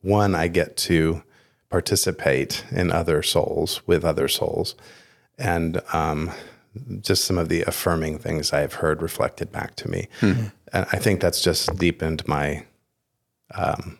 one, 0.00 0.34
I 0.34 0.48
get 0.48 0.76
to 0.78 1.22
participate 1.68 2.64
in 2.70 2.90
other 2.90 3.22
souls 3.22 3.86
with 3.86 4.04
other 4.04 4.28
souls, 4.28 4.74
and 5.38 5.82
um, 5.92 6.30
just 7.00 7.24
some 7.24 7.36
of 7.36 7.48
the 7.50 7.62
affirming 7.62 8.18
things 8.18 8.52
I 8.52 8.60
have 8.60 8.74
heard 8.74 9.02
reflected 9.02 9.52
back 9.52 9.74
to 9.76 9.90
me. 9.90 10.08
And 10.72 10.86
I 10.92 10.98
think 10.98 11.20
that's 11.20 11.42
just 11.42 11.76
deepened 11.76 12.26
my 12.26 12.64
um, 13.54 13.98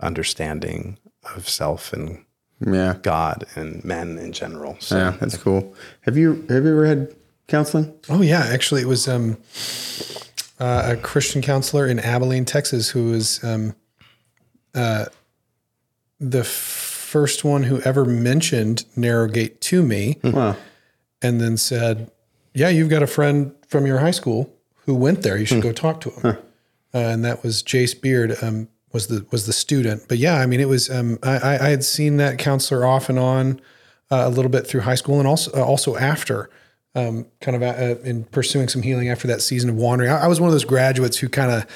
understanding 0.00 0.98
of 1.34 1.48
self 1.48 1.92
and 1.92 2.24
Yeah. 2.60 2.96
God 3.02 3.44
and 3.54 3.84
men 3.84 4.18
in 4.18 4.32
general. 4.32 4.76
So 4.80 4.96
Yeah, 4.96 5.10
that's 5.20 5.36
cool. 5.36 5.74
Have 6.02 6.16
you 6.16 6.44
have 6.48 6.64
you 6.64 6.70
ever 6.72 6.86
had 6.86 7.14
counseling? 7.48 7.92
Oh 8.08 8.22
yeah, 8.22 8.40
actually, 8.46 8.80
it 8.82 8.86
was 8.88 9.06
um, 9.08 9.36
uh, 10.58 10.94
a 10.94 10.96
Christian 10.96 11.42
counselor 11.42 11.86
in 11.86 11.98
Abilene, 11.98 12.44
Texas, 12.44 12.88
who 12.90 13.10
was 13.10 13.42
um, 13.44 13.74
uh, 14.74 15.06
the 16.18 16.44
first 16.44 17.44
one 17.44 17.64
who 17.64 17.80
ever 17.82 18.04
mentioned 18.04 18.84
Narrowgate 18.96 19.60
to 19.60 19.82
me, 19.82 20.18
Wow. 20.24 20.56
and 21.22 21.40
then 21.40 21.56
said, 21.56 22.10
"Yeah, 22.54 22.68
you've 22.70 22.88
got 22.90 23.02
a 23.02 23.06
friend 23.06 23.52
from 23.68 23.86
your 23.86 23.98
high 23.98 24.10
school 24.12 24.50
who 24.86 24.94
went 24.94 25.22
there. 25.22 25.36
You 25.36 25.44
should 25.46 25.62
go 25.62 25.72
talk 25.72 26.00
to 26.02 26.10
him." 26.10 26.26
Uh, 26.94 26.98
and 26.98 27.24
that 27.24 27.42
was 27.42 27.62
Jace 27.62 28.00
Beard. 28.00 28.36
Um, 28.42 28.68
was 28.92 29.08
the 29.08 29.26
was 29.30 29.46
the 29.46 29.52
student, 29.52 30.04
but 30.08 30.18
yeah, 30.18 30.36
I 30.36 30.46
mean, 30.46 30.60
it 30.60 30.68
was. 30.68 30.88
Um, 30.88 31.18
I, 31.22 31.58
I 31.58 31.68
had 31.68 31.84
seen 31.84 32.16
that 32.18 32.38
counselor 32.38 32.86
off 32.86 33.08
and 33.08 33.18
on 33.18 33.60
uh, 34.10 34.22
a 34.24 34.30
little 34.30 34.50
bit 34.50 34.66
through 34.66 34.82
high 34.82 34.94
school, 34.94 35.18
and 35.18 35.28
also 35.28 35.52
uh, 35.52 35.64
also 35.64 35.96
after, 35.96 36.48
um, 36.94 37.26
kind 37.40 37.56
of 37.56 37.62
uh, 37.62 38.00
in 38.02 38.24
pursuing 38.24 38.68
some 38.68 38.82
healing 38.82 39.08
after 39.08 39.28
that 39.28 39.42
season 39.42 39.70
of 39.70 39.76
wandering. 39.76 40.10
I, 40.10 40.24
I 40.24 40.26
was 40.28 40.40
one 40.40 40.48
of 40.48 40.52
those 40.52 40.64
graduates 40.64 41.18
who 41.18 41.28
kind 41.28 41.50
of, 41.50 41.66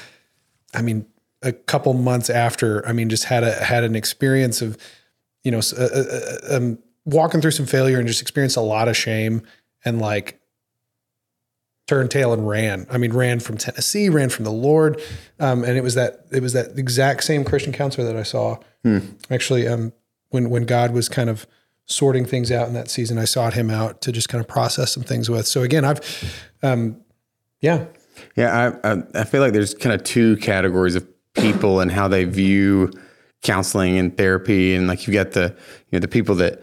I 0.72 0.82
mean, 0.82 1.06
a 1.42 1.52
couple 1.52 1.92
months 1.94 2.30
after, 2.30 2.86
I 2.86 2.92
mean, 2.92 3.08
just 3.08 3.24
had 3.24 3.42
a 3.42 3.52
had 3.52 3.84
an 3.84 3.96
experience 3.96 4.62
of, 4.62 4.78
you 5.42 5.50
know, 5.50 5.60
uh, 5.76 5.82
uh, 5.82 6.04
uh, 6.12 6.56
um, 6.56 6.78
walking 7.04 7.40
through 7.40 7.50
some 7.50 7.66
failure 7.66 7.98
and 7.98 8.06
just 8.06 8.22
experienced 8.22 8.56
a 8.56 8.62
lot 8.62 8.88
of 8.88 8.96
shame 8.96 9.42
and 9.84 10.00
like 10.00 10.39
turned 11.90 12.08
tail 12.08 12.32
and 12.32 12.46
ran. 12.48 12.86
I 12.88 12.98
mean, 12.98 13.12
ran 13.12 13.40
from 13.40 13.58
Tennessee, 13.58 14.08
ran 14.08 14.28
from 14.28 14.44
the 14.44 14.52
Lord, 14.52 15.02
um, 15.40 15.64
and 15.64 15.76
it 15.76 15.82
was 15.82 15.96
that 15.96 16.24
it 16.30 16.40
was 16.40 16.52
that 16.52 16.78
exact 16.78 17.24
same 17.24 17.42
Christian 17.44 17.72
counselor 17.72 18.06
that 18.06 18.16
I 18.16 18.22
saw. 18.22 18.58
Actually, 19.28 19.66
um, 19.66 19.92
when 20.28 20.50
when 20.50 20.66
God 20.66 20.92
was 20.92 21.08
kind 21.08 21.28
of 21.28 21.48
sorting 21.86 22.24
things 22.24 22.52
out 22.52 22.68
in 22.68 22.74
that 22.74 22.88
season, 22.88 23.18
I 23.18 23.24
sought 23.24 23.54
Him 23.54 23.70
out 23.70 24.02
to 24.02 24.12
just 24.12 24.28
kind 24.28 24.40
of 24.40 24.46
process 24.46 24.92
some 24.92 25.02
things 25.02 25.28
with. 25.28 25.48
So 25.48 25.62
again, 25.62 25.84
I've, 25.84 26.00
um, 26.62 27.00
yeah, 27.60 27.86
Yeah, 28.36 28.76
I, 28.84 28.92
I 28.92 29.02
I 29.14 29.24
feel 29.24 29.40
like 29.40 29.52
there's 29.52 29.74
kind 29.74 29.92
of 29.92 30.04
two 30.04 30.36
categories 30.36 30.94
of 30.94 31.04
people 31.34 31.80
and 31.80 31.90
how 31.90 32.06
they 32.06 32.22
view 32.22 32.92
counseling 33.42 33.98
and 33.98 34.16
therapy, 34.16 34.76
and 34.76 34.86
like 34.86 35.08
you've 35.08 35.14
got 35.14 35.32
the 35.32 35.56
you 35.90 35.98
know 35.98 35.98
the 35.98 36.06
people 36.06 36.36
that 36.36 36.62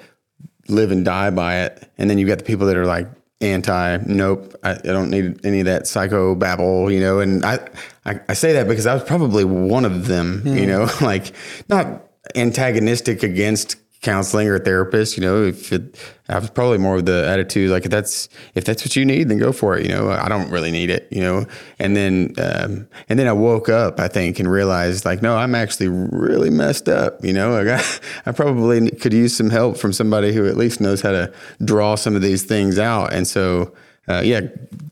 live 0.70 0.90
and 0.90 1.04
die 1.04 1.32
by 1.32 1.58
it, 1.66 1.92
and 1.98 2.10
then 2.10 2.18
you've 2.18 2.30
got 2.30 2.38
the 2.38 2.46
people 2.46 2.66
that 2.68 2.78
are 2.78 2.86
like 2.86 3.08
anti. 3.42 3.98
Nope, 4.06 4.56
I, 4.64 4.72
I 4.72 4.76
don't 4.76 5.10
need 5.10 5.46
any 5.46 5.60
of 5.60 5.66
that 5.66 5.88
psycho 5.88 6.36
babble, 6.36 6.92
you 6.92 7.00
know. 7.00 7.20
And 7.20 7.46
I, 7.46 7.68
I 8.06 8.20
I 8.30 8.34
say 8.34 8.54
that 8.54 8.68
because 8.68 8.86
I 8.86 8.94
was 8.94 9.04
probably 9.04 9.46
one 9.46 9.86
of 9.86 10.08
them, 10.08 10.44
you 10.46 10.66
know, 10.66 10.90
like 11.02 11.34
not 11.70 12.04
antagonistic 12.36 13.24
against 13.24 13.78
counseling 14.02 14.48
or 14.48 14.60
therapist, 14.60 15.18
you 15.18 15.24
know, 15.24 15.44
if 15.44 15.74
it, 15.74 15.98
I 16.30 16.38
was 16.38 16.50
probably 16.50 16.78
more 16.78 16.98
of 16.98 17.06
the 17.06 17.28
attitude, 17.28 17.72
like 17.72 17.86
if 17.86 17.92
that's, 17.92 18.30
if 18.54 18.64
that's 18.64 18.84
what 18.84 18.96
you 18.96 19.06
need, 19.06 19.30
then 19.30 19.40
go 19.40 19.52
for 19.52 19.78
it. 19.78 19.86
You 19.86 19.92
know, 19.92 20.10
I 20.12 20.30
don't 20.30 20.52
really 20.52 20.72
need 20.72 20.90
it, 20.90 21.08
you 21.12 21.22
know? 21.22 21.46
And 21.80 21.96
then, 21.96 22.34
um, 22.38 22.88
and 23.10 23.18
then 23.18 23.28
I 23.28 23.34
woke 23.34 23.70
up, 23.70 24.00
I 24.00 24.08
think, 24.08 24.40
and 24.40 24.50
realized 24.50 25.04
like, 25.04 25.22
no, 25.22 25.36
I'm 25.36 25.56
actually 25.56 25.88
really 25.88 26.50
messed 26.50 26.88
up. 26.88 27.24
You 27.24 27.34
know, 27.34 27.58
I 27.58 27.84
I 28.26 28.32
probably 28.32 28.92
could 28.92 29.14
use 29.14 29.36
some 29.36 29.50
help 29.50 29.78
from 29.78 29.94
somebody 29.94 30.32
who 30.32 30.48
at 30.48 30.58
least 30.58 30.80
knows 30.80 31.02
how 31.02 31.12
to 31.12 31.34
draw 31.64 31.96
some 31.96 32.16
of 32.16 32.22
these 32.22 32.44
things 32.44 32.78
out. 32.78 33.14
And 33.14 33.28
so, 33.28 33.74
uh, 34.08 34.22
yeah, 34.24 34.42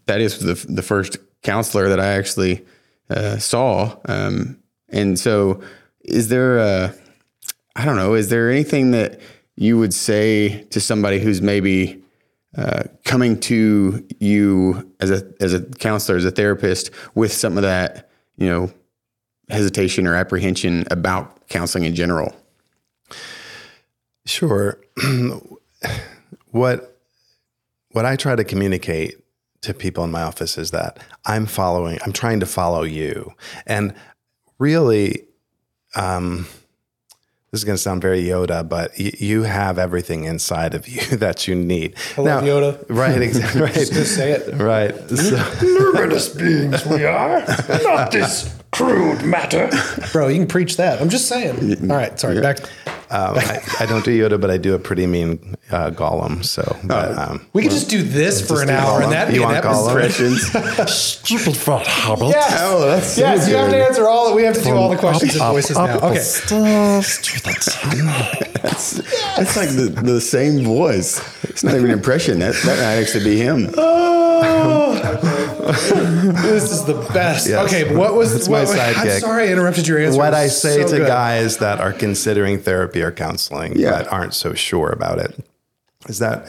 that 0.07 0.19
is 0.19 0.39
the, 0.39 0.53
the 0.71 0.81
first 0.81 1.17
counselor 1.43 1.89
that 1.89 1.99
I 1.99 2.07
actually, 2.07 2.65
uh, 3.09 3.37
saw. 3.37 3.97
Um, 4.05 4.57
and 4.89 5.19
so 5.19 5.61
is 6.03 6.29
there 6.29 6.57
a, 6.57 6.95
I 7.75 7.85
don't 7.85 7.97
know. 7.97 8.13
Is 8.13 8.29
there 8.29 8.49
anything 8.49 8.91
that 8.91 9.19
you 9.55 9.77
would 9.77 9.93
say 9.93 10.63
to 10.69 10.79
somebody 10.79 11.19
who's 11.19 11.41
maybe 11.41 12.01
uh, 12.57 12.83
coming 13.03 13.39
to 13.41 14.05
you 14.19 14.91
as 14.99 15.11
a 15.11 15.29
as 15.41 15.53
a 15.53 15.61
counselor, 15.61 16.17
as 16.17 16.25
a 16.25 16.31
therapist, 16.31 16.89
with 17.13 17.33
some 17.33 17.57
of 17.57 17.63
that 17.63 18.09
you 18.37 18.47
know 18.47 18.71
hesitation 19.49 20.07
or 20.07 20.15
apprehension 20.15 20.85
about 20.89 21.47
counseling 21.49 21.83
in 21.83 21.95
general? 21.95 22.33
Sure. 24.25 24.79
what 26.51 26.97
what 27.91 28.05
I 28.05 28.15
try 28.15 28.35
to 28.35 28.43
communicate 28.43 29.15
to 29.61 29.73
people 29.73 30.03
in 30.03 30.11
my 30.11 30.21
office 30.21 30.57
is 30.57 30.71
that 30.71 30.99
I'm 31.25 31.45
following. 31.45 31.97
I'm 32.05 32.13
trying 32.13 32.39
to 32.39 32.45
follow 32.45 32.83
you, 32.83 33.33
and 33.65 33.93
really, 34.59 35.25
um, 35.95 36.47
this 37.55 37.61
is 37.61 37.65
going 37.65 37.77
to 37.77 37.81
sound 37.81 38.01
very 38.01 38.21
Yoda, 38.21 38.67
but 38.67 38.91
y- 38.99 39.13
you 39.17 39.43
have 39.43 39.79
everything 39.79 40.25
inside 40.25 40.73
of 40.73 40.89
you 40.89 40.99
that 41.17 41.47
you 41.47 41.55
need. 41.55 41.95
I 42.17 42.21
love 42.21 42.43
Yoda. 42.43 42.85
Right. 42.89 43.21
Exactly. 43.21 43.61
Right. 43.65 43.73
just 43.73 44.13
say 44.15 44.33
it. 44.33 44.53
Right. 44.55 44.93
So, 45.09 45.51
Luminous 45.61 46.27
beings 46.35 46.85
we 46.85 47.05
are, 47.05 47.39
not 47.83 48.11
this 48.11 48.53
crude 48.73 49.23
matter. 49.23 49.69
Bro, 50.11 50.27
you 50.27 50.39
can 50.39 50.47
preach 50.47 50.75
that. 50.75 51.01
I'm 51.01 51.07
just 51.07 51.29
saying. 51.29 51.89
All 51.89 51.95
right, 51.95 52.19
sorry. 52.19 52.41
Back. 52.41 52.57
Um, 53.11 53.37
I, 53.37 53.61
I 53.81 53.85
don't 53.85 54.03
do 54.03 54.11
Yoda, 54.17 54.39
but 54.39 54.49
I 54.49 54.57
do 54.57 54.73
a 54.73 54.79
pretty 54.79 55.05
mean 55.07 55.55
uh, 55.71 55.91
Gollum. 55.91 56.43
So, 56.43 56.75
but, 56.83 57.17
um, 57.17 57.45
We 57.53 57.61
could 57.63 57.71
just 57.71 57.89
do 57.89 58.01
this 58.01 58.45
for 58.45 58.61
an 58.61 58.69
hour, 58.69 58.99
Gollum. 58.99 59.03
and 59.03 59.11
that'd 59.13 59.33
be 59.33 59.39
You 59.39 59.45
an 59.45 59.53
want 59.53 59.65
Gollum? 59.65 60.03
episode. 60.03 60.89
Stupid 60.89 61.55
fat 61.57 61.85
hobbit. 61.87 62.29
Yes. 62.29 62.59
Oh, 62.63 62.85
that's 62.85 63.17
yes, 63.17 63.47
you 63.49 63.55
have 63.55 63.69
to 63.71 63.77
answer 63.85 64.07
all. 64.07 64.35
We 64.35 64.43
have 64.43 64.55
to 64.55 64.61
do 64.63 64.75
all 64.75 64.89
the 64.89 64.97
questions 64.97 65.35
and 65.35 65.43
voices 65.53 65.77
now. 65.77 65.97
Okay. 65.99 66.19
Stairs 66.19 67.19
to 67.21 67.43
the 67.43 67.53
tunnel. 67.71 68.51
That's 68.63 69.55
like 69.55 69.69
the, 69.69 69.93
the 70.03 70.19
same 70.21 70.63
voice. 70.63 71.19
It's 71.43 71.63
not 71.63 71.75
even 71.75 71.85
an 71.85 71.91
impression. 71.91 72.39
That 72.39 72.55
that 72.65 72.77
might 72.77 73.01
actually 73.01 73.23
be 73.23 73.37
him. 73.37 73.65
This 76.45 76.71
is 76.71 76.85
the 76.85 76.93
best. 77.13 77.47
Yes. 77.47 77.65
Okay, 77.73 77.95
what 77.95 78.13
was 78.15 78.33
It's 78.35 78.47
what, 78.47 78.67
my 78.67 78.73
I'm 78.73 78.93
sidekick. 78.93 79.19
sorry 79.19 79.49
I 79.49 79.51
interrupted 79.51 79.87
your 79.87 79.99
answer. 79.99 80.17
what 80.17 80.33
I 80.33 80.47
say 80.47 80.81
so 80.83 80.87
to 80.89 80.97
good. 80.99 81.07
guys 81.07 81.57
that 81.57 81.79
are 81.79 81.93
considering 81.93 82.59
therapy 82.59 83.01
or 83.01 83.11
counseling 83.11 83.73
Yeah. 83.77 83.91
but 83.91 84.07
aren't 84.11 84.33
so 84.33 84.53
sure 84.53 84.89
about 84.89 85.19
it 85.19 85.43
is 86.07 86.19
that 86.19 86.47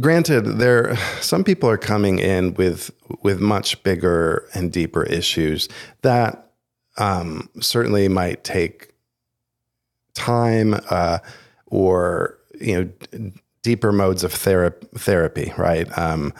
granted 0.00 0.42
there 0.58 0.96
some 1.20 1.42
people 1.42 1.68
are 1.68 1.78
coming 1.78 2.18
in 2.18 2.54
with 2.54 2.90
with 3.22 3.40
much 3.40 3.82
bigger 3.82 4.46
and 4.54 4.70
deeper 4.72 5.02
issues 5.04 5.68
that 6.02 6.50
um, 6.98 7.48
certainly 7.60 8.08
might 8.08 8.44
take 8.44 8.92
time 10.14 10.74
uh, 10.90 11.18
or 11.66 12.38
you 12.60 12.74
know 12.74 12.84
d- 12.84 13.32
deeper 13.62 13.92
modes 13.92 14.22
of 14.24 14.32
thera- 14.32 14.74
therapy 14.98 15.52
right 15.56 15.86
um, 15.98 16.32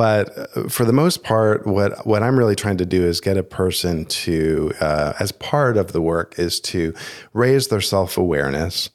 but 0.00 0.56
uh, 0.56 0.68
for 0.68 0.86
the 0.86 0.92
most 0.92 1.22
part 1.22 1.66
what 1.66 2.06
what 2.06 2.22
i'm 2.22 2.38
really 2.38 2.56
trying 2.56 2.78
to 2.78 2.86
do 2.86 3.04
is 3.04 3.20
get 3.20 3.36
a 3.36 3.42
person 3.42 4.06
to 4.06 4.72
uh, 4.80 5.12
as 5.20 5.30
part 5.32 5.76
of 5.76 5.92
the 5.92 6.00
work 6.00 6.38
is 6.38 6.58
to 6.58 6.94
raise 7.34 7.68
their 7.68 7.82
self-awareness 7.82 8.88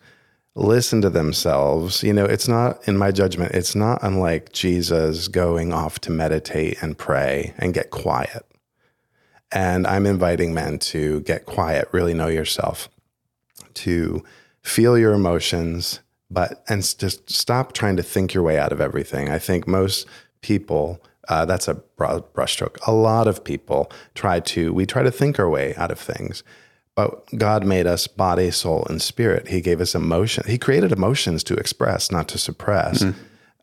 listen 0.56 1.02
to 1.02 1.10
themselves 1.10 2.02
you 2.02 2.12
know 2.12 2.26
it's 2.26 2.48
not 2.48 2.86
in 2.88 2.98
my 2.98 3.12
judgment 3.12 3.52
it's 3.54 3.76
not 3.76 4.02
unlike 4.02 4.52
jesus 4.52 5.28
going 5.28 5.72
off 5.72 6.00
to 6.00 6.10
meditate 6.10 6.82
and 6.82 6.98
pray 6.98 7.54
and 7.60 7.76
get 7.76 7.92
quiet 7.92 8.44
and 9.52 9.86
i'm 9.86 10.08
inviting 10.08 10.56
men 10.56 10.80
to 10.80 11.22
get 11.22 11.46
quiet 11.46 11.88
really 11.92 12.16
know 12.16 12.28
yourself 12.28 12.90
to 13.76 14.24
feel 14.64 14.98
your 14.98 15.14
emotions, 15.14 16.00
but 16.32 16.64
and 16.68 16.82
just 16.98 17.30
stop 17.30 17.74
trying 17.74 17.96
to 17.96 18.04
think 18.04 18.34
your 18.34 18.44
way 18.44 18.58
out 18.58 18.72
of 18.72 18.82
everything. 18.82 19.30
I 19.30 19.38
think 19.38 19.68
most 19.68 20.08
people, 20.42 21.02
uh, 21.30 21.46
that's 21.46 21.68
a 21.68 21.74
broad 21.74 22.32
brushstroke. 22.34 22.78
A 22.88 22.92
lot 22.92 23.28
of 23.28 23.44
people 23.44 23.92
try 24.14 24.40
to 24.42 24.74
we 24.74 24.86
try 24.86 25.04
to 25.04 25.12
think 25.12 25.40
our 25.40 25.50
way 25.50 25.74
out 25.76 25.92
of 25.92 26.00
things, 26.00 26.44
But 26.96 27.26
God 27.38 27.66
made 27.66 27.88
us 27.88 28.08
body, 28.08 28.52
soul, 28.52 28.86
and 28.90 29.02
spirit. 29.02 29.50
He 29.50 29.60
gave 29.60 29.82
us 29.82 29.96
emotion. 29.96 30.46
He 30.48 30.58
created 30.58 30.92
emotions 30.94 31.44
to 31.46 31.56
express, 31.56 32.10
not 32.10 32.28
to 32.30 32.38
suppress. 32.38 33.04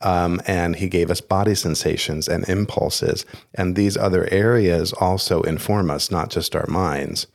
Um, 0.03 0.43
and 0.47 0.77
he 0.77 0.89
gave 0.89 1.11
us 1.11 1.21
body 1.21 1.55
sensations 1.55 2.29
and 2.29 2.47
impulses. 2.49 3.25
And 3.55 3.75
these 3.77 3.97
other 3.97 4.29
areas 4.33 4.93
also 4.93 5.43
inform 5.43 5.91
us, 5.91 6.11
not 6.11 6.29
just 6.29 6.55
our 6.57 6.67
minds. 6.67 7.27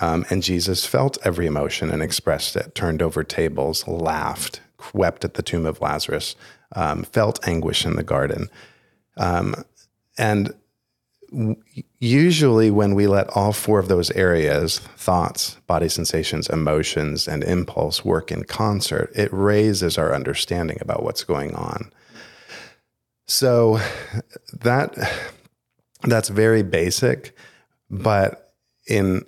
Um, 0.00 0.24
and 0.30 0.42
Jesus 0.42 0.86
felt 0.86 1.18
every 1.24 1.46
emotion 1.46 1.90
and 1.90 2.02
expressed 2.02 2.56
it, 2.56 2.74
turned 2.74 3.02
over 3.02 3.22
tables, 3.24 3.86
laughed, 3.86 4.60
wept 4.92 5.24
at 5.24 5.34
the 5.34 5.42
tomb 5.42 5.66
of 5.66 5.80
Lazarus, 5.80 6.36
um, 6.74 7.02
felt 7.02 7.46
anguish 7.46 7.84
in 7.84 7.96
the 7.96 8.02
garden. 8.02 8.48
Um, 9.16 9.54
and 10.18 10.54
w- 11.30 11.56
usually, 11.98 12.70
when 12.70 12.94
we 12.94 13.06
let 13.06 13.28
all 13.36 13.52
four 13.52 13.78
of 13.78 13.88
those 13.88 14.10
areas 14.12 14.78
thoughts, 14.96 15.56
body 15.66 15.88
sensations, 15.88 16.48
emotions, 16.48 17.28
and 17.28 17.44
impulse 17.44 18.04
work 18.04 18.30
in 18.30 18.44
concert, 18.44 19.10
it 19.14 19.32
raises 19.32 19.98
our 19.98 20.14
understanding 20.14 20.78
about 20.80 21.02
what's 21.02 21.24
going 21.24 21.54
on. 21.54 21.92
So 23.26 23.80
that 24.60 24.96
that's 26.02 26.28
very 26.28 26.62
basic, 26.62 27.36
but 27.90 28.54
in 28.86 29.24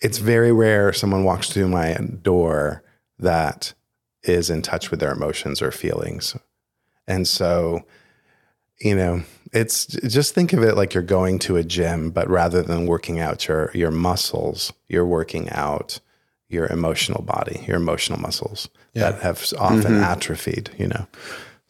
it's 0.00 0.18
very 0.18 0.52
rare 0.52 0.92
someone 0.92 1.24
walks 1.24 1.50
through 1.50 1.68
my 1.68 1.94
door 2.22 2.82
that 3.18 3.74
is 4.22 4.50
in 4.50 4.62
touch 4.62 4.90
with 4.90 5.00
their 5.00 5.12
emotions 5.12 5.60
or 5.62 5.70
feelings. 5.70 6.36
And 7.06 7.26
so, 7.26 7.84
you 8.80 8.94
know, 8.94 9.22
it's 9.52 9.86
just 9.86 10.34
think 10.34 10.52
of 10.52 10.62
it 10.62 10.76
like 10.76 10.94
you're 10.94 11.02
going 11.02 11.38
to 11.40 11.56
a 11.56 11.64
gym, 11.64 12.10
but 12.10 12.28
rather 12.28 12.62
than 12.62 12.86
working 12.86 13.18
out 13.18 13.48
your 13.48 13.70
your 13.74 13.90
muscles, 13.90 14.72
you're 14.88 15.06
working 15.06 15.48
out 15.50 16.00
your 16.48 16.66
emotional 16.66 17.22
body, 17.22 17.64
your 17.66 17.76
emotional 17.76 18.18
muscles 18.18 18.68
that 19.10 19.22
have 19.22 19.44
often 19.58 19.94
atrophied, 20.02 20.70
you 20.78 20.88
know. 20.88 21.06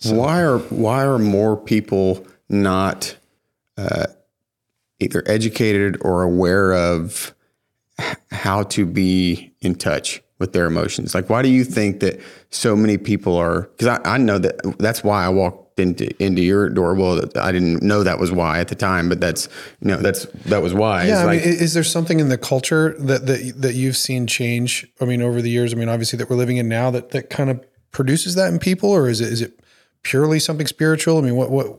Why 0.04 0.42
are 0.42 0.58
why 0.58 1.04
are 1.04 1.18
more 1.18 1.56
people 1.56 2.26
not 2.48 3.16
uh, 3.76 4.06
either 5.00 5.22
educated 5.26 5.98
or 6.00 6.22
aware 6.22 6.72
of 6.72 7.34
how 8.30 8.62
to 8.64 8.86
be 8.86 9.52
in 9.60 9.74
touch 9.74 10.22
with 10.38 10.52
their 10.52 10.66
emotions? 10.66 11.14
Like, 11.14 11.28
why 11.28 11.42
do 11.42 11.48
you 11.48 11.64
think 11.64 12.00
that 12.00 12.20
so 12.50 12.76
many 12.76 12.96
people 12.96 13.36
are? 13.36 13.62
Because 13.62 13.88
I, 13.88 14.14
I 14.14 14.18
know 14.18 14.38
that 14.38 14.78
that's 14.78 15.02
why 15.02 15.24
I 15.24 15.28
walked 15.28 15.67
into 15.78 16.10
into 16.22 16.42
your 16.42 16.68
door. 16.68 16.94
Well, 16.94 17.20
I 17.36 17.52
didn't 17.52 17.82
know 17.82 18.02
that 18.02 18.18
was 18.18 18.30
why 18.32 18.60
at 18.60 18.68
the 18.68 18.74
time, 18.74 19.08
but 19.08 19.20
that's 19.20 19.48
you 19.80 19.88
know 19.88 19.96
that's 19.96 20.26
that 20.46 20.62
was 20.62 20.74
why. 20.74 21.04
Yeah, 21.04 21.12
It's 21.12 21.20
I 21.20 21.24
like, 21.24 21.44
mean, 21.44 21.54
is 21.54 21.74
there 21.74 21.84
something 21.84 22.20
in 22.20 22.28
the 22.28 22.38
culture 22.38 22.94
that 22.98 23.26
that 23.26 23.54
that 23.56 23.74
you've 23.74 23.96
seen 23.96 24.26
change? 24.26 24.86
I 25.00 25.04
mean, 25.04 25.22
over 25.22 25.40
the 25.42 25.50
years. 25.50 25.72
I 25.72 25.76
mean, 25.76 25.88
obviously 25.88 26.16
that 26.18 26.28
we're 26.30 26.36
living 26.36 26.56
in 26.56 26.68
now 26.68 26.90
that 26.90 27.10
that 27.10 27.30
kind 27.30 27.50
of 27.50 27.64
produces 27.90 28.34
that 28.34 28.52
in 28.52 28.58
people, 28.58 28.90
or 28.90 29.08
is 29.08 29.20
it 29.20 29.32
is 29.32 29.40
it 29.42 29.60
purely 30.02 30.38
something 30.38 30.66
spiritual? 30.66 31.18
I 31.18 31.22
mean, 31.22 31.36
what 31.36 31.50
what? 31.50 31.78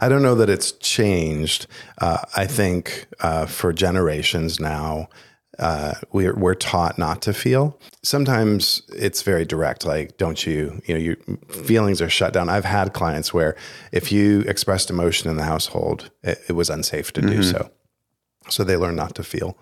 I 0.00 0.08
don't 0.08 0.22
know 0.22 0.34
that 0.36 0.48
it's 0.48 0.72
changed. 0.72 1.66
Uh, 1.98 2.18
I 2.34 2.46
think 2.46 3.06
uh, 3.20 3.44
for 3.46 3.72
generations 3.72 4.58
now, 4.58 5.08
uh, 5.58 5.94
we're 6.12 6.34
we're 6.34 6.54
taught 6.54 6.98
not 6.98 7.22
to 7.22 7.32
feel. 7.32 7.78
Sometimes 8.02 8.82
it's 8.88 9.22
very 9.22 9.44
direct, 9.44 9.84
like 9.84 10.16
don't 10.16 10.46
you? 10.46 10.80
You 10.86 10.94
know, 10.94 11.00
your 11.00 11.16
feelings 11.48 12.02
are 12.02 12.10
shut 12.10 12.32
down. 12.32 12.48
I've 12.48 12.64
had 12.64 12.92
clients 12.92 13.32
where 13.32 13.56
if 13.92 14.12
you 14.12 14.40
expressed 14.42 14.90
emotion 14.90 15.30
in 15.30 15.36
the 15.36 15.44
household, 15.44 16.10
it, 16.22 16.38
it 16.48 16.52
was 16.52 16.70
unsafe 16.70 17.12
to 17.14 17.22
do 17.22 17.42
so, 17.42 17.70
so 18.48 18.64
they 18.64 18.76
learn 18.76 18.96
not 18.96 19.14
to 19.16 19.22
feel. 19.22 19.58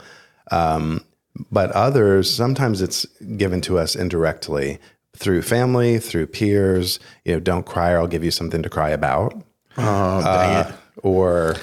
Um, 0.51 1.05
but 1.51 1.71
others, 1.73 2.33
sometimes 2.33 2.81
it's 2.83 3.07
given 3.37 3.61
to 3.63 3.79
us 3.79 3.97
indirectly 3.97 4.79
through 5.17 5.43
family, 5.43 5.99
through 5.99 6.27
peers. 6.27 7.01
You 7.25 7.35
know, 7.35 7.41
don't 7.41 7.67
cry, 7.67 7.93
or 7.93 7.99
I'll 7.99 8.07
give 8.07 8.25
you 8.25 8.31
something 8.31 8.63
to 8.63 8.71
cry 8.71 8.91
about 8.91 9.43
oh, 9.79 10.23
dang 10.23 10.67
it. 10.67 10.75
or 11.03 11.57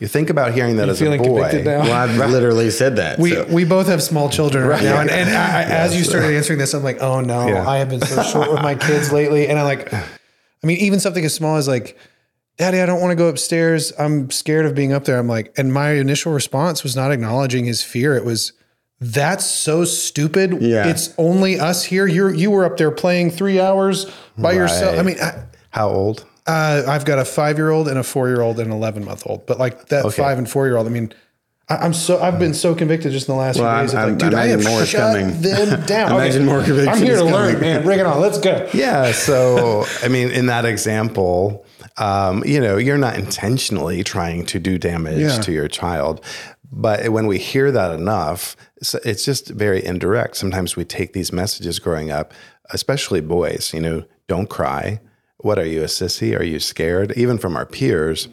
you 0.00 0.08
think 0.08 0.30
about 0.30 0.54
hearing 0.54 0.76
that 0.76 0.88
as 0.88 1.00
a 1.00 1.18
boy. 1.18 1.62
Well, 1.64 1.92
I've 1.92 2.16
literally 2.16 2.70
said 2.70 2.96
that. 2.96 3.18
We 3.18 3.32
so. 3.32 3.44
we 3.44 3.64
both 3.64 3.86
have 3.86 4.02
small 4.02 4.30
children 4.30 4.66
right, 4.66 4.82
now, 4.82 4.98
and, 5.00 5.10
and 5.10 5.28
I, 5.28 5.62
as 5.62 5.94
you 5.96 6.04
started 6.04 6.34
answering 6.34 6.58
this, 6.58 6.72
I'm 6.72 6.82
like, 6.82 7.02
oh 7.02 7.20
no, 7.20 7.46
Yeah. 7.46 7.68
I 7.68 7.76
have 7.78 7.90
been 7.90 8.00
so 8.00 8.22
short 8.22 8.50
with 8.50 8.62
my 8.62 8.74
kids 8.74 9.12
lately, 9.12 9.46
and 9.46 9.58
I'm 9.58 9.66
like, 9.66 9.92
I 9.92 10.66
mean, 10.66 10.78
even 10.78 11.00
something 11.00 11.24
as 11.24 11.34
small 11.34 11.56
as 11.56 11.68
like, 11.68 11.98
Daddy, 12.56 12.80
I 12.80 12.86
don't 12.86 13.00
want 13.00 13.12
to 13.12 13.16
go 13.16 13.28
upstairs. 13.28 13.92
I'm 13.98 14.30
scared 14.30 14.64
of 14.64 14.74
being 14.74 14.92
up 14.92 15.04
there. 15.04 15.18
I'm 15.18 15.28
like, 15.28 15.52
and 15.58 15.72
my 15.72 15.92
initial 15.92 16.32
response 16.32 16.82
was 16.82 16.96
not 16.96 17.12
acknowledging 17.12 17.66
his 17.66 17.82
fear. 17.82 18.16
It 18.16 18.24
was, 18.24 18.52
that's 19.00 19.44
so 19.44 19.84
stupid. 19.84 20.62
Yeah. 20.62 20.88
it's 20.88 21.14
only 21.18 21.60
us 21.60 21.84
here. 21.84 22.06
You 22.06 22.26
are 22.26 22.34
you 22.34 22.50
were 22.50 22.64
up 22.64 22.76
there 22.76 22.90
playing 22.90 23.30
three 23.30 23.60
hours 23.60 24.10
by 24.36 24.52
yourself. 24.52 24.98
I 24.98 25.02
mean. 25.02 25.18
I, 25.20 25.44
How 25.70 25.88
old? 25.88 26.26
Uh, 26.50 26.84
I've 26.88 27.04
got 27.04 27.18
a 27.18 27.24
five 27.24 27.56
year 27.58 27.70
old 27.70 27.88
and 27.88 27.98
a 27.98 28.02
four 28.02 28.28
year 28.28 28.40
old 28.40 28.58
and 28.58 28.70
an 28.70 28.76
11 28.76 29.04
month 29.04 29.22
old, 29.26 29.46
but 29.46 29.58
like 29.58 29.86
that 29.88 30.10
five 30.12 30.38
and 30.38 30.48
four 30.50 30.66
year 30.66 30.76
old, 30.76 30.86
I 30.86 30.90
mean, 30.90 31.12
I, 31.68 31.76
I'm 31.76 31.92
so, 31.94 32.20
I've 32.20 32.38
been 32.38 32.54
so 32.54 32.74
convicted 32.74 33.12
just 33.12 33.28
in 33.28 33.34
the 33.34 33.38
last 33.40 33.58
Well, 33.58 33.72
few 33.78 33.82
days. 33.86 33.92
Of 33.94 33.98
I'm- 34.00 34.08
like, 34.10 34.18
dude, 34.18 34.34
I 34.34 34.46
have 34.48 34.64
more 34.64 34.84
shut 34.84 35.00
coming. 35.14 35.40
them 35.40 35.86
down. 35.86 36.12
Imagine 36.12 36.44
more 36.44 36.62
conviction 36.62 36.88
I'm 36.92 36.98
here 37.02 37.16
to 37.16 37.24
learn, 37.24 37.54
coming. 37.54 37.60
man. 37.60 37.82
Bring 37.84 38.00
it 38.00 38.06
on. 38.06 38.20
Let's 38.20 38.38
go. 38.38 38.68
Yeah. 38.74 39.12
So, 39.12 39.84
I 40.02 40.08
mean, 40.08 40.30
in 40.30 40.46
that 40.46 40.64
example, 40.64 41.64
um, 41.96 42.42
you 42.44 42.60
know, 42.60 42.76
you're 42.76 42.98
not 42.98 43.16
intentionally 43.16 44.02
trying 44.02 44.46
to 44.46 44.58
do 44.58 44.78
damage 44.78 45.18
Yeah. 45.20 45.40
to 45.40 45.52
your 45.52 45.68
child. 45.68 46.24
But 46.72 47.08
when 47.10 47.26
we 47.26 47.38
hear 47.38 47.70
that 47.72 47.92
enough, 47.92 48.56
it's 49.04 49.24
just 49.24 49.48
very 49.48 49.84
indirect. 49.84 50.36
Sometimes 50.36 50.76
we 50.76 50.84
take 50.84 51.12
these 51.12 51.32
messages 51.32 51.78
growing 51.80 52.10
up, 52.12 52.32
especially 52.70 53.20
boys, 53.20 53.72
you 53.74 53.80
know, 53.80 54.04
don't 54.28 54.48
cry. 54.48 55.00
What 55.42 55.58
are 55.58 55.66
you, 55.66 55.82
a 55.82 55.86
sissy? 55.86 56.38
Are 56.38 56.44
you 56.44 56.60
scared? 56.60 57.12
Even 57.16 57.38
from 57.38 57.56
our 57.56 57.66
peers. 57.66 58.28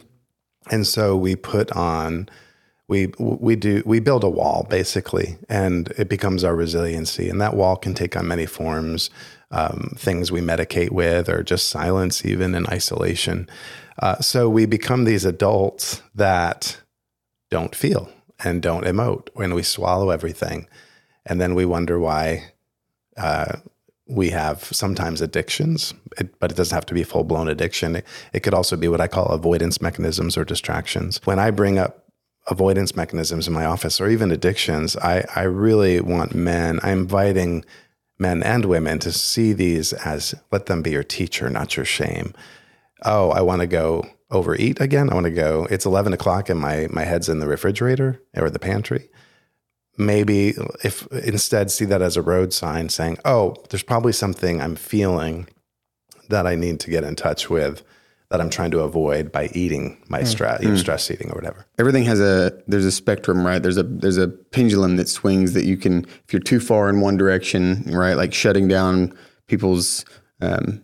And 0.70 0.86
so 0.86 1.16
we 1.16 1.36
put 1.36 1.72
on 1.72 2.28
we 2.88 3.12
we 3.18 3.54
do 3.54 3.82
we 3.84 4.00
build 4.00 4.24
a 4.24 4.30
wall 4.30 4.66
basically 4.68 5.36
and 5.48 5.88
it 5.98 6.08
becomes 6.08 6.42
our 6.42 6.56
resiliency 6.56 7.28
and 7.28 7.40
that 7.40 7.54
wall 7.54 7.76
can 7.76 7.94
take 7.94 8.16
on 8.16 8.26
many 8.26 8.46
forms 8.46 9.10
um, 9.50 9.92
things 9.96 10.32
we 10.32 10.40
medicate 10.40 10.90
with 10.90 11.28
or 11.28 11.42
just 11.42 11.68
silence 11.68 12.24
even 12.24 12.54
in 12.54 12.66
isolation 12.66 13.48
uh, 14.00 14.18
so 14.20 14.48
we 14.48 14.64
become 14.66 15.04
these 15.04 15.24
adults 15.24 16.02
that 16.14 16.80
don't 17.50 17.74
feel 17.74 18.10
and 18.42 18.62
don't 18.62 18.84
emote 18.84 19.28
when 19.34 19.54
we 19.54 19.62
swallow 19.62 20.10
everything 20.10 20.66
and 21.26 21.40
then 21.40 21.54
we 21.54 21.66
wonder 21.66 21.98
why 21.98 22.42
uh, 23.18 23.56
we 24.08 24.30
have 24.30 24.64
sometimes 24.64 25.20
addictions, 25.20 25.92
it, 26.18 26.38
but 26.40 26.50
it 26.50 26.56
doesn't 26.56 26.74
have 26.74 26.86
to 26.86 26.94
be 26.94 27.04
full 27.04 27.24
blown 27.24 27.48
addiction. 27.48 27.96
It, 27.96 28.06
it 28.32 28.40
could 28.40 28.54
also 28.54 28.76
be 28.76 28.88
what 28.88 29.00
I 29.00 29.06
call 29.06 29.26
avoidance 29.26 29.82
mechanisms 29.82 30.36
or 30.36 30.44
distractions. 30.44 31.20
When 31.24 31.38
I 31.38 31.50
bring 31.50 31.78
up 31.78 32.04
avoidance 32.48 32.96
mechanisms 32.96 33.46
in 33.46 33.52
my 33.52 33.66
office 33.66 34.00
or 34.00 34.08
even 34.08 34.32
addictions, 34.32 34.96
I, 34.96 35.24
I 35.36 35.42
really 35.42 36.00
want 36.00 36.34
men, 36.34 36.80
I'm 36.82 37.00
inviting 37.00 37.64
men 38.18 38.42
and 38.42 38.64
women 38.64 38.98
to 39.00 39.12
see 39.12 39.52
these 39.52 39.92
as 39.92 40.34
let 40.50 40.66
them 40.66 40.82
be 40.82 40.90
your 40.90 41.04
teacher, 41.04 41.50
not 41.50 41.76
your 41.76 41.84
shame. 41.84 42.34
Oh, 43.04 43.30
I 43.30 43.42
want 43.42 43.60
to 43.60 43.66
go 43.66 44.06
overeat 44.30 44.80
again. 44.80 45.10
I 45.10 45.14
want 45.14 45.24
to 45.24 45.30
go, 45.30 45.66
it's 45.70 45.86
11 45.86 46.14
o'clock 46.14 46.48
and 46.48 46.58
my, 46.58 46.88
my 46.90 47.04
head's 47.04 47.28
in 47.28 47.40
the 47.40 47.46
refrigerator 47.46 48.20
or 48.34 48.50
the 48.50 48.58
pantry 48.58 49.10
maybe 49.98 50.54
if 50.84 51.06
instead 51.08 51.70
see 51.70 51.84
that 51.86 52.00
as 52.00 52.16
a 52.16 52.22
road 52.22 52.52
sign 52.52 52.88
saying, 52.88 53.18
oh, 53.24 53.56
there's 53.70 53.82
probably 53.82 54.12
something 54.12 54.60
I'm 54.60 54.76
feeling 54.76 55.48
that 56.28 56.46
I 56.46 56.54
need 56.54 56.80
to 56.80 56.90
get 56.90 57.04
in 57.04 57.16
touch 57.16 57.50
with 57.50 57.82
that 58.30 58.40
I'm 58.40 58.50
trying 58.50 58.70
to 58.72 58.80
avoid 58.80 59.32
by 59.32 59.48
eating 59.54 60.02
my 60.08 60.22
stress, 60.22 60.62
you 60.62 60.68
know, 60.68 60.76
stress 60.76 61.10
eating 61.10 61.30
or 61.30 61.34
whatever. 61.34 61.66
everything 61.78 62.04
has 62.04 62.20
a 62.20 62.52
there's 62.66 62.84
a 62.84 62.92
spectrum 62.92 63.44
right? 63.44 63.62
There's 63.62 63.78
a 63.78 63.82
there's 63.82 64.18
a 64.18 64.28
pendulum 64.28 64.96
that 64.96 65.08
swings 65.08 65.54
that 65.54 65.64
you 65.64 65.76
can 65.76 66.04
if 66.04 66.32
you're 66.32 66.40
too 66.40 66.60
far 66.60 66.88
in 66.90 67.00
one 67.00 67.16
direction 67.16 67.84
right 67.86 68.14
like 68.14 68.34
shutting 68.34 68.68
down 68.68 69.16
people's 69.46 70.04
um, 70.42 70.82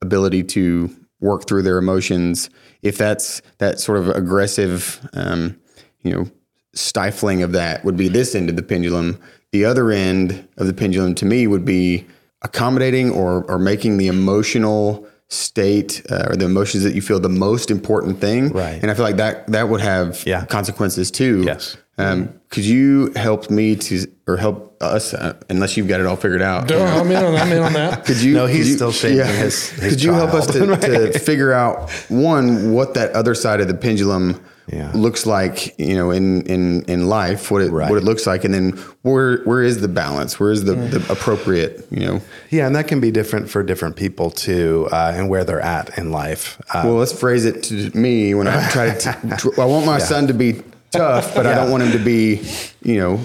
ability 0.00 0.42
to 0.42 0.90
work 1.20 1.46
through 1.46 1.62
their 1.62 1.78
emotions 1.78 2.48
if 2.80 2.96
that's 2.96 3.42
that 3.58 3.78
sort 3.78 3.98
of 3.98 4.08
aggressive 4.08 5.06
um, 5.12 5.60
you 6.00 6.10
know 6.10 6.30
stifling 6.74 7.42
of 7.42 7.52
that 7.52 7.84
would 7.84 7.96
be 7.96 8.08
this 8.08 8.34
end 8.34 8.48
of 8.48 8.56
the 8.56 8.62
pendulum 8.62 9.18
the 9.52 9.64
other 9.64 9.90
end 9.90 10.48
of 10.56 10.66
the 10.66 10.72
pendulum 10.72 11.14
to 11.14 11.26
me 11.26 11.46
would 11.46 11.64
be 11.64 12.06
accommodating 12.42 13.10
or 13.10 13.44
or 13.44 13.58
making 13.58 13.98
the 13.98 14.06
emotional 14.08 15.06
state 15.28 16.02
uh, 16.10 16.26
or 16.28 16.36
the 16.36 16.44
emotions 16.44 16.82
that 16.84 16.94
you 16.94 17.00
feel 17.02 17.18
the 17.20 17.28
most 17.28 17.70
important 17.70 18.20
thing 18.20 18.50
Right. 18.52 18.80
and 18.82 18.90
i 18.90 18.94
feel 18.94 19.04
like 19.04 19.16
that 19.16 19.46
that 19.48 19.68
would 19.68 19.80
have 19.80 20.22
Yeah. 20.26 20.44
consequences 20.46 21.10
too 21.10 21.42
Yes. 21.46 21.76
um, 21.98 22.32
could 22.50 22.64
you 22.64 23.12
help 23.16 23.50
me 23.50 23.76
to 23.76 24.06
or 24.26 24.36
help 24.36 24.76
us 24.82 25.14
uh, 25.14 25.34
unless 25.48 25.76
you've 25.76 25.88
got 25.88 26.00
it 26.00 26.06
all 26.06 26.16
figured 26.16 26.42
out 26.42 26.70
I'm 26.72 27.10
in 27.10 27.16
on, 27.24 27.36
I'm 27.36 27.52
in 27.52 27.62
on 27.62 27.72
that. 27.74 28.04
could 28.06 28.20
you 28.20 28.34
No, 28.34 28.46
he's 28.46 28.58
could 28.58 28.66
you- 28.66 28.74
still 28.76 28.92
shaming 28.92 29.26
his- 29.26 29.70
his 29.70 29.90
could 29.94 30.02
you 30.02 30.12
help 30.12 30.34
us 30.34 30.46
to, 30.48 30.66
to 31.12 31.18
figure 31.18 31.52
out 31.52 31.90
one 32.08 32.72
what 32.72 32.94
that 32.94 33.12
other 33.12 33.34
side 33.34 33.60
of 33.60 33.68
the 33.68 33.74
pendulum 33.74 34.40
Yeah. 34.70 34.92
looks 34.94 35.26
like, 35.26 35.76
you 35.78 35.96
know, 35.96 36.10
in 36.12 36.42
in 36.46 36.82
in 36.84 37.08
life, 37.08 37.50
what 37.50 37.62
it 37.62 37.72
what 37.90 37.98
it 37.98 38.04
looks 38.04 38.26
like, 38.26 38.44
and 38.44 38.54
then 38.54 38.70
where 39.02 39.38
where 39.44 39.62
is 39.62 39.80
the 39.80 39.88
balance? 39.88 40.38
Where 40.38 40.52
is 40.52 40.64
the, 40.64 40.74
the 40.74 41.04
appropriate, 41.12 41.86
you 41.90 42.00
know? 42.06 42.20
Yeah, 42.50 42.66
and 42.68 42.76
that 42.76 42.86
can 42.86 43.00
be 43.00 43.10
different 43.10 43.50
for 43.50 43.62
different 43.64 43.96
people 43.96 44.30
too, 44.30 44.88
uh, 44.92 45.12
and 45.16 45.28
where 45.28 45.42
they're 45.44 45.60
at 45.60 45.98
in 45.98 46.12
life. 46.12 46.60
Uh, 46.72 46.82
Well, 46.84 46.94
let's 46.94 47.12
phrase 47.12 47.44
it 47.44 47.64
to 47.64 47.90
me 47.98 48.34
when 48.34 48.46
I 48.46 48.68
try 48.70 48.94
to. 48.94 49.52
I 49.60 49.64
want 49.64 49.84
my 49.84 49.98
son 49.98 50.28
to 50.28 50.34
be 50.34 50.62
tough, 50.92 51.34
but 51.34 51.44
I 51.46 51.54
don't 51.54 51.70
want 51.72 51.82
him 51.82 51.92
to 51.92 52.04
be, 52.04 52.40
you 52.82 52.98
know, 53.00 53.18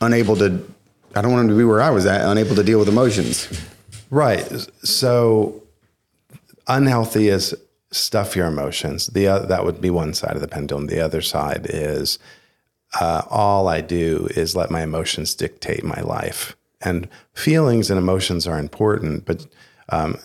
unable 0.00 0.34
to. 0.36 0.58
I 1.14 1.22
don't 1.22 1.30
want 1.32 1.44
him 1.44 1.48
to 1.50 1.56
be 1.56 1.64
where 1.64 1.80
I 1.82 1.90
was 1.90 2.04
at, 2.06 2.20
unable 2.28 2.56
to 2.56 2.62
deal 2.64 2.78
with 2.80 2.88
emotions. 2.88 3.48
Right. 4.10 4.44
So 4.82 5.62
unhealthy 6.66 7.28
is 7.28 7.54
stuff 7.90 8.36
your 8.36 8.46
emotions. 8.46 9.08
The 9.08 9.28
uh, 9.28 9.38
that 9.40 9.64
would 9.64 9.80
be 9.80 9.90
one 9.90 10.14
side 10.14 10.34
of 10.34 10.40
the 10.40 10.48
pendulum. 10.48 10.86
The 10.86 11.00
other 11.00 11.20
side 11.22 11.66
is 11.68 12.18
uh, 13.00 13.22
all 13.28 13.68
I 13.68 13.80
do 13.80 14.28
is 14.36 14.56
let 14.56 14.70
my 14.70 14.82
emotions 14.82 15.34
dictate 15.34 15.84
my 15.84 16.00
life. 16.00 16.56
And 16.80 17.08
feelings 17.34 17.90
and 17.90 17.98
emotions 17.98 18.46
are 18.46 18.58
important, 18.58 19.26
but 19.26 19.46
um, 19.90 20.18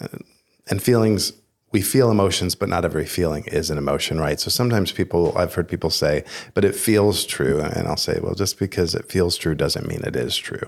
and 0.69 0.81
feelings 0.81 1.33
we 1.71 1.81
feel 1.81 2.09
emotions, 2.09 2.55
but 2.55 2.69
not 2.69 2.85
every 2.85 3.05
feeling 3.05 3.43
is 3.47 3.69
an 3.69 3.77
emotion, 3.77 4.17
right? 4.17 4.39
So 4.39 4.49
sometimes 4.49 4.93
people 4.93 5.37
I've 5.37 5.53
heard 5.53 5.67
people 5.67 5.89
say, 5.89 6.23
but 6.53 6.63
it 6.63 6.73
feels 6.73 7.25
true, 7.25 7.59
and 7.59 7.87
I'll 7.87 7.97
say, 7.97 8.19
well, 8.21 8.33
just 8.33 8.57
because 8.57 8.95
it 8.95 9.11
feels 9.11 9.35
true 9.35 9.55
doesn't 9.55 9.85
mean 9.85 10.01
it 10.05 10.15
is 10.15 10.37
true. 10.37 10.65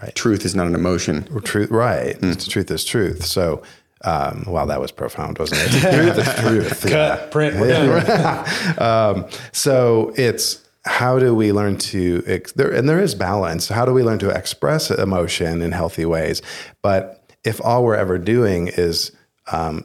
Right. 0.00 0.14
Truth 0.14 0.44
is 0.44 0.54
not 0.54 0.66
an 0.68 0.74
emotion. 0.74 1.24
Truth, 1.42 1.70
right? 1.70 2.20
Truth 2.38 2.70
is 2.70 2.84
truth. 2.84 3.24
So, 3.24 3.62
um, 4.04 4.44
wow, 4.46 4.66
that 4.66 4.80
was 4.80 4.92
profound, 4.92 5.38
wasn't 5.38 5.60
it? 5.64 5.80
truth 5.80 6.18
is 6.18 6.34
truth. 6.40 6.84
yeah. 6.90 7.16
Cut, 7.16 7.30
print, 7.30 7.60
we're 7.60 7.68
done. 8.00 8.46
Um, 8.78 9.26
so 9.52 10.12
it's 10.16 10.62
how 10.84 11.18
do 11.18 11.34
we 11.34 11.52
learn 11.52 11.78
to 11.78 12.22
ex- 12.26 12.52
there, 12.52 12.70
and 12.70 12.88
there 12.88 13.00
is 13.00 13.14
balance. 13.14 13.68
How 13.68 13.84
do 13.84 13.92
we 13.92 14.02
learn 14.02 14.18
to 14.18 14.28
express 14.30 14.90
emotion 14.90 15.62
in 15.62 15.72
healthy 15.72 16.04
ways? 16.04 16.42
But 16.82 17.32
if 17.44 17.64
all 17.64 17.84
we're 17.84 17.94
ever 17.94 18.18
doing 18.18 18.68
is 18.68 19.12
um, 19.50 19.84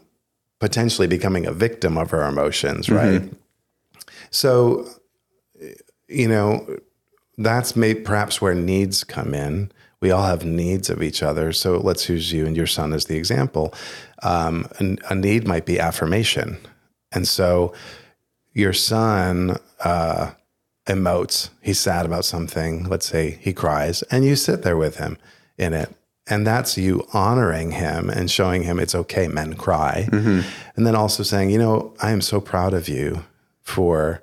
potentially 0.60 1.08
becoming 1.08 1.46
a 1.46 1.52
victim 1.54 1.98
of 1.98 2.14
our 2.14 2.28
emotions, 2.28 2.90
right? 2.90 3.24
So, 4.32 4.88
you 6.08 6.28
know, 6.28 6.78
that's 7.38 7.76
made 7.76 8.04
perhaps 8.06 8.42
where 8.42 8.54
needs 8.54 9.04
come 9.04 9.34
in. 9.34 9.72
We 10.02 10.12
all 10.12 10.24
have 10.24 10.46
needs 10.46 10.90
of 10.90 11.04
each 11.04 11.22
other. 11.22 11.52
So 11.52 11.78
let's 11.78 12.08
use 12.08 12.32
you 12.32 12.46
and 12.46 12.56
your 12.56 12.68
son 12.68 12.94
as 12.94 13.06
the 13.06 13.18
example. 13.18 13.74
Um, 14.24 14.68
a, 14.80 14.98
a 15.12 15.16
need 15.16 15.48
might 15.48 15.66
be 15.66 15.80
affirmation. 15.80 16.58
And 17.12 17.28
so 17.28 17.74
your 18.54 18.74
son 18.74 19.58
uh, 19.84 20.32
emotes, 20.86 21.50
he's 21.62 21.80
sad 21.80 22.06
about 22.06 22.26
something. 22.26 22.86
Let's 22.86 23.08
say 23.08 23.38
he 23.42 23.54
cries, 23.54 24.02
and 24.04 24.26
you 24.26 24.36
sit 24.36 24.64
there 24.64 24.78
with 24.78 24.98
him 24.98 25.18
in 25.58 25.74
it. 25.74 25.94
And 26.28 26.46
that's 26.46 26.78
you 26.78 27.08
honoring 27.12 27.72
him 27.72 28.10
and 28.10 28.30
showing 28.30 28.64
him 28.64 28.80
it's 28.80 28.94
okay, 28.94 29.28
men 29.28 29.56
cry. 29.56 30.08
And 30.76 30.86
then 30.86 30.96
also 30.96 31.24
saying, 31.24 31.50
you 31.50 31.58
know, 31.58 31.94
I 32.02 32.12
am 32.12 32.22
so 32.22 32.40
proud 32.40 32.74
of 32.74 32.88
you 32.88 33.26
for 33.62 34.22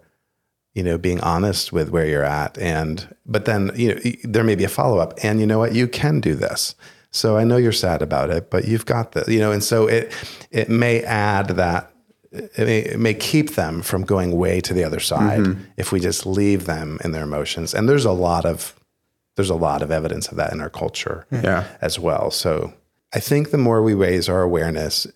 you 0.77 0.83
know 0.83 0.99
being 0.99 1.21
honest 1.23 1.73
with 1.73 1.89
where 1.91 2.07
you're 2.07 2.31
at. 2.43 2.57
And 2.59 3.15
but 3.25 3.47
then 3.47 3.73
you 3.75 3.95
know 3.95 4.01
there 4.23 4.45
may 4.45 4.55
be 4.55 4.65
a 4.65 4.69
follow-up. 4.69 5.15
And 5.25 5.41
you 5.41 5.47
know 5.47 5.59
what? 5.59 5.75
You 5.75 5.89
can 5.89 6.21
do 6.21 6.35
this. 6.37 6.77
So 7.13 7.39
i 7.39 7.45
know 7.45 7.57
you're 7.57 7.73
sad 7.73 8.03
about 8.03 8.29
it 8.29 8.51
but 8.51 8.69
you've 8.69 8.85
got 8.85 9.13
this 9.13 9.27
you 9.27 9.39
know 9.39 9.51
and 9.51 9.65
so 9.65 9.87
it 9.87 10.13
it 10.51 10.69
may 10.69 11.03
add 11.03 11.49
that 11.57 11.91
it 12.31 12.59
may, 12.59 12.79
it 12.81 13.01
may 13.01 13.15
keep 13.15 13.55
them 13.55 13.81
from 13.81 14.03
going 14.05 14.33
way 14.33 14.61
to 14.61 14.75
the 14.75 14.85
other 14.85 15.01
side 15.01 15.41
mm-hmm. 15.41 15.63
if 15.79 15.93
we 15.93 16.01
just 16.01 16.27
leave 16.27 16.67
them 16.67 16.99
in 17.05 17.13
their 17.13 17.23
emotions. 17.23 17.73
And 17.73 17.89
there's 17.89 18.05
a 18.05 18.13
lot 18.13 18.45
of 18.45 18.75
there's 19.37 19.51
a 19.51 19.55
lot 19.55 19.81
of 19.83 19.91
evidence 19.91 20.29
of 20.29 20.37
that 20.37 20.53
in 20.53 20.61
our 20.61 20.71
culture 20.71 21.27
Yeah. 21.31 21.65
as 21.81 21.99
well. 21.99 22.31
So 22.31 22.75
i 23.15 23.21
think 23.21 23.51
the 23.51 23.59
more 23.59 23.83
we 23.83 23.95
raise 23.95 24.29
our 24.29 24.43
awareness 24.43 25.07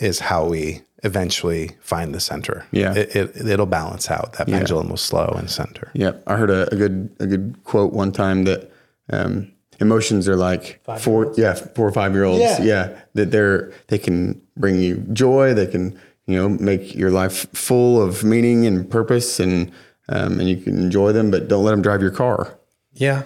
is 0.00 0.18
how 0.20 0.44
we 0.44 0.80
eventually 1.02 1.70
find 1.80 2.14
the 2.14 2.20
center 2.20 2.66
Yeah. 2.72 2.94
it, 2.94 3.16
it, 3.16 3.48
it'll 3.48 3.66
balance 3.66 4.10
out 4.10 4.34
that 4.34 4.46
pendulum 4.48 4.88
will 4.90 4.96
slow 4.98 5.34
and 5.38 5.48
center 5.50 5.90
Yeah, 5.94 6.12
I 6.26 6.36
heard 6.36 6.50
a, 6.50 6.72
a 6.72 6.76
good 6.76 7.16
a 7.20 7.26
good 7.26 7.56
quote 7.64 7.92
one 7.92 8.12
time 8.12 8.44
that 8.44 8.70
um, 9.10 9.50
emotions 9.80 10.28
are 10.28 10.36
like 10.36 10.80
four 10.98 11.32
yeah 11.36 11.54
four 11.54 11.88
or 11.88 11.92
five 11.92 12.12
year 12.14 12.24
olds 12.24 12.42
Yeah. 12.42 12.62
yeah. 12.62 12.98
that 13.14 13.30
they're 13.30 13.72
they 13.88 13.98
can 13.98 14.40
bring 14.56 14.76
you 14.78 14.96
joy 15.12 15.54
they 15.54 15.66
can 15.66 15.98
you 16.26 16.36
know 16.36 16.48
make 16.50 16.94
your 16.94 17.10
life 17.10 17.46
full 17.54 18.00
of 18.02 18.22
meaning 18.22 18.66
and 18.66 18.88
purpose 18.90 19.40
and 19.40 19.72
um, 20.10 20.38
and 20.40 20.48
you 20.50 20.56
can 20.58 20.76
enjoy 20.78 21.12
them 21.12 21.30
but 21.30 21.48
don't 21.48 21.64
let 21.64 21.70
them 21.70 21.82
drive 21.82 22.02
your 22.02 22.10
car 22.10 22.58
Yeah. 22.92 23.22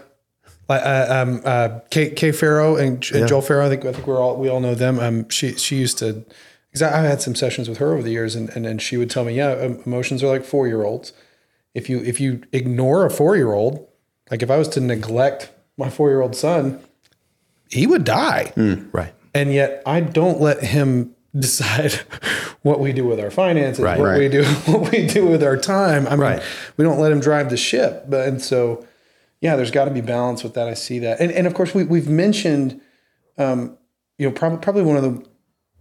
Like 0.69 0.83
uh, 0.83 1.07
um, 1.11 1.43
uh, 1.45 1.81
Kay, 1.91 2.11
Kay 2.11 2.33
Farrow 2.33 2.77
and, 2.77 3.05
and 3.13 3.29
Joel 3.29 3.43
Farrow, 3.43 3.67
I 3.67 3.69
think 3.69 3.85
I 3.85 3.93
think 3.93 4.07
we're 4.07 4.19
all 4.19 4.37
we 4.37 4.49
all 4.49 4.61
know 4.61 4.75
them. 4.75 4.99
Um, 4.99 5.29
she 5.29 5.53
she 5.57 5.77
used 5.77 5.99
to, 5.99 6.25
because 6.75 6.83
I've 6.93 7.05
had 7.09 7.23
some 7.23 7.37
sessions 7.37 7.69
with 7.69 7.79
her 7.79 7.93
over 7.93 8.03
the 8.03 8.11
years, 8.11 8.35
and 8.35 8.49
and, 8.51 8.67
and 8.67 8.83
she 8.83 8.97
would 8.97 9.09
tell 9.09 9.25
me, 9.25 9.35
yeah, 9.35 9.55
emotions 9.87 10.23
are 10.25 10.27
like 10.27 10.45
four 10.45 10.67
year 10.67 10.83
olds. 10.83 11.13
If 11.73 11.89
you 11.89 12.01
if 12.01 12.21
you 12.21 12.43
ignore 12.53 13.07
a 13.07 13.11
four 13.11 13.37
year 13.37 13.53
old, 13.53 13.87
like 14.31 14.43
if 14.43 14.51
I 14.51 14.57
was 14.59 14.67
to 14.71 14.81
neglect 14.81 15.53
my 15.79 15.89
four 15.89 16.11
year 16.11 16.21
old 16.21 16.35
son, 16.35 16.81
he 17.71 17.87
would 17.87 18.05
die. 18.05 18.53
right 18.93 19.15
and 19.37 19.53
yet 19.53 19.83
I 19.87 20.01
don't 20.01 20.41
let 20.41 20.63
him 20.63 21.15
decide 21.37 21.93
what 22.63 22.79
we 22.81 22.93
do 22.93 23.05
with 23.05 23.19
our 23.21 23.31
finances, 23.31 23.83
Right. 23.83 23.99
what 23.99 24.07
Right. 24.07 24.19
we 24.19 24.29
do, 24.29 24.45
what 24.67 24.91
we 24.93 25.07
do 25.07 25.27
with 25.27 25.43
our 25.43 25.57
time. 25.57 26.07
I 26.07 26.11
mean, 26.11 26.21
Right. 26.21 26.43
we 26.77 26.85
don't 26.85 26.99
let 27.01 27.11
him 27.13 27.19
drive 27.21 27.51
the 27.51 27.57
ship. 27.57 28.05
But 28.09 28.27
and 28.29 28.41
so, 28.43 28.85
yeah, 29.41 29.55
there's 29.57 29.71
got 29.73 29.85
to 29.87 29.91
be 29.93 30.01
balance 30.01 30.43
with 30.45 30.55
that. 30.55 30.67
I 30.69 30.75
see 30.75 30.99
that, 31.01 31.21
and 31.21 31.31
and 31.33 31.47
of 31.47 31.55
course 31.55 31.73
we 31.75 31.85
we've 31.85 32.09
mentioned, 32.09 32.81
um, 33.39 33.77
you 34.19 34.27
know, 34.29 34.33
probably 34.33 34.59
probably 34.59 34.83
one 34.83 34.97
of 34.97 35.03
the, 35.03 35.27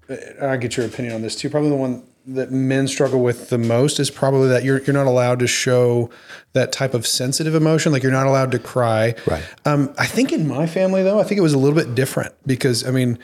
I 0.09 0.57
get 0.57 0.77
your 0.77 0.85
opinion 0.85 1.15
on 1.15 1.21
this 1.21 1.35
too. 1.35 1.49
Probably 1.49 1.69
the 1.69 1.75
one 1.75 2.03
that 2.25 2.51
men 2.51 2.87
struggle 2.87 3.21
with 3.21 3.49
the 3.49 3.57
most 3.57 3.99
is 3.99 4.09
probably 4.09 4.47
that 4.49 4.63
you're 4.63 4.81
you're 4.81 4.93
not 4.93 5.07
allowed 5.07 5.39
to 5.39 5.47
show 5.47 6.09
that 6.53 6.71
type 6.71 6.93
of 6.93 7.05
sensitive 7.05 7.55
emotion. 7.55 7.91
Like 7.91 8.03
you're 8.03 8.11
not 8.11 8.27
allowed 8.27 8.51
to 8.51 8.59
cry. 8.59 9.15
Right. 9.25 9.43
Um, 9.65 9.93
I 9.97 10.05
think 10.05 10.31
in 10.31 10.47
my 10.47 10.67
family 10.67 11.03
though, 11.03 11.19
I 11.19 11.23
think 11.23 11.37
it 11.39 11.41
was 11.41 11.53
a 11.53 11.57
little 11.57 11.77
bit 11.77 11.95
different 11.95 12.33
because 12.45 12.85
I 12.85 12.91
mean, 12.91 13.19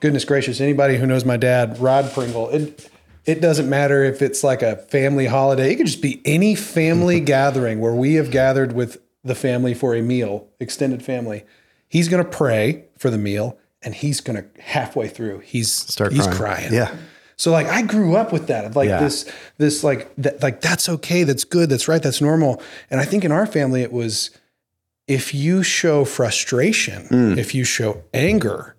goodness 0.00 0.24
gracious, 0.24 0.60
anybody 0.60 0.96
who 0.96 1.06
knows 1.06 1.24
my 1.24 1.36
dad, 1.36 1.78
Rod 1.78 2.12
Pringle, 2.12 2.50
it 2.50 2.90
it 3.24 3.40
doesn't 3.40 3.68
matter 3.68 4.02
if 4.02 4.20
it's 4.20 4.42
like 4.42 4.62
a 4.62 4.76
family 4.76 5.26
holiday. 5.26 5.72
It 5.72 5.76
could 5.76 5.86
just 5.86 6.02
be 6.02 6.20
any 6.24 6.54
family 6.54 7.20
gathering 7.34 7.80
where 7.80 7.94
we 7.94 8.14
have 8.14 8.30
gathered 8.30 8.72
with 8.72 9.00
the 9.24 9.34
family 9.34 9.74
for 9.74 9.94
a 9.94 10.02
meal, 10.02 10.48
extended 10.58 11.02
family. 11.04 11.44
He's 11.88 12.08
going 12.08 12.24
to 12.24 12.28
pray 12.28 12.86
for 12.98 13.10
the 13.10 13.18
meal, 13.18 13.58
and 13.84 13.94
he's 13.94 14.20
to 14.20 14.44
halfway 14.60 15.08
through 15.08 15.40
he's 15.40 15.70
Start 15.72 16.12
he's 16.12 16.26
crying. 16.26 16.38
crying. 16.38 16.72
Yeah. 16.74 16.94
So 17.36 17.50
like 17.50 17.66
I 17.66 17.82
grew 17.82 18.14
up 18.16 18.32
with 18.32 18.46
that 18.48 18.64
of 18.64 18.76
like 18.76 18.88
Yeah. 18.88 19.00
this 19.00 19.28
this 19.58 19.82
like 19.82 20.12
that 20.18 20.42
like 20.42 20.60
that's 20.60 20.88
okay, 20.88 21.24
that's 21.24 21.44
good, 21.44 21.68
that's 21.70 21.88
right, 21.88 22.02
that's 22.02 22.20
normal. 22.20 22.62
And 22.90 23.00
I 23.00 23.04
think 23.04 23.24
in 23.24 23.32
our 23.32 23.46
family 23.46 23.82
it 23.82 23.92
was 23.92 24.30
if 25.08 25.34
you 25.34 25.62
show 25.62 26.04
frustration, 26.04 27.06
Mm. 27.08 27.38
if 27.38 27.54
you 27.54 27.64
show 27.64 28.04
anger, 28.14 28.76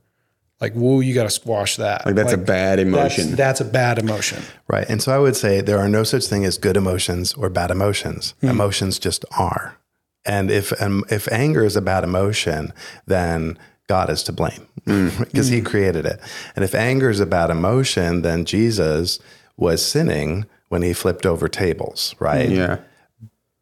like 0.61 0.73
whoa, 0.73 1.01
you 1.01 1.13
got 1.13 1.23
to 1.23 1.29
squash 1.29 1.75
that. 1.75 2.05
like 2.05 2.15
that's 2.15 2.31
a 2.31 2.37
bad 2.37 2.79
emotion 2.79 3.35
that's 3.35 3.59
a 3.59 3.65
bad 3.65 3.99
emotion. 3.99 4.41
Right. 4.69 4.87
And 4.87 5.01
so 5.01 5.11
I 5.13 5.17
would 5.19 5.35
say 5.35 5.59
there 5.59 5.79
are 5.79 5.89
no 5.89 6.03
such 6.03 6.25
thing 6.27 6.45
as 6.45 6.57
good 6.57 6.77
emotions 6.77 7.33
or 7.33 7.49
bad 7.49 7.69
emotions. 7.71 8.33
Hmm. 8.39 8.47
Emotions 8.49 8.97
just 8.99 9.25
are. 9.37 9.77
And 10.25 10.49
if 10.49 10.71
um, 10.81 11.03
if 11.09 11.27
anger 11.33 11.65
is 11.65 11.75
a 11.75 11.81
bad 11.81 12.05
emotion, 12.05 12.71
then 13.07 13.57
God 13.87 14.09
is 14.09 14.23
to 14.23 14.31
blame 14.31 14.67
because 14.85 15.49
he 15.49 15.61
created 15.61 16.05
it. 16.05 16.19
And 16.55 16.63
if 16.63 16.73
anger 16.73 17.09
is 17.09 17.19
a 17.19 17.25
bad 17.25 17.49
emotion, 17.49 18.21
then 18.21 18.45
Jesus 18.45 19.19
was 19.57 19.85
sinning 19.85 20.45
when 20.69 20.81
he 20.81 20.93
flipped 20.93 21.25
over 21.25 21.47
tables, 21.47 22.15
right? 22.19 22.49
yeah 22.49 22.77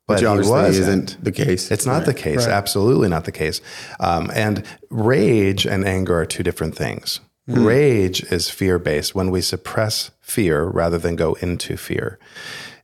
But 0.07 0.13
which 0.15 0.19
he 0.21 0.25
obviously 0.25 0.51
wasn't. 0.53 1.09
isn't 1.09 1.23
the 1.23 1.31
case 1.31 1.71
It's 1.71 1.85
not 1.85 2.05
the 2.05 2.13
case. 2.13 2.47
Absolutely 2.47 3.09
not 3.09 3.25
the 3.25 3.31
case. 3.31 3.61
Um, 3.99 4.31
and 4.33 4.63
rage 4.89 5.65
and 5.65 5.85
anger 5.85 6.19
are 6.19 6.25
two 6.25 6.43
different 6.43 6.75
things. 6.75 7.19
Rage 7.47 8.23
is 8.31 8.49
fear 8.49 8.79
based. 8.79 9.13
When 9.13 9.29
we 9.29 9.41
suppress 9.41 10.11
fear 10.21 10.63
rather 10.63 10.97
than 10.97 11.15
go 11.17 11.33
into 11.41 11.75
fear, 11.75 12.17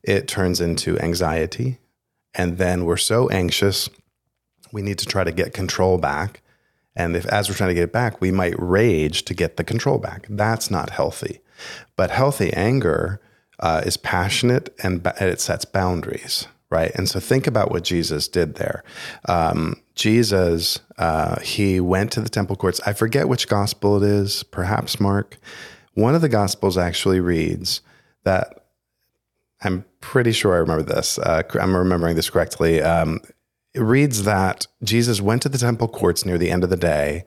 it 0.02 0.28
turns 0.28 0.60
into 0.60 0.98
anxiety. 1.00 1.78
And 2.34 2.58
then 2.58 2.84
we're 2.84 2.98
so 2.98 3.28
anxious, 3.30 3.88
we 4.70 4.82
need 4.82 4.98
to 4.98 5.06
try 5.06 5.24
to 5.24 5.32
get 5.32 5.54
control 5.54 5.96
back. 5.96 6.42
And 6.98 7.16
if, 7.16 7.24
as 7.26 7.48
we're 7.48 7.54
trying 7.54 7.70
to 7.70 7.74
get 7.74 7.84
it 7.84 7.92
back, 7.92 8.20
we 8.20 8.32
might 8.32 8.54
rage 8.58 9.24
to 9.26 9.34
get 9.34 9.56
the 9.56 9.64
control 9.64 9.98
back. 9.98 10.26
That's 10.28 10.70
not 10.70 10.90
healthy. 10.90 11.40
But 11.96 12.10
healthy 12.10 12.52
anger 12.52 13.20
uh, 13.60 13.82
is 13.86 13.96
passionate 13.96 14.74
and, 14.82 15.06
and 15.06 15.30
it 15.30 15.40
sets 15.40 15.64
boundaries, 15.64 16.48
right? 16.70 16.90
And 16.96 17.08
so 17.08 17.20
think 17.20 17.46
about 17.46 17.70
what 17.70 17.84
Jesus 17.84 18.26
did 18.26 18.56
there. 18.56 18.82
Um, 19.28 19.80
Jesus, 19.94 20.80
uh, 20.98 21.40
he 21.40 21.80
went 21.80 22.10
to 22.12 22.20
the 22.20 22.28
temple 22.28 22.56
courts. 22.56 22.80
I 22.84 22.92
forget 22.92 23.28
which 23.28 23.48
gospel 23.48 24.02
it 24.02 24.06
is, 24.06 24.42
perhaps 24.42 25.00
Mark. 25.00 25.38
One 25.94 26.16
of 26.16 26.20
the 26.20 26.28
gospels 26.28 26.76
actually 26.76 27.20
reads 27.20 27.80
that 28.24 28.66
I'm 29.62 29.84
pretty 30.00 30.32
sure 30.32 30.54
I 30.54 30.58
remember 30.58 30.84
this. 30.84 31.18
Uh, 31.18 31.42
I'm 31.60 31.76
remembering 31.76 32.16
this 32.16 32.30
correctly. 32.30 32.80
Um, 32.80 33.20
it 33.74 33.80
reads 33.80 34.24
that 34.24 34.66
Jesus 34.82 35.20
went 35.20 35.42
to 35.42 35.48
the 35.48 35.58
temple 35.58 35.88
courts 35.88 36.24
near 36.24 36.38
the 36.38 36.50
end 36.50 36.64
of 36.64 36.70
the 36.70 36.76
day, 36.76 37.24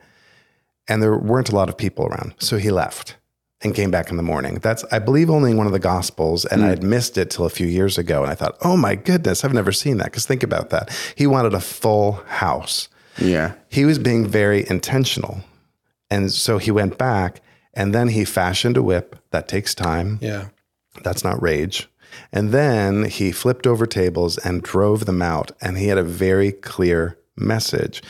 and 0.88 1.02
there 1.02 1.18
weren't 1.18 1.50
a 1.50 1.56
lot 1.56 1.70
of 1.70 1.78
people 1.78 2.06
around, 2.06 2.34
so 2.40 2.58
he 2.58 2.72
left 2.72 3.18
and 3.64 3.76
came 3.76 3.92
back 3.92 4.10
in 4.10 4.18
the 4.18 4.24
morning. 4.24 4.56
That's, 4.56 4.84
I 4.92 5.00
believe, 5.00 5.30
only 5.30 5.52
in 5.52 5.58
one 5.58 5.68
of 5.68 5.74
the 5.74 5.80
Gospels, 5.80 6.46
and 6.46 6.62
hmm. 6.62 6.68
I 6.68 6.70
had 6.70 6.84
missed 6.84 7.18
it 7.18 7.30
till 7.30 7.46
a 7.46 7.50
few 7.50 7.68
years 7.68 7.98
ago. 7.98 8.24
And 8.24 8.32
I 8.32 8.36
thought, 8.36 8.58
oh 8.62 8.76
my 8.76 8.96
goodness, 8.96 9.46
I've 9.46 9.54
never 9.54 9.72
seen 9.72 9.98
that. 9.98 10.06
Because 10.06 10.26
think 10.26 10.44
about 10.44 10.72
that. 10.72 10.90
He 11.16 11.28
wanted 11.28 11.54
a 11.54 11.60
full 11.60 12.14
house. 12.28 12.90
Yeah. 13.20 13.54
He 13.70 13.86
was 13.86 14.00
being 14.00 14.26
very 14.28 14.68
intentional. 14.68 15.42
And 16.10 16.32
so 16.32 16.58
he 16.58 16.72
went 16.72 16.98
back 16.98 17.42
and 17.74 17.94
then 17.94 18.10
he 18.10 18.26
fashioned 18.26 18.78
a 18.78 18.84
whip. 18.84 19.16
That 19.32 19.48
takes 19.48 19.76
time. 19.76 20.20
Yeah. 20.22 20.48
That's 21.04 21.24
not 21.24 21.42
rage. 21.42 21.88
And 22.32 22.52
then 22.52 23.06
he 23.06 23.32
flipped 23.32 23.68
over 23.68 23.86
tables 23.86 24.38
and 24.40 24.62
drove 24.62 25.06
them 25.06 25.22
out. 25.22 25.52
And 25.62 25.78
he 25.78 25.88
had 25.88 25.98
a 25.98 26.04
very 26.04 26.52
clear 26.52 27.18
message 27.36 28.02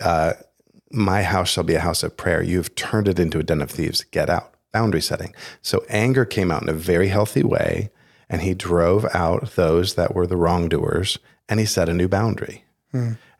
uh, 0.00 0.32
My 0.90 1.22
house 1.22 1.50
shall 1.50 1.64
be 1.64 1.74
a 1.74 1.80
house 1.80 2.02
of 2.02 2.16
prayer. 2.16 2.42
You've 2.42 2.74
turned 2.74 3.08
it 3.08 3.18
into 3.18 3.38
a 3.38 3.42
den 3.42 3.62
of 3.62 3.70
thieves. 3.70 4.02
Get 4.04 4.28
out. 4.30 4.54
Boundary 4.72 5.00
setting. 5.02 5.34
So 5.62 5.84
anger 5.88 6.24
came 6.24 6.50
out 6.50 6.62
in 6.62 6.68
a 6.68 6.72
very 6.72 7.08
healthy 7.08 7.42
way. 7.42 7.90
And 8.28 8.42
he 8.42 8.54
drove 8.54 9.04
out 9.12 9.56
those 9.56 9.94
that 9.94 10.14
were 10.14 10.26
the 10.26 10.36
wrongdoers 10.36 11.18
and 11.48 11.58
he 11.58 11.66
set 11.66 11.88
a 11.88 11.92
new 11.94 12.06
boundary. 12.08 12.64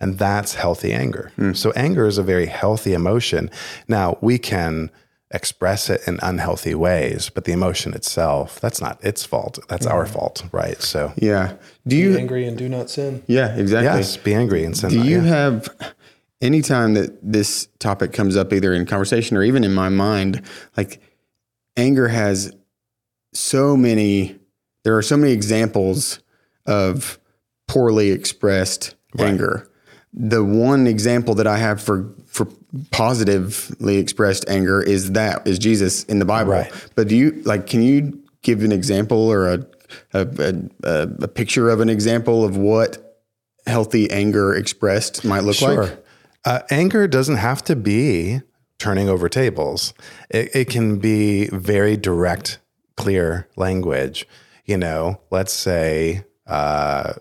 And 0.00 0.18
that's 0.18 0.55
healthy 0.55 0.92
anger. 0.92 1.33
So 1.55 1.70
anger 1.72 2.07
is 2.07 2.18
a 2.18 2.22
very 2.24 2.46
healthy 2.46 2.92
emotion. 2.92 3.50
Now, 3.88 4.18
we 4.20 4.38
can 4.38 4.90
express 5.31 5.88
it 5.88 6.01
in 6.07 6.19
unhealthy 6.23 6.75
ways, 6.75 7.31
but 7.31 7.45
the 7.45 7.53
emotion 7.53 7.95
itself, 7.95 8.61
that's 8.61 8.81
not 8.81 9.03
its 9.05 9.25
fault. 9.25 9.59
That's 9.69 9.87
our 9.87 10.05
mm-hmm. 10.05 10.12
fault, 10.12 10.45
right? 10.53 10.81
So, 10.83 11.12
Yeah. 11.16 11.55
Do 11.87 11.97
Be 11.97 11.97
you? 11.97 12.19
angry 12.19 12.47
and 12.47 12.59
do 12.59 12.69
not 12.69 12.90
sin. 12.90 13.23
Yeah, 13.27 13.55
exactly. 13.57 13.99
yes, 13.99 14.16
be 14.16 14.35
angry 14.35 14.64
and 14.64 14.77
sin. 14.77 14.90
Do 14.90 14.99
not, 14.99 15.07
you 15.07 15.23
yeah. 15.23 15.29
have 15.29 15.95
anytime 16.40 16.95
that 16.95 17.16
this 17.23 17.69
topic 17.79 18.12
comes 18.12 18.37
up, 18.37 18.53
either 18.53 18.75
in 18.75 18.87
conversation 18.87 19.37
or 19.37 19.45
even 19.45 19.62
in 19.62 19.73
my 19.73 19.88
mind, 19.88 20.43
like 20.77 21.01
anger 21.77 22.09
has 22.09 22.53
so 23.33 23.77
many, 23.77 24.38
there 24.85 24.97
are 24.97 25.03
so 25.03 25.16
many 25.16 25.33
examples 25.33 26.21
of 26.66 27.19
poorly 27.69 28.11
expressed 28.11 28.97
anger. 29.19 29.71
The 30.12 30.45
one 30.45 30.88
example 30.88 31.37
that 31.37 31.47
I 31.47 31.59
have 31.59 31.81
for 31.81 32.12
for 32.27 32.49
positively 32.91 33.97
expressed 33.99 34.45
anger 34.49 34.83
is 34.83 35.13
that 35.13 35.47
is 35.47 35.59
Jesus 35.59 36.05
in 36.05 36.19
the 36.19 36.25
Bible. 36.25 36.53
Right. 36.53 36.73
But 36.95 37.09
do 37.09 37.17
you 37.17 37.43
like? 37.45 37.67
Can 37.67 37.83
you 37.83 38.23
give 38.43 38.63
an 38.63 38.73
example 38.73 39.31
or 39.31 39.49
a 39.49 39.67
a, 40.15 40.27
a, 40.85 41.09
a 41.23 41.29
picture 41.29 41.69
of 41.69 41.81
an 41.81 41.89
example 41.89 42.45
of 42.45 42.57
what 42.57 43.19
healthy 43.67 44.11
anger 44.11 44.55
expressed 44.55 45.25
might 45.25 45.45
look 45.45 45.57
Sure. 45.57 45.85
like? 45.85 46.05
Uh, 46.45 46.61
anger 46.71 47.07
doesn't 47.07 47.37
have 47.37 47.63
to 47.65 47.77
be 47.77 48.41
turning 48.79 49.09
over 49.09 49.29
tables. 49.29 49.93
It, 50.31 50.55
it 50.55 50.69
can 50.71 50.99
be 50.99 51.49
very 51.49 51.97
direct, 51.97 52.59
clear 52.97 53.47
language. 53.57 54.27
You 54.65 54.79
know, 54.79 55.21
let's 55.31 55.53
say, 55.53 56.25
uh, 56.47 57.15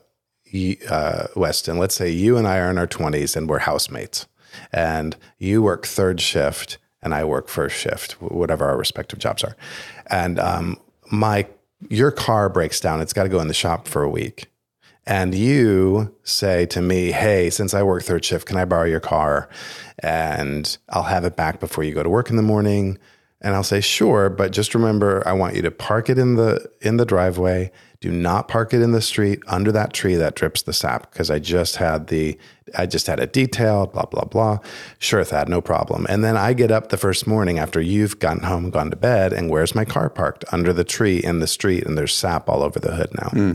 uh, 0.90 1.28
Weston, 1.36 1.78
let's 1.78 1.96
say 1.96 2.10
you 2.10 2.38
and 2.38 2.48
I 2.48 2.60
are 2.60 2.70
in 2.70 2.78
our 2.78 2.88
20s 2.88 3.36
and 3.36 3.50
we're 3.50 3.60
housemates, 3.60 4.28
and 4.72 5.16
you 5.38 5.62
work 5.62 5.86
third 5.86 6.22
shift 6.22 6.78
and 7.02 7.14
I 7.14 7.24
work 7.24 7.48
first 7.48 7.78
shift, 7.78 8.14
whatever 8.22 8.66
our 8.66 8.78
respective 8.78 9.20
jobs 9.20 9.44
are. 9.44 9.56
And 10.08 10.40
um, 10.40 10.78
my 11.12 11.48
your 11.90 12.12
car 12.12 12.50
breaks 12.50 12.80
down, 12.80 13.00
it's 13.00 13.14
got 13.14 13.24
to 13.24 13.30
go 13.30 13.40
in 13.40 13.48
the 13.48 13.54
shop 13.54 13.88
for 13.88 14.04
a 14.04 14.10
week 14.10 14.50
and 15.10 15.34
you 15.34 16.16
say 16.24 16.68
to 16.68 16.82
me, 16.82 17.12
Hey, 17.12 17.50
since 17.50 17.74
I 17.74 17.82
work 17.82 18.04
third 18.04 18.24
shift, 18.24 18.46
can 18.48 18.58
I 18.58 18.66
borrow 18.66 18.86
your 18.86 19.00
car? 19.00 19.50
And 19.98 20.78
I'll 20.90 21.04
have 21.04 21.26
it 21.26 21.36
back 21.36 21.60
before 21.60 21.84
you 21.84 21.96
go 21.96 22.04
to 22.04 22.10
work 22.10 22.30
in 22.30 22.36
the 22.36 22.44
morning. 22.44 23.00
And 23.42 23.56
I'll 23.56 23.64
say, 23.64 23.80
sure, 23.80 24.30
but 24.30 24.52
just 24.52 24.76
remember, 24.76 25.26
I 25.26 25.32
want 25.32 25.56
you 25.56 25.62
to 25.62 25.72
park 25.72 26.10
it 26.10 26.18
in 26.18 26.36
the 26.36 26.70
in 26.82 26.98
the 26.98 27.06
driveway. 27.06 27.72
Do 28.02 28.12
not 28.12 28.48
park 28.48 28.74
it 28.74 28.82
in 28.82 28.92
the 28.92 29.02
street 29.02 29.40
under 29.48 29.72
that 29.72 29.94
tree 29.94 30.16
that 30.16 30.36
drips 30.36 30.62
the 30.62 30.74
sap 30.74 31.12
because 31.12 31.30
I 31.30 31.40
just 31.40 31.78
had 31.78 32.08
the 32.08 32.38
I 32.78 32.86
just 32.86 33.08
had 33.08 33.20
it 33.20 33.32
detailed, 33.32 33.94
blah 33.94 34.06
blah 34.06 34.26
blah. 34.26 34.60
Sure, 34.98 35.24
Thad, 35.24 35.48
no 35.48 35.62
problem. 35.62 36.06
And 36.10 36.24
then 36.24 36.36
I 36.36 36.52
get 36.54 36.70
up 36.70 36.90
the 36.90 36.98
first 36.98 37.28
morning 37.28 37.60
after 37.60 37.80
you've 37.80 38.20
gotten 38.20 38.44
home, 38.44 38.70
gone 38.72 38.90
to 38.90 38.98
bed, 38.98 39.32
and 39.32 39.50
where's 39.50 39.74
my 39.74 39.86
car 39.86 40.10
parked 40.10 40.44
under 40.52 40.74
the 40.74 40.84
tree 40.84 41.20
in 41.20 41.40
the 41.40 41.48
street, 41.48 41.86
and 41.86 41.98
there's 41.98 42.14
sap 42.14 42.50
all 42.50 42.62
over 42.62 42.80
the 42.80 42.96
hood 42.96 43.10
now. 43.16 43.30
Hmm. 43.30 43.52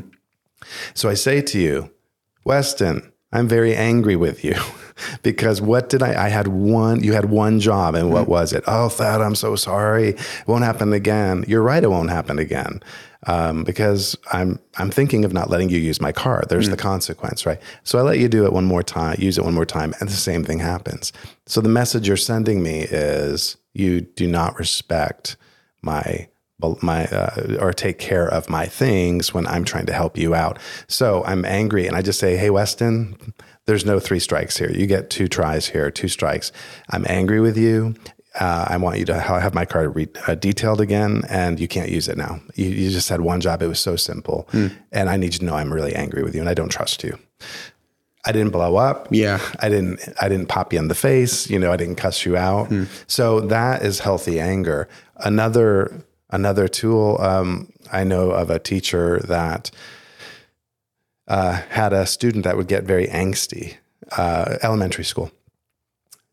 So 0.94 1.10
I 1.10 1.14
say 1.14 1.42
to 1.42 1.58
you, 1.60 1.90
Weston, 2.44 3.12
I'm 3.32 3.48
very 3.48 3.74
angry 3.74 4.16
with 4.16 4.44
you 4.44 4.54
because 5.22 5.60
what 5.60 5.88
did 5.88 6.02
I? 6.02 6.26
I 6.26 6.28
had 6.28 6.48
one, 6.48 7.02
you 7.02 7.12
had 7.12 7.26
one 7.26 7.60
job, 7.60 7.94
and 7.94 8.12
what 8.12 8.28
was 8.28 8.52
it? 8.52 8.64
Oh, 8.66 8.88
Thad, 8.88 9.20
I'm 9.20 9.34
so 9.34 9.56
sorry. 9.56 10.10
It 10.10 10.46
won't 10.46 10.64
happen 10.64 10.92
again. 10.92 11.44
You're 11.48 11.62
right, 11.62 11.82
it 11.82 11.90
won't 11.90 12.10
happen 12.10 12.38
again. 12.38 12.80
Um, 13.26 13.64
because 13.64 14.16
I'm 14.32 14.58
I'm 14.76 14.90
thinking 14.90 15.24
of 15.24 15.32
not 15.32 15.48
letting 15.48 15.70
you 15.70 15.78
use 15.78 16.00
my 16.00 16.12
car. 16.12 16.44
There's 16.48 16.68
the 16.68 16.76
consequence, 16.76 17.46
right? 17.46 17.60
So 17.82 17.98
I 17.98 18.02
let 18.02 18.18
you 18.18 18.28
do 18.28 18.44
it 18.44 18.52
one 18.52 18.66
more 18.66 18.82
time, 18.82 19.16
use 19.18 19.38
it 19.38 19.44
one 19.44 19.54
more 19.54 19.64
time, 19.64 19.94
and 20.00 20.08
the 20.08 20.14
same 20.14 20.44
thing 20.44 20.58
happens. 20.58 21.12
So 21.46 21.60
the 21.60 21.70
message 21.70 22.06
you're 22.06 22.18
sending 22.18 22.62
me 22.62 22.80
is 22.82 23.56
you 23.72 24.02
do 24.02 24.26
not 24.26 24.58
respect 24.58 25.36
my 25.80 26.28
my 26.80 27.06
uh, 27.06 27.58
or 27.60 27.72
take 27.72 27.98
care 27.98 28.26
of 28.26 28.48
my 28.48 28.66
things 28.66 29.34
when 29.34 29.46
I'm 29.46 29.64
trying 29.64 29.86
to 29.86 29.92
help 29.92 30.16
you 30.16 30.34
out. 30.34 30.58
So 30.88 31.22
I'm 31.24 31.44
angry 31.44 31.86
and 31.86 31.96
I 31.96 32.02
just 32.02 32.18
say, 32.18 32.36
"Hey 32.36 32.50
Weston, 32.50 33.34
there's 33.66 33.84
no 33.84 33.98
three 33.98 34.20
strikes 34.20 34.56
here. 34.56 34.70
You 34.70 34.86
get 34.86 35.10
two 35.10 35.28
tries 35.28 35.66
here, 35.68 35.90
two 35.90 36.08
strikes. 36.08 36.52
I'm 36.90 37.04
angry 37.08 37.40
with 37.40 37.56
you. 37.56 37.94
Uh, 38.38 38.66
I 38.68 38.76
want 38.78 38.98
you 38.98 39.04
to 39.06 39.20
ha- 39.20 39.38
have 39.38 39.54
my 39.54 39.64
car 39.64 39.88
re- 39.88 40.08
uh, 40.26 40.34
detailed 40.34 40.80
again, 40.80 41.22
and 41.28 41.60
you 41.60 41.68
can't 41.68 41.88
use 41.90 42.08
it 42.08 42.16
now. 42.18 42.40
You, 42.56 42.66
you 42.66 42.90
just 42.90 43.08
had 43.08 43.20
one 43.20 43.40
job. 43.40 43.62
It 43.62 43.68
was 43.68 43.78
so 43.78 43.94
simple, 43.94 44.48
and 44.90 45.08
I 45.08 45.16
need 45.16 45.34
you 45.34 45.38
to 45.38 45.44
know 45.44 45.54
I'm 45.54 45.72
really 45.72 45.94
angry 45.94 46.24
with 46.24 46.34
you, 46.34 46.40
and 46.40 46.48
I 46.50 46.54
don't 46.54 46.68
trust 46.70 47.04
you. 47.04 47.16
I 48.26 48.32
didn't 48.32 48.50
blow 48.50 48.76
up. 48.76 49.06
Yeah. 49.10 49.38
I 49.60 49.68
didn't 49.68 50.00
I 50.20 50.28
didn't 50.28 50.48
pop 50.48 50.72
you 50.72 50.78
in 50.78 50.88
the 50.88 50.94
face, 50.94 51.48
you 51.50 51.58
know, 51.58 51.70
I 51.70 51.76
didn't 51.76 51.96
cuss 51.96 52.24
you 52.24 52.36
out. 52.36 52.72
So 53.06 53.40
that 53.40 53.82
is 53.82 54.00
healthy 54.00 54.40
anger. 54.40 54.88
Another 55.18 56.02
another 56.30 56.66
tool 56.66 57.20
um, 57.20 57.70
I 57.92 58.02
know 58.02 58.30
of 58.30 58.48
a 58.50 58.58
teacher 58.58 59.20
that 59.28 59.70
uh, 61.28 61.62
had 61.70 61.92
a 61.92 62.06
student 62.06 62.44
that 62.44 62.56
would 62.56 62.68
get 62.68 62.84
very 62.84 63.06
angsty, 63.06 63.76
uh, 64.16 64.56
elementary 64.62 65.04
school. 65.04 65.30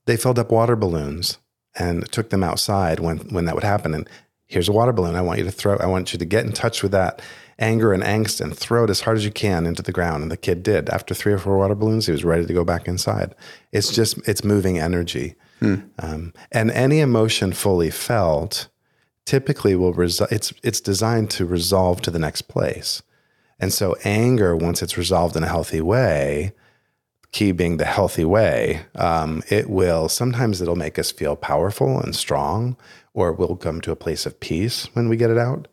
They 0.06 0.18
filled 0.18 0.40
up 0.40 0.52
water 0.52 0.76
balloons 0.76 1.38
and 1.78 2.10
took 2.12 2.30
them 2.30 2.44
outside 2.44 3.00
when 3.00 3.18
when 3.30 3.46
that 3.46 3.56
would 3.56 3.64
happen. 3.64 3.94
And 3.94 4.10
here's 4.48 4.70
a 4.70 4.74
water 4.74 4.92
balloon. 4.92 5.16
I 5.16 5.22
want 5.22 5.40
you 5.40 5.46
to 5.46 5.52
throw. 5.52 5.78
I 5.78 5.86
want 5.86 6.14
you 6.14 6.20
to 6.20 6.26
get 6.26 6.46
in 6.46 6.52
touch 6.52 6.84
with 6.84 6.92
that 6.92 7.22
anger 7.60 7.94
and 7.94 8.04
angst 8.04 8.42
and 8.42 8.58
throw 8.58 8.84
it 8.84 8.90
as 8.90 9.02
hard 9.02 9.18
as 9.18 9.24
you 9.24 9.32
can 9.32 9.66
into 9.66 9.84
the 9.84 9.92
ground. 9.92 10.24
And 10.24 10.32
the 10.32 10.38
kid 10.38 10.64
did. 10.64 10.90
After 10.90 11.14
three 11.14 11.32
or 11.32 11.38
four 11.38 11.58
water 11.58 11.76
balloons, 11.76 12.08
he 12.08 12.12
was 12.12 12.26
ready 12.26 12.46
to 12.46 12.54
go 12.54 12.64
back 12.66 12.88
inside. 12.88 13.36
It's 13.72 13.94
just 13.94 14.18
it's 14.28 14.44
moving 14.44 14.80
energy, 14.80 15.36
um, 16.00 16.34
and 16.52 16.72
any 16.72 17.00
emotion 17.00 17.54
fully 17.54 17.92
felt 17.92 18.68
typically 19.26 19.76
will 19.76 19.94
result. 19.94 20.32
It's 20.32 20.54
it's 20.64 20.82
designed 20.82 21.30
to 21.32 21.46
resolve 21.46 22.02
to 22.02 22.12
the 22.12 22.20
next 22.20 22.44
place. 22.44 23.02
And 23.62 23.72
so 23.72 23.96
anger, 24.04 24.58
once 24.58 24.82
it's 24.82 24.98
resolved 24.98 25.38
in 25.38 25.44
a 25.44 25.48
healthy 25.48 25.82
way, 25.82 26.52
key 27.32 27.52
being 27.52 27.78
the 27.78 27.86
healthy 27.86 28.26
way, 28.26 28.82
um, 28.96 29.44
it 29.50 29.70
will 29.70 30.10
sometimes 30.10 30.62
it'll 30.62 30.76
make 30.76 30.98
us 30.98 31.12
feel 31.12 31.36
powerful 31.36 32.00
and 32.00 32.16
strong, 32.16 32.76
or 33.14 33.32
we'll 33.32 33.56
come 33.56 33.80
to 33.82 33.92
a 33.92 33.96
place 33.96 34.26
of 34.26 34.40
peace 34.40 34.90
when 34.94 35.08
we 35.08 35.16
get 35.16 35.30
it 35.30 35.38
out. 35.38 35.68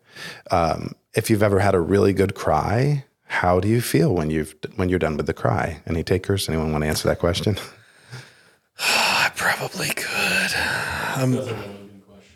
Um, 0.51 0.93
if 1.15 1.31
you've 1.31 1.43
ever 1.43 1.61
had 1.61 1.75
a 1.75 1.81
really 1.81 2.13
good 2.13 2.35
cry, 2.35 3.05
how 3.25 3.59
do 3.59 3.69
you 3.69 3.81
feel 3.81 4.15
when 4.15 4.31
you've 4.31 4.55
when 4.77 4.89
you're 4.89 4.99
done 4.99 5.17
with 5.17 5.27
the 5.27 5.35
cry? 5.35 5.83
Any 5.87 6.05
takers? 6.05 6.49
Anyone 6.49 6.73
want 6.73 6.85
to 6.85 6.89
answer 6.89 7.09
that 7.09 7.19
question? 7.19 7.57
I 8.79 9.31
probably 9.35 9.89
could. 9.89 11.78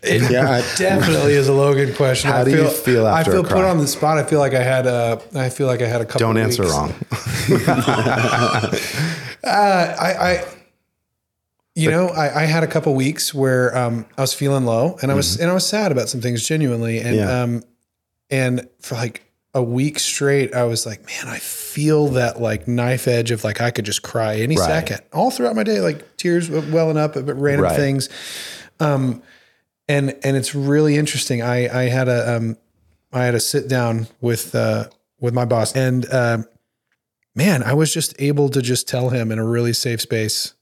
Yeah, 0.04 0.50
I, 0.50 0.76
Definitely 0.76 1.34
is 1.34 1.46
a 1.48 1.52
Logan 1.52 1.94
question. 1.94 2.30
How 2.30 2.40
I 2.40 2.44
do 2.44 2.50
you 2.50 2.68
feel 2.68 3.06
after 3.06 3.30
I 3.30 3.34
feel 3.34 3.44
put 3.44 3.64
on 3.64 3.78
the 3.78 3.86
spot. 3.86 4.18
I 4.18 4.24
feel 4.24 4.40
like 4.40 4.52
I 4.54 4.62
had 4.62 4.86
a. 4.86 5.22
I 5.34 5.48
feel 5.48 5.66
like 5.68 5.80
I 5.80 5.86
had 5.86 6.00
a 6.00 6.04
couple. 6.04 6.18
Don't 6.20 6.38
answer 6.38 6.62
weeks. 6.62 6.74
wrong. 6.74 6.92
Uh, 9.44 9.96
I, 10.00 10.12
I, 10.14 10.44
you 11.74 11.90
know, 11.90 12.06
I, 12.08 12.42
I 12.42 12.44
had 12.44 12.62
a 12.62 12.68
couple 12.68 12.94
weeks 12.94 13.34
where 13.34 13.76
um, 13.76 14.06
I 14.16 14.20
was 14.20 14.32
feeling 14.32 14.64
low, 14.64 14.96
and 15.02 15.10
I 15.10 15.14
was 15.14 15.40
and 15.40 15.50
I 15.50 15.54
was 15.54 15.66
sad 15.66 15.90
about 15.90 16.08
some 16.08 16.20
things 16.20 16.46
genuinely, 16.46 16.98
and 16.98 17.16
Mm-hmm. 17.16 17.16
Yeah. 17.28 17.42
um, 17.42 17.62
and 18.30 18.68
for 18.80 18.94
like 18.94 19.22
a 19.54 19.62
week 19.62 19.98
straight, 19.98 20.54
I 20.54 20.62
was 20.64 20.86
like, 20.86 21.04
man, 21.06 21.26
I 21.26 21.38
feel 21.38 22.06
that 22.10 22.40
like 22.40 22.68
knife 22.68 23.08
edge 23.08 23.30
of 23.32 23.42
like 23.42 23.60
I 23.60 23.70
could 23.72 23.84
just 23.84 24.02
cry 24.02 24.36
any 24.36 24.56
Right. 24.56 24.64
second, 24.66 25.00
all 25.12 25.30
throughout 25.32 25.56
my 25.56 25.64
day, 25.64 25.80
like 25.80 26.16
tears 26.16 26.48
welling 26.48 26.96
up 26.96 27.16
at 27.16 27.24
random 27.26 27.64
Right. 27.64 27.76
things, 27.76 28.08
um, 28.78 29.22
and 29.92 30.16
and 30.24 30.36
it's 30.36 30.54
really 30.54 30.96
interesting. 30.96 31.42
I 31.42 31.82
I 31.82 31.88
had 31.88 32.08
a 32.08 32.36
um, 32.36 32.56
I 33.12 33.24
had 33.24 33.34
a 33.34 33.40
sit 33.40 33.68
down 33.68 34.06
with 34.20 34.54
uh, 34.54 34.88
with 35.20 35.34
my 35.34 35.44
boss, 35.44 35.76
and 35.76 36.06
uh, 36.10 36.38
man, 37.34 37.62
I 37.62 37.74
was 37.74 37.92
just 37.92 38.14
able 38.18 38.48
to 38.48 38.62
just 38.62 38.88
tell 38.88 39.10
him 39.10 39.30
in 39.30 39.38
a 39.38 39.44
really 39.44 39.72
safe 39.74 40.00
space, 40.00 40.54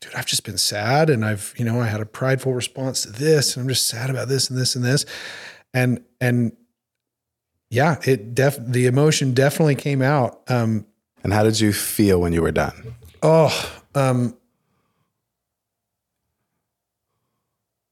dude, 0.00 0.14
I've 0.14 0.26
just 0.26 0.44
been 0.44 0.58
sad, 0.58 1.10
and 1.10 1.24
I've 1.24 1.54
you 1.56 1.64
know 1.64 1.80
I 1.80 1.86
had 1.86 2.00
a 2.00 2.06
prideful 2.06 2.52
response 2.52 3.02
to 3.02 3.10
this, 3.10 3.56
and 3.56 3.62
I'm 3.62 3.68
just 3.68 3.86
sad 3.86 4.10
about 4.10 4.28
this 4.28 4.50
and 4.50 4.58
this 4.58 4.76
and 4.76 4.84
this, 4.84 5.06
and 5.72 6.04
and 6.20 6.52
yeah, 7.70 7.96
it 8.04 8.34
def 8.34 8.58
the 8.60 8.86
emotion 8.86 9.32
definitely 9.34 9.74
came 9.76 10.02
out. 10.02 10.42
Um, 10.48 10.86
And 11.22 11.32
how 11.32 11.42
did 11.42 11.58
you 11.58 11.72
feel 11.72 12.20
when 12.20 12.34
you 12.34 12.42
were 12.42 12.52
done? 12.52 12.94
Oh, 13.22 13.50
um, 13.94 14.36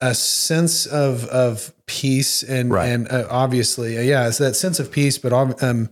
a 0.02 0.14
sense 0.14 0.84
of 0.86 1.24
of 1.26 1.72
peace 1.86 2.42
and 2.42 2.70
Right. 2.70 2.88
and 2.88 3.08
uh, 3.10 3.26
obviously, 3.30 3.96
uh, 3.96 4.02
yeah, 4.02 4.28
it's 4.28 4.38
that 4.38 4.54
sense 4.56 4.78
of 4.80 4.90
peace. 4.90 5.16
But 5.16 5.32
um, 5.32 5.88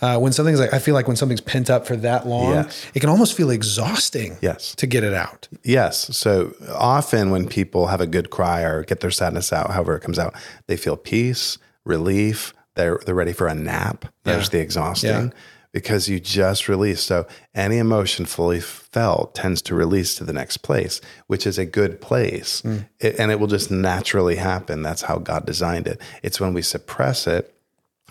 uh, 0.00 0.18
when 0.18 0.32
something's 0.32 0.58
like, 0.58 0.74
I 0.74 0.78
feel 0.80 0.94
like 0.94 1.06
when 1.06 1.16
something's 1.16 1.40
pent 1.40 1.70
up 1.70 1.86
for 1.86 1.94
that 1.96 2.26
long, 2.26 2.52
Yes. 2.54 2.86
it 2.94 3.00
can 3.00 3.08
almost 3.10 3.34
feel 3.36 3.50
exhausting. 3.50 4.36
Yes. 4.40 4.74
to 4.76 4.86
get 4.86 5.04
it 5.04 5.14
out. 5.14 5.48
Yes. 5.62 6.16
So 6.16 6.54
often 6.74 7.30
when 7.30 7.46
people 7.46 7.86
have 7.88 8.00
a 8.00 8.06
good 8.06 8.30
cry 8.30 8.62
or 8.62 8.82
get 8.82 9.00
their 9.00 9.10
sadness 9.12 9.52
out, 9.52 9.70
however 9.70 9.94
it 9.96 10.00
comes 10.00 10.18
out, 10.18 10.34
they 10.66 10.76
feel 10.76 10.96
peace, 10.96 11.58
relief. 11.84 12.52
They're 12.74 12.98
they're 13.04 13.14
ready 13.14 13.32
for 13.34 13.48
a 13.48 13.54
nap. 13.54 14.06
There's 14.24 14.48
the 14.48 14.58
exhausting 14.60 15.32
because 15.72 16.08
you 16.08 16.20
just 16.20 16.68
release. 16.68 17.02
So 17.02 17.26
any 17.54 17.78
emotion 17.78 18.26
fully 18.26 18.60
felt 18.60 19.34
tends 19.34 19.62
to 19.62 19.74
release 19.74 20.14
to 20.16 20.24
the 20.24 20.32
next 20.32 20.58
place, 20.58 21.00
which 21.26 21.46
is 21.46 21.58
a 21.58 21.64
good 21.64 22.00
place, 22.00 22.60
hmm. 22.60 22.78
It- 23.00 23.16
and 23.18 23.30
it 23.30 23.40
will 23.40 23.46
just 23.46 23.70
naturally 23.70 24.36
happen. 24.36 24.82
That's 24.82 25.02
how 25.02 25.16
God 25.18 25.46
designed 25.46 25.86
it. 25.86 26.00
It's 26.22 26.40
when 26.40 26.52
we 26.54 26.62
suppress 26.62 27.26
it 27.26 27.54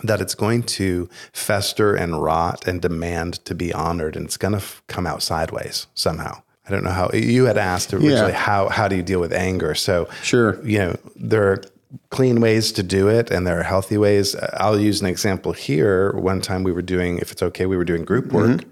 that 0.03 0.20
it's 0.22 0.34
going 0.34 0.64
to 0.64 1.07
fester 1.32 1.93
and 1.95 2.22
rot 2.24 2.68
and 2.68 2.82
demand 2.82 3.36
to 3.45 3.53
be 3.53 3.72
honored 3.72 4.16
and 4.16 4.26
it's 4.26 4.38
going 4.38 4.53
to 4.53 4.57
f- 4.57 4.82
come 4.88 5.05
out 5.05 5.22
sideways 5.22 5.86
somehow. 5.93 6.41
I 6.68 6.72
don't 6.72 6.84
know 6.84 6.91
how 6.91 7.12
you 7.14 7.45
had 7.45 7.57
asked 7.57 7.93
originally 7.93 8.32
yeah. 8.32 8.38
how 8.38 8.70
how 8.70 8.88
do 8.88 8.95
you 8.95 9.03
deal 9.03 9.20
with 9.20 9.34
anger? 9.34 9.76
So 9.76 10.07
Sure. 10.24 10.64
you 10.66 10.80
know, 10.80 10.95
there 11.16 11.51
are 11.51 11.62
clean 12.10 12.39
ways 12.39 12.72
to 12.74 12.84
do 12.84 13.08
it 13.08 13.32
and 13.32 13.46
there 13.46 13.60
are 13.60 13.64
healthy 13.64 13.98
ways. 13.98 14.36
I'll 14.54 14.80
use 14.80 15.02
an 15.02 15.08
example 15.08 15.52
here. 15.52 16.14
One 16.14 16.42
time 16.42 16.64
we 16.64 16.72
were 16.72 16.82
doing 16.82 17.20
if 17.20 17.32
it's 17.32 17.44
okay, 17.44 17.66
we 17.66 17.78
were 17.78 17.86
doing 17.86 18.06
group 18.06 18.32
work. 18.32 18.64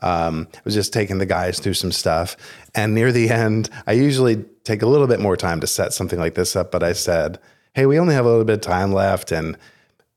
Um, 0.00 0.48
I 0.54 0.60
was 0.64 0.74
just 0.74 0.92
taking 0.92 1.18
the 1.18 1.26
guys 1.26 1.58
through 1.58 1.74
some 1.74 1.92
stuff. 1.92 2.36
And 2.74 2.94
near 2.94 3.10
the 3.10 3.30
end, 3.30 3.68
I 3.86 3.92
usually 3.92 4.44
take 4.64 4.82
a 4.82 4.86
little 4.86 5.06
bit 5.06 5.20
more 5.20 5.36
time 5.36 5.60
to 5.60 5.66
set 5.66 5.92
something 5.92 6.18
like 6.18 6.34
this 6.34 6.54
up, 6.54 6.70
but 6.70 6.82
I 6.82 6.92
said, 6.92 7.38
Hey, 7.74 7.86
we 7.86 7.98
only 7.98 8.14
have 8.14 8.24
a 8.24 8.28
little 8.28 8.44
bit 8.44 8.54
of 8.54 8.60
time 8.60 8.92
left. 8.92 9.32
And 9.32 9.56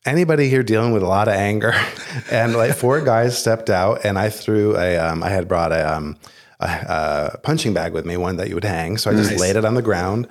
anybody 0.06 0.50
here 0.50 0.64
dealing 0.64 0.94
with 0.94 1.04
a 1.04 1.08
lot 1.08 1.28
of 1.28 1.34
anger? 1.34 1.74
and 2.32 2.54
like 2.54 2.76
four 2.76 3.02
guys 3.02 3.38
stepped 3.38 3.70
out, 3.70 4.06
and 4.06 4.18
I 4.18 4.30
threw 4.30 4.76
a, 4.78 4.98
um, 4.98 5.24
I 5.24 5.30
had 5.30 5.48
brought 5.48 5.72
a, 5.72 5.96
um, 5.96 6.18
a, 6.60 7.32
a 7.34 7.38
punching 7.40 7.74
bag 7.74 7.94
with 7.94 8.06
me, 8.06 8.18
one 8.18 8.38
that 8.38 8.50
you 8.50 8.56
would 8.56 8.64
hang. 8.64 8.98
So 8.98 9.12
I 9.12 9.14
just 9.14 9.40
laid 9.40 9.56
it 9.56 9.66
on 9.66 9.74
the 9.74 9.82
ground 9.82 10.28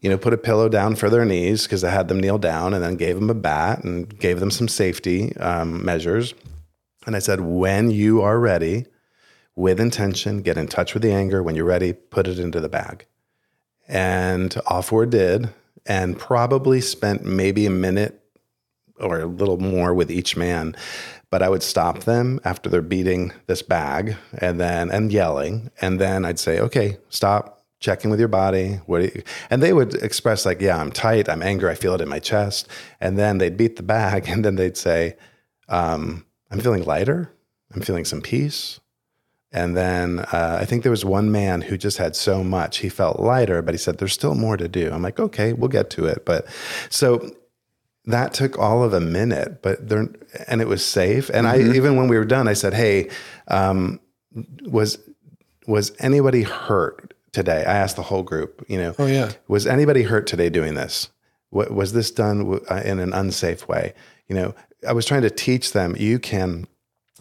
you 0.00 0.08
know, 0.08 0.18
put 0.18 0.32
a 0.32 0.38
pillow 0.38 0.68
down 0.68 0.94
for 0.94 1.10
their 1.10 1.24
knees 1.24 1.64
because 1.64 1.82
I 1.84 1.90
had 1.90 2.08
them 2.08 2.20
kneel 2.20 2.38
down 2.38 2.74
and 2.74 2.82
then 2.82 2.96
gave 2.96 3.16
them 3.16 3.30
a 3.30 3.34
bat 3.34 3.82
and 3.84 4.18
gave 4.18 4.40
them 4.40 4.50
some 4.50 4.68
safety 4.68 5.36
um, 5.38 5.84
measures. 5.84 6.34
And 7.06 7.16
I 7.16 7.18
said, 7.18 7.40
when 7.40 7.90
you 7.90 8.22
are 8.22 8.38
ready, 8.38 8.86
with 9.58 9.80
intention, 9.80 10.42
get 10.42 10.56
in 10.56 10.68
touch 10.68 10.94
with 10.94 11.02
the 11.02 11.10
anger. 11.10 11.42
When 11.42 11.56
you're 11.56 11.64
ready, 11.64 11.92
put 11.92 12.28
it 12.28 12.38
into 12.38 12.60
the 12.60 12.68
bag. 12.68 13.06
And 13.88 14.56
all 14.68 14.82
four 14.82 15.04
did, 15.04 15.52
and 15.84 16.16
probably 16.16 16.80
spent 16.80 17.24
maybe 17.24 17.66
a 17.66 17.70
minute 17.70 18.22
or 19.00 19.18
a 19.18 19.26
little 19.26 19.58
more 19.58 19.94
with 19.94 20.12
each 20.12 20.36
man. 20.36 20.76
But 21.30 21.42
I 21.42 21.48
would 21.48 21.64
stop 21.64 22.04
them 22.04 22.38
after 22.44 22.70
they're 22.70 22.82
beating 22.82 23.32
this 23.48 23.62
bag 23.62 24.16
and 24.38 24.60
then 24.60 24.92
and 24.92 25.12
yelling. 25.12 25.72
And 25.80 26.00
then 26.00 26.24
I'd 26.24 26.38
say, 26.38 26.60
okay, 26.60 26.98
stop, 27.08 27.57
check 27.80 28.04
in 28.04 28.10
with 28.10 28.18
your 28.18 28.28
body. 28.28 28.80
What 28.86 29.02
you, 29.02 29.22
and 29.50 29.62
they 29.62 29.72
would 29.72 29.94
express 29.96 30.44
like, 30.44 30.60
yeah, 30.60 30.78
I'm 30.78 30.90
tight, 30.92 31.28
I'm 31.28 31.42
angry, 31.42 31.70
I 31.70 31.74
feel 31.74 31.94
it 31.94 32.00
in 32.00 32.08
my 32.08 32.18
chest. 32.18 32.68
And 33.00 33.18
then 33.18 33.38
they'd 33.38 33.56
beat 33.56 33.76
the 33.76 33.82
bag 33.82 34.28
and 34.28 34.44
then 34.44 34.56
they'd 34.56 34.76
say, 34.76 35.16
um, 35.68 36.24
I'm 36.50 36.60
feeling 36.60 36.84
lighter. 36.84 37.32
I'm 37.74 37.82
feeling 37.82 38.04
some 38.04 38.22
peace. 38.22 38.80
And 39.52 39.76
then 39.76 40.20
uh, 40.20 40.58
I 40.60 40.64
think 40.64 40.82
there 40.82 40.90
was 40.90 41.04
one 41.04 41.32
man 41.32 41.62
who 41.62 41.78
just 41.78 41.96
had 41.96 42.14
so 42.14 42.44
much. 42.44 42.78
He 42.78 42.88
felt 42.88 43.18
lighter, 43.18 43.62
but 43.62 43.72
he 43.72 43.78
said, 43.78 43.98
There's 43.98 44.12
still 44.12 44.34
more 44.34 44.56
to 44.56 44.68
do. 44.68 44.90
I'm 44.92 45.02
like, 45.02 45.18
Okay, 45.18 45.52
we'll 45.54 45.68
get 45.68 45.90
to 45.90 46.06
it. 46.06 46.24
But 46.26 46.46
so 46.90 47.30
that 48.04 48.34
took 48.34 48.58
all 48.58 48.82
of 48.82 48.92
a 48.92 49.00
minute, 49.00 49.62
but 49.62 49.88
there, 49.88 50.08
and 50.46 50.60
it 50.60 50.68
was 50.68 50.84
safe. 50.84 51.30
And 51.30 51.46
I, 51.46 51.58
even 51.60 51.96
when 51.96 52.08
we 52.08 52.18
were 52.18 52.24
done, 52.24 52.46
I 52.46 52.52
said, 52.52 52.74
Hey, 52.74 53.08
um, 53.48 54.00
was, 54.66 54.98
was 55.66 55.92
anybody 55.98 56.42
hurt 56.42 57.07
today? 57.38 57.64
I 57.64 57.76
asked 57.76 57.96
the 57.96 58.02
whole 58.02 58.22
group, 58.22 58.64
you 58.68 58.78
know, 58.78 58.94
Oh 58.98 59.06
yeah, 59.06 59.30
was 59.48 59.66
anybody 59.66 60.02
hurt 60.02 60.26
today 60.26 60.50
doing 60.50 60.74
this? 60.74 61.08
Wa- 61.50 61.70
Was 61.70 61.92
this 61.92 62.10
done 62.10 62.38
w- 62.40 62.64
uh, 62.68 62.82
in 62.84 62.98
an 62.98 63.12
unsafe 63.12 63.66
way? 63.68 63.94
You 64.28 64.36
know, 64.36 64.54
I 64.86 64.92
was 64.92 65.06
trying 65.06 65.22
to 65.22 65.30
teach 65.30 65.72
them 65.72 65.94
you 65.98 66.18
can, 66.18 66.66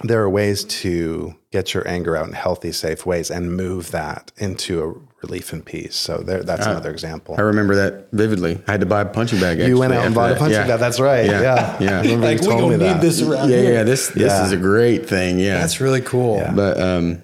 there 0.03 0.21
are 0.21 0.29
ways 0.29 0.63
to 0.83 1.33
get 1.51 1.73
your 1.73 1.87
anger 1.87 2.15
out 2.17 2.27
in 2.27 2.33
healthy, 2.33 2.71
safe 2.71 3.05
ways 3.05 3.31
and 3.31 3.55
move 3.55 3.91
that 3.91 4.31
into 4.37 4.83
a 4.83 4.93
relief 5.23 5.53
and 5.53 5.65
peace. 5.65 5.95
So 5.95 6.17
there, 6.17 6.43
that's 6.43 6.67
another 6.67 6.91
example. 6.91 7.35
I 7.37 7.41
remember 7.41 7.73
that 7.75 8.09
vividly. 8.11 8.61
I 8.67 8.71
had 8.71 8.81
to 8.81 8.85
buy 8.85 9.01
a 9.01 9.05
punching 9.05 9.39
bag. 9.39 9.59
You 9.59 9.77
went 9.79 9.93
out 9.93 10.05
and 10.05 10.07
after 10.07 10.15
bought 10.15 10.31
a 10.33 10.35
punching 10.35 10.59
Yeah. 10.61 10.67
bag. 10.67 10.79
That's 10.79 10.99
right. 10.99 11.25
Yeah. 11.25 11.41
Yeah. 11.41 11.77
Yeah. 11.79 11.97
I 11.99 12.01
remember 12.01 12.31
you 12.33 12.37
told 12.39 12.69
me 12.71 12.75
that. 12.77 13.03
around. 13.03 13.49
Yeah, 13.49 13.61
yeah. 13.61 13.83
This 13.83 14.09
this 14.09 14.31
Yeah. 14.33 14.45
is 14.45 14.51
a 14.51 14.57
great 14.57 15.07
thing. 15.07 15.39
Yeah. 15.39 15.57
That's 15.59 15.79
really 15.81 16.01
cool. 16.01 16.37
Yeah. 16.37 16.53
But 16.53 16.79
um, 16.79 17.23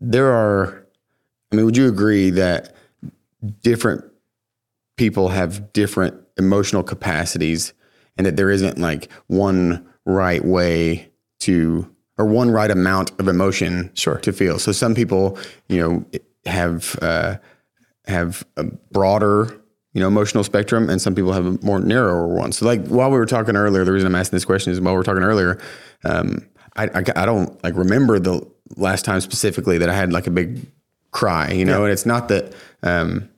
there 0.00 0.32
are, 0.32 0.85
I 1.52 1.56
mean, 1.56 1.64
would 1.64 1.76
you 1.76 1.88
agree 1.88 2.30
that 2.30 2.74
different 3.62 4.04
people 4.96 5.28
have 5.28 5.72
different 5.72 6.14
emotional 6.36 6.82
capacities 6.82 7.72
and 8.16 8.26
that 8.26 8.36
there 8.36 8.50
isn't 8.50 8.78
like 8.78 9.10
one 9.26 9.86
right 10.04 10.44
way 10.44 11.10
to, 11.40 11.88
or 12.18 12.26
one 12.26 12.50
right 12.50 12.70
amount 12.70 13.12
of 13.20 13.28
emotion 13.28 13.90
Sure. 13.94 14.16
to 14.18 14.32
feel? 14.32 14.58
So 14.58 14.72
some 14.72 14.94
people, 14.94 15.38
you 15.68 15.78
know, 15.80 16.04
have, 16.46 16.98
uh, 17.02 17.36
have 18.06 18.44
a 18.56 18.64
broader, 18.92 19.60
you 19.92 20.00
know, 20.00 20.06
emotional 20.08 20.44
spectrum, 20.44 20.88
and 20.90 21.00
some 21.00 21.14
people 21.14 21.32
have 21.32 21.46
a 21.46 21.58
more 21.64 21.80
narrower 21.80 22.28
one. 22.28 22.52
So, 22.52 22.66
like 22.66 22.86
while 22.86 23.10
we 23.10 23.16
were 23.16 23.26
talking 23.26 23.56
earlier, 23.56 23.82
the 23.84 23.92
reason 23.92 24.06
I'm 24.06 24.14
asking 24.14 24.36
this 24.36 24.44
question 24.44 24.72
is 24.72 24.80
while 24.80 24.92
we 24.94 24.98
were 24.98 25.02
talking 25.04 25.22
earlier, 25.22 25.58
um, 26.04 26.46
I, 26.76 26.84
I 26.84 27.02
I 27.16 27.26
don't 27.26 27.62
like 27.64 27.74
remember 27.74 28.18
the 28.18 28.46
last 28.76 29.04
time 29.04 29.20
specifically 29.20 29.78
that 29.78 29.88
I 29.88 29.94
had 29.94 30.12
like 30.12 30.26
a 30.26 30.30
big 30.30 30.66
cry, 31.16 31.50
you 31.52 31.64
know, 31.64 31.84
and 31.84 31.92
it's 31.92 32.04
not 32.06 32.28
that 32.28 32.52
um, 32.82 33.28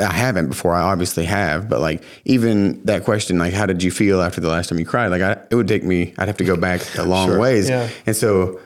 I 0.00 0.12
haven't 0.12 0.48
before. 0.48 0.74
I 0.74 0.80
obviously 0.92 1.26
have, 1.26 1.68
but 1.68 1.80
like 1.80 2.02
even 2.24 2.82
that 2.86 3.04
question, 3.04 3.38
like 3.38 3.52
how 3.52 3.66
did 3.66 3.82
you 3.82 3.90
feel 3.90 4.22
after 4.22 4.40
the 4.40 4.48
last 4.48 4.68
time 4.68 4.78
you 4.78 4.86
cried? 4.86 5.08
Like 5.08 5.22
I, 5.22 5.32
it 5.50 5.54
would 5.54 5.68
take 5.68 5.84
me, 5.84 6.14
I'd 6.18 6.28
have 6.28 6.38
to 6.38 6.44
go 6.44 6.56
back 6.56 6.80
a 6.96 7.02
long 7.04 7.38
ways, 7.38 7.68
Yeah. 7.68 7.88
and 8.06 8.16
so 8.16 8.58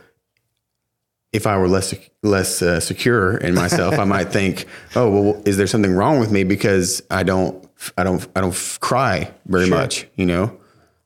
if 1.33 1.47
I 1.49 1.59
were 1.59 1.67
less 1.69 1.93
less 2.23 2.63
uh, 2.63 2.79
secure 2.79 3.37
in 3.39 3.55
myself, 3.55 3.99
I 3.99 4.05
might 4.05 4.29
think, 4.33 4.67
"Oh, 4.95 5.11
well, 5.11 5.43
is 5.45 5.57
there 5.57 5.67
something 5.67 5.93
wrong 5.93 6.21
with 6.21 6.31
me 6.31 6.45
because 6.45 7.03
I 7.11 7.25
don't, 7.25 7.57
I 7.99 8.05
don't, 8.05 8.25
I 8.37 8.41
don't 8.41 8.55
cry 8.81 9.33
very 9.47 9.69
much?" 9.69 10.07
You 10.15 10.27
know, 10.27 10.57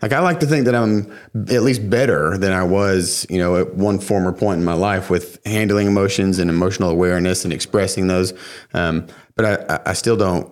like 0.03 0.13
I 0.13 0.21
like 0.21 0.41
to 0.41 0.47
think 0.47 0.65
that 0.67 0.75
I'm 0.75 1.11
at 1.51 1.63
least 1.63 1.89
better 1.91 2.39
than 2.39 2.53
I 2.53 2.63
was, 2.63 3.27
you 3.29 3.39
know, 3.39 3.57
at 3.57 3.75
one 3.75 3.99
former 3.99 4.33
point 4.33 4.59
in 4.59 4.65
my 4.65 4.75
life 4.75 5.11
with 5.11 5.39
handling 5.45 5.87
emotions 5.87 6.39
and 6.39 6.49
emotional 6.51 6.91
awareness 6.91 7.45
and 7.45 7.53
expressing 7.53 8.07
those. 8.07 8.33
Um, 8.75 9.07
but 9.35 9.45
I, 9.45 9.75
I- 9.77 9.81
I 9.91 9.93
still 9.95 10.17
don't 10.17 10.51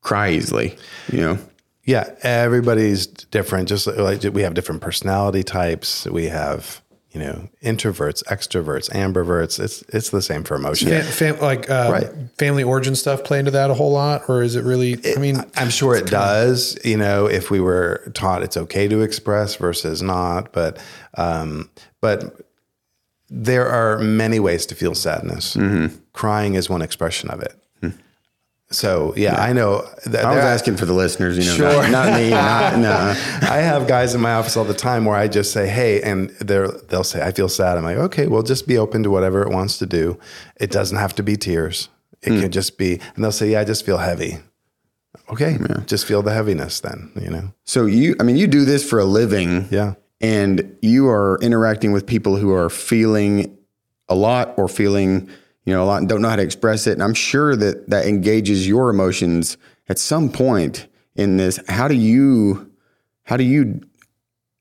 cry 0.00 0.30
easily, 0.30 0.76
you 1.10 1.20
know. 1.20 1.38
Yeah, 1.86 2.14
everybody's 2.22 3.06
different. 3.06 3.68
Just 3.68 3.86
like 3.86 4.22
we 4.32 4.40
have 4.42 4.54
different 4.54 4.80
personality 4.80 5.42
types. 5.42 6.06
We 6.06 6.24
have, 6.26 6.80
you 7.14 7.20
know, 7.20 7.48
introverts, 7.62 8.24
extroverts, 8.24 8.90
ambiverts. 8.90 9.60
It's 9.60 9.82
it's 9.82 10.10
the 10.10 10.20
same 10.20 10.42
for 10.42 10.56
emotion. 10.56 10.88
Fam, 10.88 11.04
fam, 11.04 11.40
like 11.40 11.70
uh, 11.70 11.88
Right. 11.90 12.10
family 12.38 12.64
origin 12.64 12.96
stuff 12.96 13.22
play 13.22 13.38
into 13.38 13.52
that 13.52 13.70
a 13.70 13.74
whole 13.74 13.92
lot, 13.92 14.22
or 14.28 14.42
is 14.42 14.56
it 14.56 14.64
really? 14.64 15.00
I 15.16 15.20
mean, 15.20 15.36
I'm 15.56 15.70
sure 15.70 15.94
it 15.94 16.06
does. 16.06 16.76
You 16.84 16.96
know, 16.96 17.26
if 17.26 17.50
we 17.52 17.60
were 17.60 18.10
taught 18.14 18.42
it's 18.42 18.56
okay 18.56 18.88
to 18.88 19.02
express 19.02 19.54
versus 19.54 20.02
not, 20.02 20.52
but 20.52 20.78
um, 21.16 21.70
but 22.00 22.40
there 23.30 23.66
are 23.68 23.98
many 23.98 24.40
ways 24.40 24.66
to 24.66 24.74
feel 24.74 24.94
sadness. 24.94 25.56
Crying 26.12 26.54
is 26.54 26.68
one 26.68 26.82
expression 26.82 27.30
of 27.30 27.40
it. 27.40 27.54
So 28.74 29.14
yeah, 29.16 29.40
I 29.40 29.52
know. 29.52 29.88
That 30.06 30.24
I 30.24 30.34
was 30.34 30.44
asking 30.44 30.76
for 30.76 30.86
the 30.86 30.92
listeners, 30.92 31.38
you 31.38 31.44
know, 31.44 31.56
Sure. 31.56 31.82
not, 31.82 31.90
not 31.90 32.20
me, 32.20 32.30
not 32.30 32.78
no. 32.78 33.48
I 33.48 33.58
have 33.58 33.86
guys 33.86 34.14
in 34.14 34.20
my 34.20 34.34
office 34.34 34.56
all 34.56 34.64
the 34.64 34.74
time 34.74 35.04
where 35.04 35.16
I 35.16 35.28
just 35.28 35.52
say, 35.52 35.68
"Hey," 35.68 36.02
and 36.02 36.30
they're 36.40 36.68
they'll 36.68 37.04
say, 37.04 37.22
"I 37.22 37.32
feel 37.32 37.48
sad." 37.48 37.78
I'm 37.78 37.84
like, 37.84 37.96
"Okay, 37.96 38.26
well, 38.26 38.42
just 38.42 38.66
be 38.66 38.76
open 38.76 39.02
to 39.04 39.10
whatever 39.10 39.42
it 39.42 39.50
wants 39.50 39.78
to 39.78 39.86
do. 39.86 40.18
It 40.56 40.70
doesn't 40.70 40.98
have 40.98 41.14
to 41.16 41.22
be 41.22 41.36
tears. 41.36 41.88
It 42.22 42.32
hmm. 42.32 42.40
can 42.40 42.50
just 42.50 42.76
be." 42.76 43.00
And 43.14 43.24
they'll 43.24 43.32
say, 43.32 43.50
"Yeah, 43.52 43.60
I 43.60 43.64
just 43.64 43.86
feel 43.86 43.98
heavy." 43.98 44.38
okay, 45.30 45.58
just 45.86 46.06
feel 46.06 46.22
the 46.22 46.32
heaviness 46.32 46.80
then, 46.80 47.10
you 47.20 47.30
know? 47.30 47.52
So 47.64 47.86
you, 47.86 48.14
I 48.20 48.24
mean, 48.24 48.36
you 48.36 48.46
do 48.46 48.64
this 48.64 48.88
for 48.88 48.98
a 48.98 49.04
living. 49.04 49.66
Yeah. 49.70 49.94
and 50.20 50.76
you 50.80 51.08
are 51.08 51.38
interacting 51.42 51.92
with 51.92 52.06
people 52.06 52.36
who 52.36 52.52
are 52.52 52.70
feeling 52.70 53.58
a 54.08 54.14
lot 54.14 54.54
or 54.56 54.68
feeling 54.68 55.28
you 55.64 55.72
know 55.72 55.82
a 55.82 55.86
lot 55.86 55.98
and 55.98 56.08
don't 56.08 56.22
know 56.22 56.28
how 56.28 56.36
to 56.36 56.42
express 56.42 56.86
it 56.86 56.92
and 56.92 57.02
i'm 57.02 57.14
sure 57.14 57.56
that 57.56 57.88
that 57.90 58.06
engages 58.06 58.66
your 58.68 58.90
emotions 58.90 59.56
at 59.88 59.98
some 59.98 60.28
point 60.30 60.86
in 61.16 61.36
this 61.36 61.58
how 61.68 61.88
do 61.88 61.94
you 61.94 62.70
how 63.24 63.36
do 63.36 63.44
you 63.44 63.80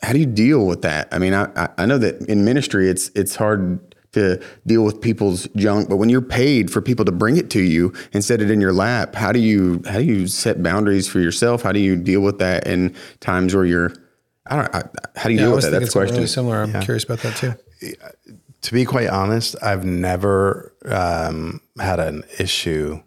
how 0.01 0.13
do 0.13 0.19
you 0.19 0.25
deal 0.25 0.65
with 0.65 0.81
that 0.81 1.07
i 1.11 1.17
mean 1.19 1.33
i 1.33 1.45
I- 1.55 1.69
i 1.79 1.85
know 1.85 1.97
that 1.97 2.21
in 2.23 2.43
ministry 2.45 2.89
it's 2.89 3.09
it's 3.15 3.35
hard 3.35 3.79
to 4.13 4.39
deal 4.67 4.83
with 4.83 5.01
people's 5.01 5.47
junk 5.55 5.89
but 5.89 5.95
when 5.97 6.07
you're 6.07 6.21
paid 6.21 6.69
for 6.71 6.81
people 6.81 7.03
to 7.03 7.11
bring 7.11 7.35
it 7.35 7.49
to 7.49 7.61
you 7.61 7.91
and 8.13 8.23
set 8.23 8.41
it 8.41 8.51
in 8.51 8.61
your 8.61 8.71
lap 8.73 9.15
how 9.15 9.31
do 9.31 9.39
you 9.39 9.81
how 9.87 9.97
do 9.97 10.03
you 10.05 10.27
set 10.27 10.61
boundaries 10.61 11.07
for 11.07 11.19
yourself 11.19 11.63
how 11.63 11.71
do 11.71 11.79
you 11.79 11.95
deal 11.95 12.21
with 12.21 12.37
that 12.39 12.67
in 12.67 12.93
times 13.19 13.55
where 13.55 13.65
you're 13.65 13.91
I 14.45 14.55
don't. 14.57 14.75
I, 14.75 14.83
how 15.15 15.29
do 15.29 15.33
you 15.35 15.39
Yeah, 15.39 15.45
deal 15.45 15.55
with 15.55 15.63
that? 15.63 15.69
That's 15.71 15.85
the 15.85 15.91
something 15.91 15.99
question. 16.01 16.15
really 16.17 16.27
similar. 16.27 16.61
I'm 16.63 16.83
curious 16.83 17.05
about 17.05 17.19
that 17.19 17.37
too. 17.37 17.53
To 18.63 18.73
be 18.73 18.83
quite 18.83 19.07
honest, 19.07 19.55
I've 19.61 19.85
never 19.85 20.72
um, 20.85 21.61
had 21.79 21.99
an 21.99 22.23
issue 22.39 23.01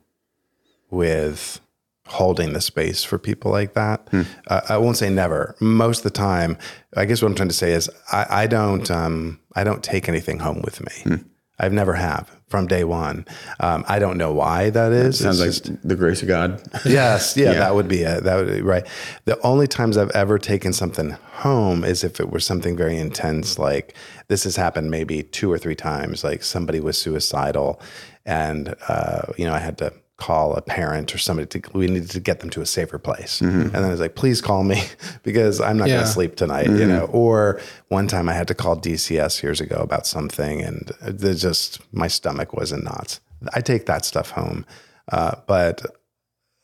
with 0.91 1.61
holding 2.07 2.53
the 2.53 2.61
space 2.61 3.03
for 3.03 3.19
people 3.19 3.51
like 3.51 3.75
that. 3.75 4.09
Uh, 4.47 4.61
I 4.69 4.77
won't 4.79 4.97
say 4.97 5.11
never. 5.11 5.57
Most 5.61 5.99
of 5.99 6.05
the 6.05 6.11
time, 6.11 6.57
I 6.97 7.05
guess 7.05 7.21
what 7.21 7.29
I'm 7.29 7.35
trying 7.35 7.49
to 7.49 7.55
say 7.55 7.73
is 7.73 7.91
I, 8.13 8.27
I 8.43 8.47
don't 8.47 8.89
um, 8.91 9.41
I 9.55 9.65
don't 9.65 9.83
take 9.83 10.09
anything 10.09 10.39
home 10.39 10.63
with 10.63 10.81
me. 10.85 11.23
I've 11.59 11.73
never 11.73 11.95
have 11.95 12.31
from 12.49 12.67
day 12.69 12.85
one. 12.85 13.27
Um, 13.59 13.85
I 13.89 13.99
don't 13.99 14.17
know 14.19 14.33
why 14.33 14.71
that 14.71 14.93
is. 14.93 15.19
Sounds 15.19 15.41
like 15.41 15.49
just- 15.51 15.89
the 15.89 15.97
grace 15.97 16.23
of 16.23 16.29
God. 16.29 16.63
yes, 16.85 17.37
yeah, 17.37 17.53
Yeah. 17.53 17.59
that 17.59 17.75
would 17.75 17.89
be 17.89 18.03
it. 18.03 18.23
That 18.25 18.37
would 18.37 18.47
be 18.49 18.63
right. 18.63 18.87
The 19.25 19.41
only 19.41 19.67
times 19.67 19.97
I've 19.97 20.11
ever 20.11 20.39
taken 20.39 20.73
something 20.73 21.11
home 21.11 21.83
is 21.85 22.05
if 22.05 22.21
it 22.21 22.31
was 22.31 22.47
something 22.47 22.77
very 22.77 22.97
intense. 22.99 23.59
Like 23.59 23.95
this 24.29 24.45
has 24.45 24.55
happened 24.57 24.91
maybe 24.91 25.23
two 25.25 25.51
or 25.51 25.59
three 25.59 25.75
times. 25.75 26.23
Like 26.23 26.43
somebody 26.45 26.79
was 26.81 26.97
suicidal, 26.97 27.81
and 28.25 28.75
uh, 28.89 29.23
you 29.37 29.45
know 29.47 29.53
I 29.53 29.59
had 29.59 29.79
to 29.79 29.93
call 30.19 30.55
a 30.57 30.63
parent 30.63 31.15
or 31.15 31.19
somebody 31.19 31.47
to 31.47 31.71
we 31.77 31.87
needed 31.89 32.09
to 32.11 32.21
get 32.21 32.41
them 32.41 32.49
to 32.51 32.63
a 32.63 32.67
safer 32.67 32.99
place. 32.99 33.41
And 33.43 33.71
then 33.73 33.85
I 33.85 33.91
was 33.91 34.01
like, 34.01 34.15
please 34.15 34.41
call 34.41 34.65
me 34.65 34.83
because 35.23 35.61
I'm 35.61 35.77
not 35.77 35.89
Yeah. 35.89 35.97
going 35.97 36.07
to 36.07 36.13
sleep 36.13 36.37
tonight. 36.37 36.71
You 36.71 36.87
know. 36.87 37.05
Or 37.13 37.61
one 37.89 38.09
time 38.09 38.29
I 38.29 38.33
had 38.33 38.49
to 38.49 38.55
call 38.55 38.77
DCS 38.77 39.43
years 39.43 39.61
ago 39.61 39.77
about 39.77 40.07
something, 40.07 40.63
and 40.63 40.91
there's 41.03 41.43
just 41.43 41.81
my 41.93 42.09
stomach 42.09 42.53
was 42.55 42.73
in 42.73 42.83
knots. 42.85 43.21
I 43.55 43.61
take 43.61 43.85
that 43.87 44.05
stuff 44.07 44.31
home, 44.31 44.65
uh, 45.13 45.35
but 45.47 45.85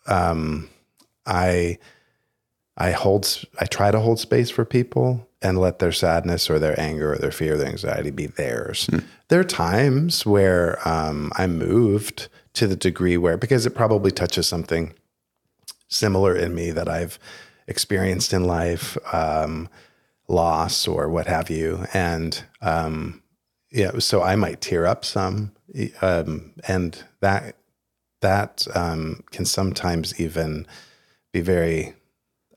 um, 0.07 0.69
I 1.27 1.79
I 2.77 2.93
hold 2.93 3.45
i 3.61 3.67
try 3.67 3.91
to 3.91 4.01
hold 4.01 4.19
space 4.19 4.49
for 4.51 4.65
people 4.65 5.29
and 5.43 5.59
let 5.59 5.79
their 5.79 5.93
sadness 5.93 6.49
or 6.49 6.59
their 6.59 6.79
anger 6.81 7.13
or 7.13 7.19
their 7.19 7.31
fear 7.33 7.55
or 7.55 7.57
their 7.59 7.69
anxiety 7.69 8.11
be 8.11 8.27
theirs. 8.27 8.89
There 9.29 9.41
are 9.41 9.45
times 9.45 10.25
where 10.25 10.79
um, 10.89 11.33
I'm 11.37 11.59
moved 11.59 12.29
to 12.55 12.67
the 12.67 12.77
degree 12.77 13.17
where 13.17 13.37
because 13.37 13.67
it 13.67 13.75
probably 13.75 14.11
touches 14.11 14.47
something 14.47 14.95
similar 15.89 16.35
in 16.37 16.55
me 16.55 16.71
that 16.71 16.89
I've 16.89 17.19
experienced 17.67 18.33
in 18.33 18.45
life, 18.45 18.97
um, 19.13 19.69
loss 20.29 20.89
or 20.89 21.09
what 21.09 21.27
have 21.27 21.51
you, 21.51 21.87
and 21.93 22.45
um, 22.61 23.23
yeah, 23.71 23.99
so 23.99 24.23
I 24.23 24.37
might 24.37 24.61
tear 24.61 24.87
up 24.87 25.05
some, 25.05 25.53
um, 26.01 26.53
and 26.69 27.03
that 27.21 27.57
that 28.21 28.67
um, 28.75 29.25
can 29.31 29.45
sometimes 29.45 30.21
even 30.21 30.67
be 31.33 31.41
very 31.41 31.95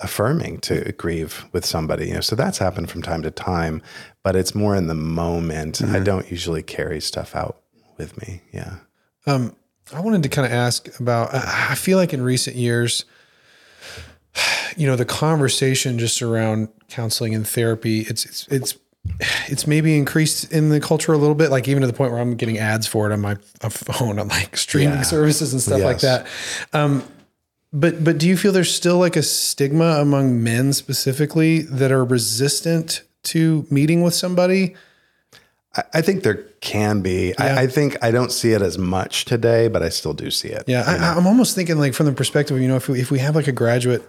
affirming 0.01 0.59
to 0.59 0.91
grieve 0.93 1.45
with 1.51 1.65
somebody. 1.65 2.07
You 2.07 2.15
know, 2.15 2.21
so 2.21 2.35
that's 2.35 2.57
happened 2.57 2.89
from 2.89 3.01
time 3.01 3.23
to 3.23 3.31
time, 3.31 3.81
but 4.23 4.35
it's 4.35 4.53
more 4.53 4.75
in 4.75 4.87
the 4.87 4.95
moment. 4.95 5.81
I 5.81 5.99
don't 5.99 6.29
usually 6.29 6.63
carry 6.63 6.99
stuff 6.99 7.35
out 7.35 7.61
with 7.97 8.19
me. 8.21 8.41
Yeah. 8.51 8.75
Um, 9.25 9.55
I 9.93 9.99
wanted 9.99 10.23
to 10.23 10.29
kind 10.29 10.45
of 10.45 10.51
ask 10.51 10.99
about. 10.99 11.33
I 11.33 11.75
feel 11.75 11.97
like 11.97 12.13
in 12.13 12.21
recent 12.21 12.55
years, 12.55 13.05
you 14.77 14.87
know, 14.87 14.95
the 14.95 15.05
conversation 15.05 15.99
just 15.99 16.21
around 16.21 16.69
counseling 16.89 17.35
and 17.35 17.47
therapy, 17.47 18.01
it's 18.01 18.25
it's 18.25 18.47
it's 18.47 18.77
it's 19.47 19.67
maybe 19.67 19.95
increased 19.97 20.51
in 20.51 20.69
the 20.69 20.79
culture 20.79 21.13
a 21.13 21.17
little 21.17 21.35
bit, 21.35 21.51
like 21.51 21.67
even 21.67 21.81
to 21.81 21.87
the 21.87 21.93
point 21.93 22.11
where 22.11 22.19
I'm 22.19 22.35
getting 22.35 22.57
ads 22.57 22.87
for 22.87 23.09
it 23.09 23.13
on 23.13 23.21
my 23.21 23.35
phone, 23.69 24.17
on 24.19 24.27
like 24.29 24.57
streaming 24.57 24.95
Yeah. 24.97 25.01
services 25.03 25.53
and 25.53 25.61
stuff 25.61 25.81
like 25.81 25.99
that. 25.99 26.25
Um, 26.73 27.03
but 27.71 28.03
but 28.03 28.17
do 28.17 28.27
you 28.27 28.35
feel 28.37 28.51
there's 28.51 28.73
still 28.73 28.97
like 28.97 29.15
a 29.15 29.21
stigma 29.23 29.97
among 29.99 30.41
men 30.43 30.73
specifically 30.73 31.61
that 31.63 31.91
are 31.91 32.03
resistant 32.03 33.03
to 33.23 33.67
meeting 33.69 34.01
with 34.01 34.15
somebody? 34.15 34.75
I, 35.93 36.01
think 36.01 36.23
there 36.23 36.43
can 36.61 37.01
be. 37.01 37.33
Yeah. 37.37 37.55
I, 37.57 37.61
I 37.63 37.67
think 37.67 37.97
I 38.01 38.11
don't 38.11 38.31
see 38.31 38.51
it 38.51 38.61
as 38.61 38.77
much 38.77 39.25
today, 39.25 39.67
but 39.67 39.83
I 39.83 39.89
still 39.89 40.13
do 40.13 40.31
see 40.31 40.47
it. 40.47 40.63
Yeah, 40.67 40.83
I, 40.85 41.17
I'm 41.17 41.27
almost 41.27 41.55
thinking 41.55 41.77
like 41.77 41.93
from 41.93 42.05
the 42.05 42.13
perspective, 42.13 42.55
of, 42.55 42.61
you 42.61 42.67
know, 42.67 42.77
if 42.77 42.87
we, 42.87 43.01
if 43.01 43.11
we 43.11 43.19
have 43.19 43.35
like 43.35 43.47
a 43.47 43.51
graduate, 43.51 44.07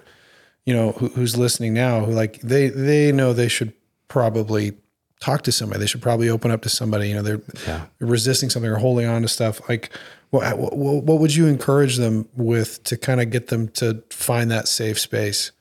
you 0.65 0.75
know, 0.75 0.93
who, 0.93 1.09
who's 1.09 1.37
listening 1.37 1.75
now, 1.75 2.05
who 2.05 2.13
like 2.13 2.41
they 2.41 2.69
they 2.69 3.13
know 3.13 3.33
they 3.33 3.49
should 3.49 3.73
probably 4.09 4.75
talk 5.21 5.43
to 5.43 5.53
somebody. 5.53 5.81
They 5.81 5.87
should 5.87 6.03
probably 6.03 6.29
open 6.29 6.51
up 6.51 6.63
to 6.63 6.69
somebody. 6.69 7.09
You 7.09 7.17
know, 7.17 7.23
they're, 7.23 7.41
they're 7.67 7.89
resisting 7.99 8.51
something 8.51 8.71
or 8.71 8.77
holding 8.77 9.07
on 9.07 9.23
to 9.23 9.29
stuff. 9.29 9.67
Like, 9.69 9.91
what 10.31 10.59
what, 10.59 11.05
what 11.05 11.21
would 11.21 11.35
you 11.35 11.47
encourage 11.47 11.97
them 11.97 12.29
with 12.37 12.83
to 12.85 12.97
kind 12.97 13.21
of 13.21 13.31
get 13.31 13.49
them 13.49 13.69
to 13.71 14.03
find 14.11 14.51
that 14.51 14.69
safe 14.69 14.99
space? 14.99 15.53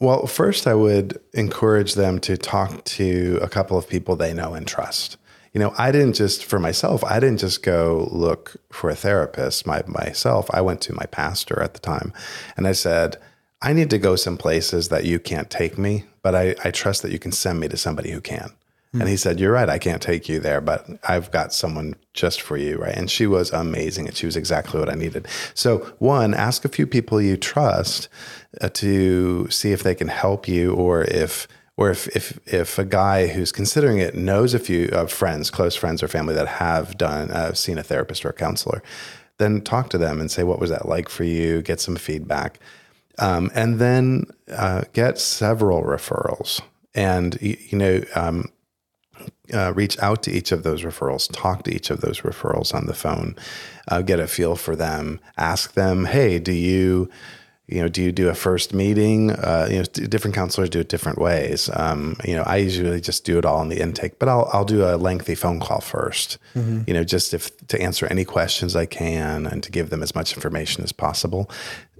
Well, 0.00 0.26
first, 0.26 0.66
I 0.66 0.72
would 0.72 1.20
encourage 1.34 1.92
them 1.92 2.20
to 2.20 2.38
talk 2.38 2.84
to 2.84 3.38
a 3.42 3.48
couple 3.48 3.76
of 3.76 3.86
people 3.86 4.16
they 4.16 4.32
know 4.32 4.54
and 4.54 4.66
trust. 4.66 5.18
You 5.52 5.60
know, 5.60 5.74
I 5.76 5.92
didn't 5.92 6.14
just 6.14 6.42
for 6.44 6.58
myself. 6.58 7.04
I 7.04 7.20
didn't 7.20 7.40
just 7.40 7.62
go 7.62 8.08
look 8.10 8.56
for 8.72 8.88
a 8.88 8.94
therapist 8.94 9.66
my, 9.66 9.82
myself. 9.86 10.48
I 10.54 10.62
went 10.62 10.80
to 10.82 10.94
my 10.94 11.04
pastor 11.04 11.60
at 11.62 11.74
the 11.74 11.80
time, 11.80 12.14
and 12.56 12.66
I 12.66 12.72
said, 12.72 13.18
"I 13.60 13.74
need 13.74 13.90
to 13.90 13.98
go 13.98 14.16
some 14.16 14.38
places 14.38 14.88
that 14.88 15.04
you 15.04 15.18
can't 15.18 15.50
take 15.50 15.76
me, 15.76 16.04
but 16.22 16.34
I, 16.34 16.54
I 16.64 16.70
trust 16.70 17.02
that 17.02 17.12
you 17.12 17.18
can 17.18 17.32
send 17.32 17.60
me 17.60 17.68
to 17.68 17.76
somebody 17.76 18.12
who 18.12 18.22
can." 18.22 18.52
And 18.92 19.08
he 19.08 19.16
said, 19.16 19.38
"You're 19.38 19.52
right. 19.52 19.68
I 19.68 19.78
can't 19.78 20.02
take 20.02 20.28
you 20.28 20.40
there, 20.40 20.60
but 20.60 20.84
I've 21.08 21.30
got 21.30 21.52
someone 21.52 21.94
just 22.12 22.42
for 22.42 22.56
you, 22.56 22.76
right?" 22.76 22.94
And 22.94 23.08
she 23.08 23.26
was 23.26 23.52
amazing, 23.52 24.08
and 24.08 24.16
she 24.16 24.26
was 24.26 24.36
exactly 24.36 24.80
what 24.80 24.88
I 24.88 24.94
needed. 24.94 25.28
So, 25.54 25.78
one, 26.00 26.34
ask 26.34 26.64
a 26.64 26.68
few 26.68 26.86
people 26.88 27.22
you 27.22 27.36
trust 27.36 28.08
uh, 28.60 28.68
to 28.70 29.48
see 29.48 29.70
if 29.70 29.84
they 29.84 29.94
can 29.94 30.08
help 30.08 30.48
you, 30.48 30.74
or 30.74 31.04
if, 31.04 31.46
or 31.76 31.90
if 31.90 32.08
if 32.16 32.40
if 32.52 32.78
a 32.80 32.84
guy 32.84 33.28
who's 33.28 33.52
considering 33.52 33.98
it 33.98 34.16
knows 34.16 34.54
a 34.54 34.58
few 34.58 34.88
uh, 34.92 35.06
friends, 35.06 35.50
close 35.50 35.76
friends 35.76 36.02
or 36.02 36.08
family 36.08 36.34
that 36.34 36.48
have 36.48 36.98
done 36.98 37.30
uh, 37.30 37.54
seen 37.54 37.78
a 37.78 37.84
therapist 37.84 38.24
or 38.24 38.30
a 38.30 38.32
counselor, 38.32 38.82
then 39.38 39.60
talk 39.60 39.90
to 39.90 39.98
them 39.98 40.20
and 40.20 40.32
say, 40.32 40.42
"What 40.42 40.58
was 40.58 40.70
that 40.70 40.88
like 40.88 41.08
for 41.08 41.22
you?" 41.22 41.62
Get 41.62 41.80
some 41.80 41.94
feedback 41.94 42.58
um, 43.20 43.50
and 43.54 43.78
then 43.78 44.24
uh, 44.50 44.82
get 44.92 45.18
several 45.18 45.82
referrals 45.84 46.60
and 46.94 47.38
y- 47.40 47.58
you 47.68 47.78
know 47.78 48.02
um, 48.16 48.46
uh, 49.52 49.72
reach 49.74 49.98
out 50.00 50.22
to 50.22 50.30
each 50.30 50.52
of 50.52 50.62
those 50.62 50.82
referrals 50.82 51.30
talk 51.32 51.64
to 51.64 51.74
each 51.74 51.90
of 51.90 52.00
those 52.00 52.20
referrals 52.20 52.74
on 52.74 52.86
the 52.86 52.94
phone 52.94 53.34
uh, 53.88 54.02
get 54.02 54.20
a 54.20 54.26
feel 54.26 54.56
for 54.56 54.76
them 54.76 55.20
ask 55.36 55.74
them 55.74 56.04
hey 56.04 56.38
do 56.38 56.52
you 56.52 57.08
you 57.66 57.80
know 57.80 57.88
do 57.88 58.02
you 58.02 58.10
do 58.10 58.28
a 58.28 58.34
first 58.34 58.74
meeting? 58.74 59.30
Uh, 59.30 59.68
you 59.70 59.76
know 59.76 59.84
different 59.84 60.34
counselors 60.34 60.68
do 60.68 60.80
it 60.80 60.88
different 60.88 61.18
ways. 61.18 61.70
Um, 61.72 62.16
you 62.24 62.34
know 62.34 62.42
i 62.42 62.56
usually 62.56 63.00
just 63.00 63.24
do 63.24 63.38
it 63.38 63.44
all 63.44 63.62
in 63.62 63.68
the 63.68 63.80
intake 63.80 64.18
but 64.18 64.28
i'll, 64.28 64.50
I'll 64.52 64.64
do 64.64 64.84
a 64.84 64.96
lengthy 64.96 65.36
phone 65.36 65.60
call 65.60 65.78
1st 65.78 66.38
you 66.88 66.94
know 66.94 67.04
just 67.04 67.32
if 67.32 67.56
to 67.68 67.80
answer 67.80 68.06
any 68.06 68.24
questions 68.24 68.74
i 68.74 68.86
can 68.86 69.46
and 69.46 69.62
to 69.62 69.70
give 69.70 69.90
them 69.90 70.02
as 70.02 70.14
much 70.14 70.34
information 70.34 70.82
as 70.82 70.92
possible. 70.92 71.48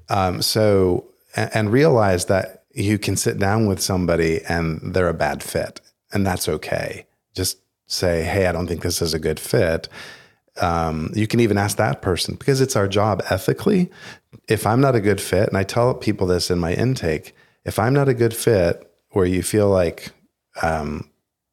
Um, 0.09 0.43
so 0.43 1.05
and, 1.37 1.51
and 1.55 1.73
realize 1.73 2.27
that 2.27 2.65
you 2.75 2.99
can 2.99 3.17
sit 3.17 3.39
down 3.39 3.67
with 3.67 3.81
somebody 3.81 4.43
and 4.49 4.95
they're 4.95 5.09
a 5.09 5.15
bad 5.15 5.43
fit, 5.43 5.81
and 6.13 6.27
that's 6.27 6.49
okay. 6.49 7.07
Just 7.35 7.59
say, 7.87 8.23
"Hey, 8.23 8.47
I 8.47 8.53
don't 8.53 8.67
think 8.67 8.83
this 8.83 9.03
is 9.03 9.15
a 9.15 9.19
good 9.19 9.41
fit." 9.41 9.89
Um, 10.61 11.11
you 11.15 11.27
can 11.27 11.41
even 11.41 11.57
ask 11.59 11.77
that 11.77 12.03
person 12.03 12.35
because 12.35 12.61
it's 12.61 12.77
our 12.77 12.89
job 12.89 13.23
ethically. 13.31 13.91
If 14.49 14.67
I'm 14.67 14.81
not 14.81 14.95
a 14.95 15.01
good 15.01 15.21
fit, 15.21 15.49
and 15.49 15.57
I 15.57 15.63
tell 15.63 15.95
people 15.95 16.27
this 16.27 16.51
in 16.51 16.59
my 16.59 16.75
intake, 16.75 17.35
if 17.65 17.79
I'm 17.79 17.95
not 17.95 18.09
a 18.09 18.15
good 18.15 18.35
fit, 18.35 18.91
or 19.11 19.27
you 19.27 19.43
feel 19.43 19.69
like 19.69 20.11
um, 20.63 21.11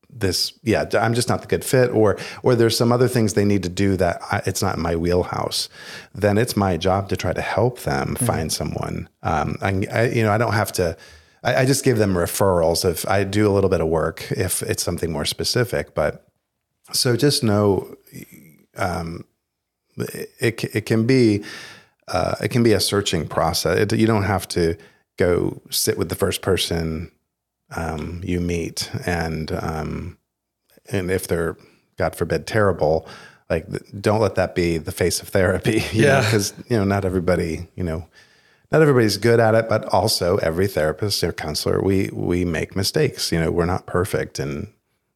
this 0.09 0.53
yeah 0.63 0.85
i'm 0.93 1.13
just 1.13 1.29
not 1.29 1.41
the 1.41 1.47
good 1.47 1.63
fit 1.63 1.89
or 1.91 2.17
or 2.43 2.55
there's 2.55 2.77
some 2.77 2.91
other 2.91 3.07
things 3.07 3.33
they 3.33 3.45
need 3.45 3.63
to 3.63 3.69
do 3.69 3.95
that 3.97 4.19
I, 4.31 4.41
it's 4.45 4.61
not 4.61 4.75
in 4.75 4.81
my 4.81 4.95
wheelhouse 4.95 5.69
then 6.13 6.37
it's 6.37 6.55
my 6.55 6.77
job 6.77 7.09
to 7.09 7.17
try 7.17 7.33
to 7.33 7.41
help 7.41 7.81
them 7.81 8.15
find 8.15 8.51
someone 8.51 9.09
um 9.23 9.57
I, 9.61 9.85
I 9.91 10.03
you 10.07 10.23
know 10.23 10.31
i 10.31 10.37
don't 10.37 10.53
have 10.53 10.71
to 10.73 10.97
I, 11.43 11.61
I 11.61 11.65
just 11.65 11.83
give 11.83 11.97
them 11.97 12.13
referrals 12.13 12.89
if 12.89 13.07
i 13.07 13.23
do 13.23 13.49
a 13.49 13.53
little 13.53 13.69
bit 13.69 13.81
of 13.81 13.87
work 13.87 14.31
if 14.31 14.61
it's 14.63 14.83
something 14.83 15.11
more 15.11 15.25
specific 15.25 15.93
but 15.93 16.27
so 16.93 17.15
just 17.15 17.43
know 17.43 17.95
um 18.75 19.25
it, 19.97 20.63
it 20.75 20.85
can 20.85 21.05
be 21.05 21.43
uh, 22.07 22.35
it 22.41 22.49
can 22.49 22.63
be 22.63 22.73
a 22.73 22.79
searching 22.79 23.27
process. 23.27 23.79
It, 23.79 23.93
you 23.93 24.07
don't 24.07 24.23
have 24.23 24.47
to 24.49 24.77
go 25.17 25.61
sit 25.69 25.97
with 25.97 26.09
the 26.09 26.15
first 26.15 26.41
person 26.41 27.11
um, 27.75 28.21
you 28.23 28.39
meet, 28.39 28.89
and 29.05 29.51
um, 29.51 30.17
and 30.89 31.11
if 31.11 31.27
they're 31.27 31.57
God 31.97 32.15
forbid 32.15 32.47
terrible, 32.47 33.07
like 33.49 33.65
don't 33.99 34.21
let 34.21 34.35
that 34.35 34.55
be 34.55 34.77
the 34.77 34.91
face 34.91 35.21
of 35.21 35.29
therapy. 35.29 35.83
Yeah. 35.91 36.21
because 36.21 36.53
you 36.69 36.77
know 36.77 36.85
not 36.85 37.03
everybody 37.03 37.67
you 37.75 37.83
know 37.83 38.07
not 38.71 38.81
everybody's 38.81 39.17
good 39.17 39.39
at 39.39 39.55
it, 39.55 39.69
but 39.69 39.85
also 39.85 40.37
every 40.37 40.67
therapist 40.67 41.23
or 41.23 41.31
counselor 41.31 41.81
we 41.81 42.09
we 42.13 42.45
make 42.45 42.75
mistakes. 42.75 43.31
You 43.31 43.39
know 43.39 43.51
we're 43.51 43.65
not 43.65 43.85
perfect, 43.85 44.39
and 44.39 44.67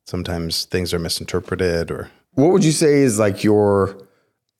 sometimes 0.05 0.65
things 0.65 0.93
are 0.93 0.99
misinterpreted 0.99 1.91
or 1.91 2.09
What 2.33 2.51
would 2.51 2.63
you 2.63 2.71
say 2.71 3.01
is 3.01 3.19
like 3.19 3.43
your 3.43 3.97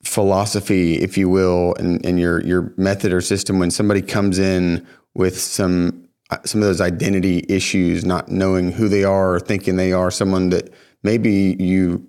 philosophy, 0.04 0.96
if 0.96 1.16
you 1.16 1.28
will, 1.28 1.74
and, 1.78 2.04
and 2.04 2.18
your 2.18 2.42
your 2.44 2.72
method 2.76 3.12
or 3.12 3.20
system 3.20 3.58
when 3.58 3.70
somebody 3.70 4.02
comes 4.02 4.38
in 4.38 4.86
with 5.14 5.38
some 5.38 6.08
uh, 6.30 6.38
some 6.44 6.60
of 6.60 6.66
those 6.66 6.80
identity 6.80 7.44
issues, 7.48 8.04
not 8.04 8.28
knowing 8.28 8.72
who 8.72 8.88
they 8.88 9.04
are 9.04 9.34
or 9.34 9.40
thinking 9.40 9.76
they 9.76 9.92
are 9.92 10.10
someone 10.10 10.50
that 10.50 10.72
maybe 11.02 11.56
you 11.58 12.06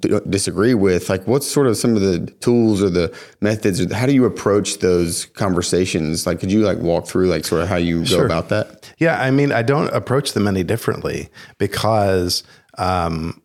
d- 0.00 0.20
disagree 0.28 0.74
with? 0.74 1.08
Like, 1.08 1.26
what's 1.26 1.46
sort 1.46 1.66
of 1.66 1.76
some 1.76 1.96
of 1.96 2.02
the 2.02 2.26
tools 2.40 2.82
or 2.82 2.90
the 2.90 3.14
methods, 3.40 3.80
or 3.80 3.94
how 3.94 4.06
do 4.06 4.12
you 4.12 4.24
approach 4.24 4.78
those 4.78 5.26
conversations? 5.26 6.26
Like, 6.26 6.40
could 6.40 6.52
you 6.52 6.60
like 6.60 6.78
walk 6.78 7.06
through 7.06 7.26
like 7.26 7.44
sort 7.44 7.62
of 7.62 7.68
how 7.68 7.76
you 7.76 8.04
go 8.04 8.24
about 8.24 8.48
that? 8.48 8.92
Yeah, 8.98 9.20
I 9.20 9.30
mean, 9.30 9.52
I 9.52 9.62
don't 9.62 9.88
approach 9.88 10.32
them 10.32 10.46
any 10.46 10.64
differently 10.64 11.28
because, 11.58 12.42
um, 12.78 13.42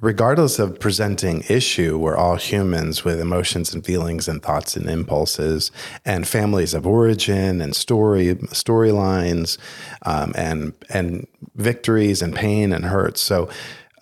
regardless 0.00 0.58
of 0.58 0.80
presenting 0.80 1.44
issue, 1.48 1.96
we're 1.96 2.16
all 2.16 2.36
humans 2.36 3.04
with 3.04 3.20
emotions 3.20 3.72
and 3.72 3.86
feelings 3.86 4.26
and 4.26 4.42
thoughts 4.42 4.76
and 4.76 4.88
impulses, 4.88 5.70
and 6.04 6.26
families 6.26 6.74
of 6.74 6.86
origin 6.86 7.60
and 7.60 7.76
story 7.76 8.34
storylines, 8.34 9.58
um, 10.04 10.32
and 10.34 10.72
and 10.88 11.26
victories 11.54 12.22
and 12.22 12.34
pain 12.34 12.72
and 12.72 12.86
hurts. 12.86 13.20
So, 13.20 13.48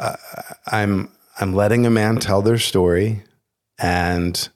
uh, 0.00 0.16
I'm 0.66 1.10
I'm 1.38 1.54
letting 1.54 1.86
a 1.86 1.90
man 1.90 2.16
tell 2.16 2.42
their 2.42 2.58
story, 2.58 3.22
and 3.78 4.48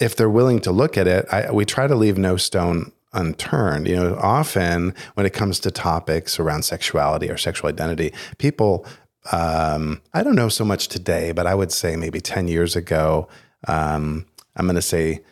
if 0.00 0.16
they're 0.16 0.30
willing 0.30 0.60
to 0.60 0.72
look 0.72 0.98
at 0.98 1.06
it, 1.06 1.26
I, 1.30 1.50
we 1.52 1.64
try 1.64 1.86
to 1.86 1.94
leave 1.94 2.18
no 2.18 2.36
stone 2.36 2.92
unturned. 3.12 3.86
You 3.86 3.96
know, 3.96 4.18
often 4.20 4.94
when 5.14 5.26
it 5.26 5.32
comes 5.32 5.60
to 5.60 5.70
topics 5.70 6.38
around 6.40 6.64
sexuality 6.64 7.30
or 7.30 7.36
sexual 7.36 7.68
identity, 7.68 8.12
people, 8.38 8.86
um, 9.32 10.00
I 10.14 10.22
don't 10.22 10.36
know 10.36 10.48
so 10.48 10.64
much 10.64 10.88
today, 10.88 11.32
but 11.32 11.46
I 11.46 11.54
would 11.54 11.72
say 11.72 11.96
maybe 11.96 12.20
10 12.20 12.48
years 12.48 12.76
ago, 12.76 13.28
um, 13.66 14.26
I'm 14.56 14.66
going 14.66 14.76
to 14.76 14.82
say 14.82 15.22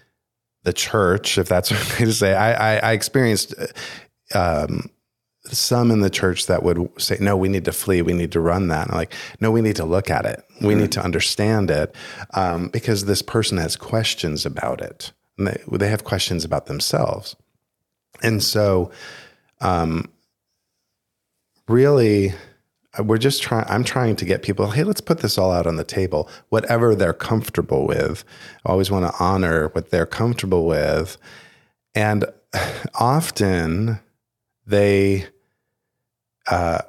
the 0.65 0.73
church, 0.73 1.39
if 1.39 1.49
that's 1.49 1.73
okay 1.93 2.05
to 2.05 2.13
say, 2.13 2.35
I, 2.35 2.77
I, 2.77 2.91
I 2.91 2.93
experienced 2.93 3.55
um, 4.35 4.91
some 5.53 5.91
in 5.91 6.01
the 6.01 6.11
church 6.11 6.47
that 6.47 6.63
would 6.63 6.91
say, 7.01 7.17
no, 7.21 7.37
we 7.37 7.49
need 7.49 7.65
to 7.65 7.73
flee. 7.73 8.03
We 8.03 8.13
need 8.13 8.33
to 8.33 8.41
run 8.41 8.69
that. 8.69 8.87
And 8.87 8.93
I'm 8.93 8.99
like, 8.99 9.15
no, 9.41 9.51
we 9.51 9.61
need 9.61 9.77
to 9.77 9.85
look 9.85 10.11
at 10.11 10.25
it. 10.25 10.45
We 10.61 10.75
need 10.75 10.93
to 10.93 11.03
understand 11.03 11.71
it 11.71 11.95
um, 12.35 12.69
because 12.69 13.05
this 13.05 13.23
person 13.23 13.59
has 13.59 13.77
questions 13.77 14.47
about 14.47 14.81
it. 14.81 15.13
And 15.39 15.49
they, 15.49 15.63
they 15.73 15.89
have 15.89 16.05
questions 16.05 16.45
about 16.45 16.67
themselves. 16.67 17.37
And 18.23 18.43
so, 18.43 18.91
um, 19.61 20.11
really, 21.69 22.33
uh, 22.99 23.03
we're 23.03 23.19
just 23.19 23.43
trying, 23.43 23.67
I'm 23.69 23.85
trying 23.85 24.17
to 24.17 24.25
get 24.25 24.43
people, 24.43 24.71
hey, 24.71 24.85
let's 24.85 25.01
put 25.01 25.19
this 25.19 25.39
all 25.39 25.53
out 25.53 25.67
on 25.67 25.77
the 25.77 25.85
table, 25.85 26.29
whatever 26.49 26.95
they're 26.95 27.13
comfortable 27.13 27.87
with. 27.87 28.25
I 28.65 28.71
always 28.71 28.91
want 28.91 29.07
to 29.07 29.23
honor 29.23 29.69
what 29.69 29.91
they're 29.91 30.07
comfortable 30.07 30.67
with. 30.67 31.19
And 31.95 32.25
often 32.95 34.01
they, 34.67 35.27
uh, 36.49 36.83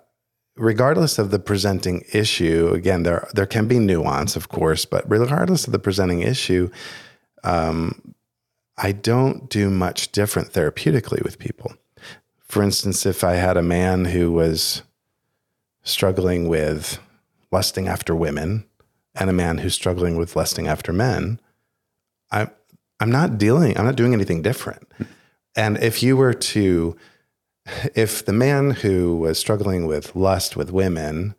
regardless 0.56 1.20
of 1.20 1.32
the 1.32 1.40
presenting 1.40 2.04
issue, 2.14 2.72
again, 2.74 3.04
there 3.04 3.28
there 3.34 3.46
can 3.46 3.68
be 3.68 3.80
nuance, 3.80 4.36
of 4.36 4.50
course, 4.50 4.86
but 4.86 5.10
regardless 5.10 5.66
of 5.68 5.72
the 5.72 5.80
presenting 5.80 6.22
issue, 6.22 6.70
um, 7.44 8.16
I 8.78 8.92
don't 8.92 9.50
do 9.50 9.70
much 9.70 10.12
different 10.12 10.54
therapeutically 10.54 11.24
with 11.24 11.40
people. 11.40 11.74
For 12.48 12.64
instance, 12.64 13.06
if 13.06 13.24
I 13.24 13.34
had 13.34 13.58
a 13.58 13.62
man 13.62 14.06
who 14.06 14.32
was 14.32 14.84
struggling 15.84 16.48
with 16.48 17.00
lusting 17.52 17.88
after 17.88 18.16
women 18.16 18.66
and 19.16 19.30
a 19.30 19.34
man 19.34 19.60
who's 19.60 19.74
struggling 19.74 20.18
with 20.18 20.36
lusting 20.36 20.68
after 20.68 20.94
men, 20.94 21.40
I 22.32 22.50
I'm 23.00 23.12
not 23.12 23.38
dealing, 23.38 23.78
I'm 23.78 23.86
not 23.86 23.96
doing 23.96 24.14
anything 24.14 24.42
different. 24.42 24.92
And 25.56 25.78
if 25.78 26.04
you 26.04 26.18
were 26.18 26.34
to 26.34 26.96
if 27.96 28.26
the 28.26 28.34
man 28.34 28.72
who 28.72 29.18
was 29.18 29.40
struggling 29.40 29.86
with 29.86 30.16
lust 30.16 30.56
with 30.56 30.72
women, 30.72 31.36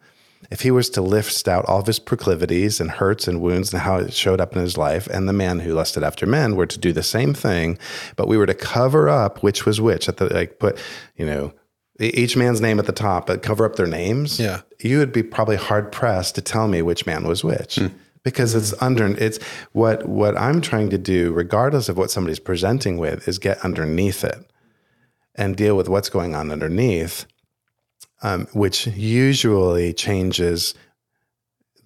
if 0.50 0.62
he 0.62 0.70
was 0.70 0.88
to 0.90 1.02
list 1.02 1.48
out 1.48 1.64
all 1.66 1.80
of 1.80 1.86
his 1.86 1.98
proclivities 1.98 2.80
and 2.80 2.90
hurts 2.90 3.28
and 3.28 3.40
wounds 3.40 3.72
and 3.72 3.82
how 3.82 3.96
it 3.96 4.12
showed 4.12 4.40
up 4.40 4.54
in 4.54 4.62
his 4.62 4.76
life, 4.76 5.06
and 5.08 5.28
the 5.28 5.32
man 5.32 5.60
who 5.60 5.74
lusted 5.74 6.02
after 6.02 6.26
men 6.26 6.56
were 6.56 6.66
to 6.66 6.78
do 6.78 6.92
the 6.92 7.02
same 7.02 7.34
thing, 7.34 7.78
but 8.16 8.28
we 8.28 8.36
were 8.36 8.46
to 8.46 8.54
cover 8.54 9.08
up 9.08 9.42
which 9.42 9.66
was 9.66 9.80
which, 9.80 10.08
at 10.08 10.16
the 10.18 10.32
like 10.32 10.58
put, 10.58 10.78
you 11.16 11.26
know, 11.26 11.52
each 12.00 12.36
man's 12.36 12.60
name 12.60 12.78
at 12.78 12.86
the 12.86 12.92
top, 12.92 13.26
but 13.26 13.42
cover 13.42 13.64
up 13.64 13.76
their 13.76 13.86
names. 13.86 14.38
Yeah. 14.38 14.60
you 14.80 14.98
would 14.98 15.12
be 15.12 15.22
probably 15.22 15.56
hard 15.56 15.90
pressed 15.90 16.36
to 16.36 16.40
tell 16.40 16.68
me 16.68 16.80
which 16.80 17.06
man 17.06 17.26
was 17.26 17.42
which. 17.42 17.76
Hmm. 17.76 17.88
Because 18.24 18.54
it's 18.54 18.74
under 18.82 19.06
it's 19.06 19.42
what 19.72 20.06
what 20.06 20.36
I'm 20.36 20.60
trying 20.60 20.90
to 20.90 20.98
do, 20.98 21.32
regardless 21.32 21.88
of 21.88 21.96
what 21.96 22.10
somebody's 22.10 22.40
presenting 22.40 22.98
with, 22.98 23.26
is 23.26 23.38
get 23.38 23.58
underneath 23.64 24.22
it 24.22 24.48
and 25.38 25.56
deal 25.56 25.76
with 25.76 25.88
what's 25.88 26.10
going 26.10 26.34
on 26.34 26.50
underneath, 26.50 27.24
um, 28.22 28.46
which 28.52 28.86
usually 28.88 29.92
changes 29.94 30.74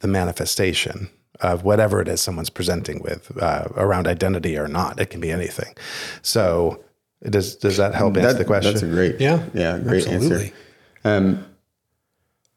the 0.00 0.08
manifestation 0.08 1.08
of 1.40 1.62
whatever 1.64 2.00
it 2.00 2.08
is 2.08 2.20
someone's 2.20 2.50
presenting 2.50 3.00
with 3.02 3.30
uh, 3.40 3.68
around 3.76 4.06
identity 4.08 4.56
or 4.56 4.66
not. 4.68 4.98
It 4.98 5.10
can 5.10 5.20
be 5.20 5.30
anything. 5.30 5.74
So, 6.22 6.82
does 7.28 7.54
does 7.56 7.76
that 7.76 7.94
help 7.94 8.16
answer 8.16 8.38
the 8.38 8.44
question? 8.44 8.72
That's 8.72 8.82
a 8.82 8.88
great, 8.88 9.20
Yeah, 9.20 9.44
yeah, 9.54 9.78
great 9.78 10.06
absolutely. 10.08 10.46
answer. 10.46 10.54
Um, 11.04 11.46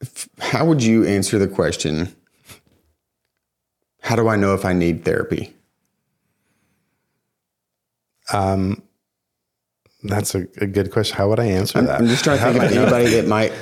f- 0.01 0.29
how 0.39 0.65
would 0.65 0.81
you 0.81 1.03
answer 1.05 1.37
the 1.37 1.47
question? 1.47 2.15
How 4.01 4.15
do 4.15 4.27
I 4.27 4.35
know 4.37 4.53
if 4.55 4.65
I 4.65 4.73
need 4.73 5.03
therapy? 5.05 5.53
That's 10.07 10.35
a, 10.35 10.47
a 10.57 10.67
good 10.67 10.91
question. 10.91 11.17
How 11.17 11.29
would 11.29 11.39
I 11.39 11.45
answer 11.45 11.81
that? 11.81 11.99
I'm 11.99 12.07
just 12.07 12.23
trying 12.23 12.39
to 12.39 12.59
think 12.59 12.63
of 12.63 12.77
anybody 12.77 13.09
that 13.15 13.27
might 13.27 13.53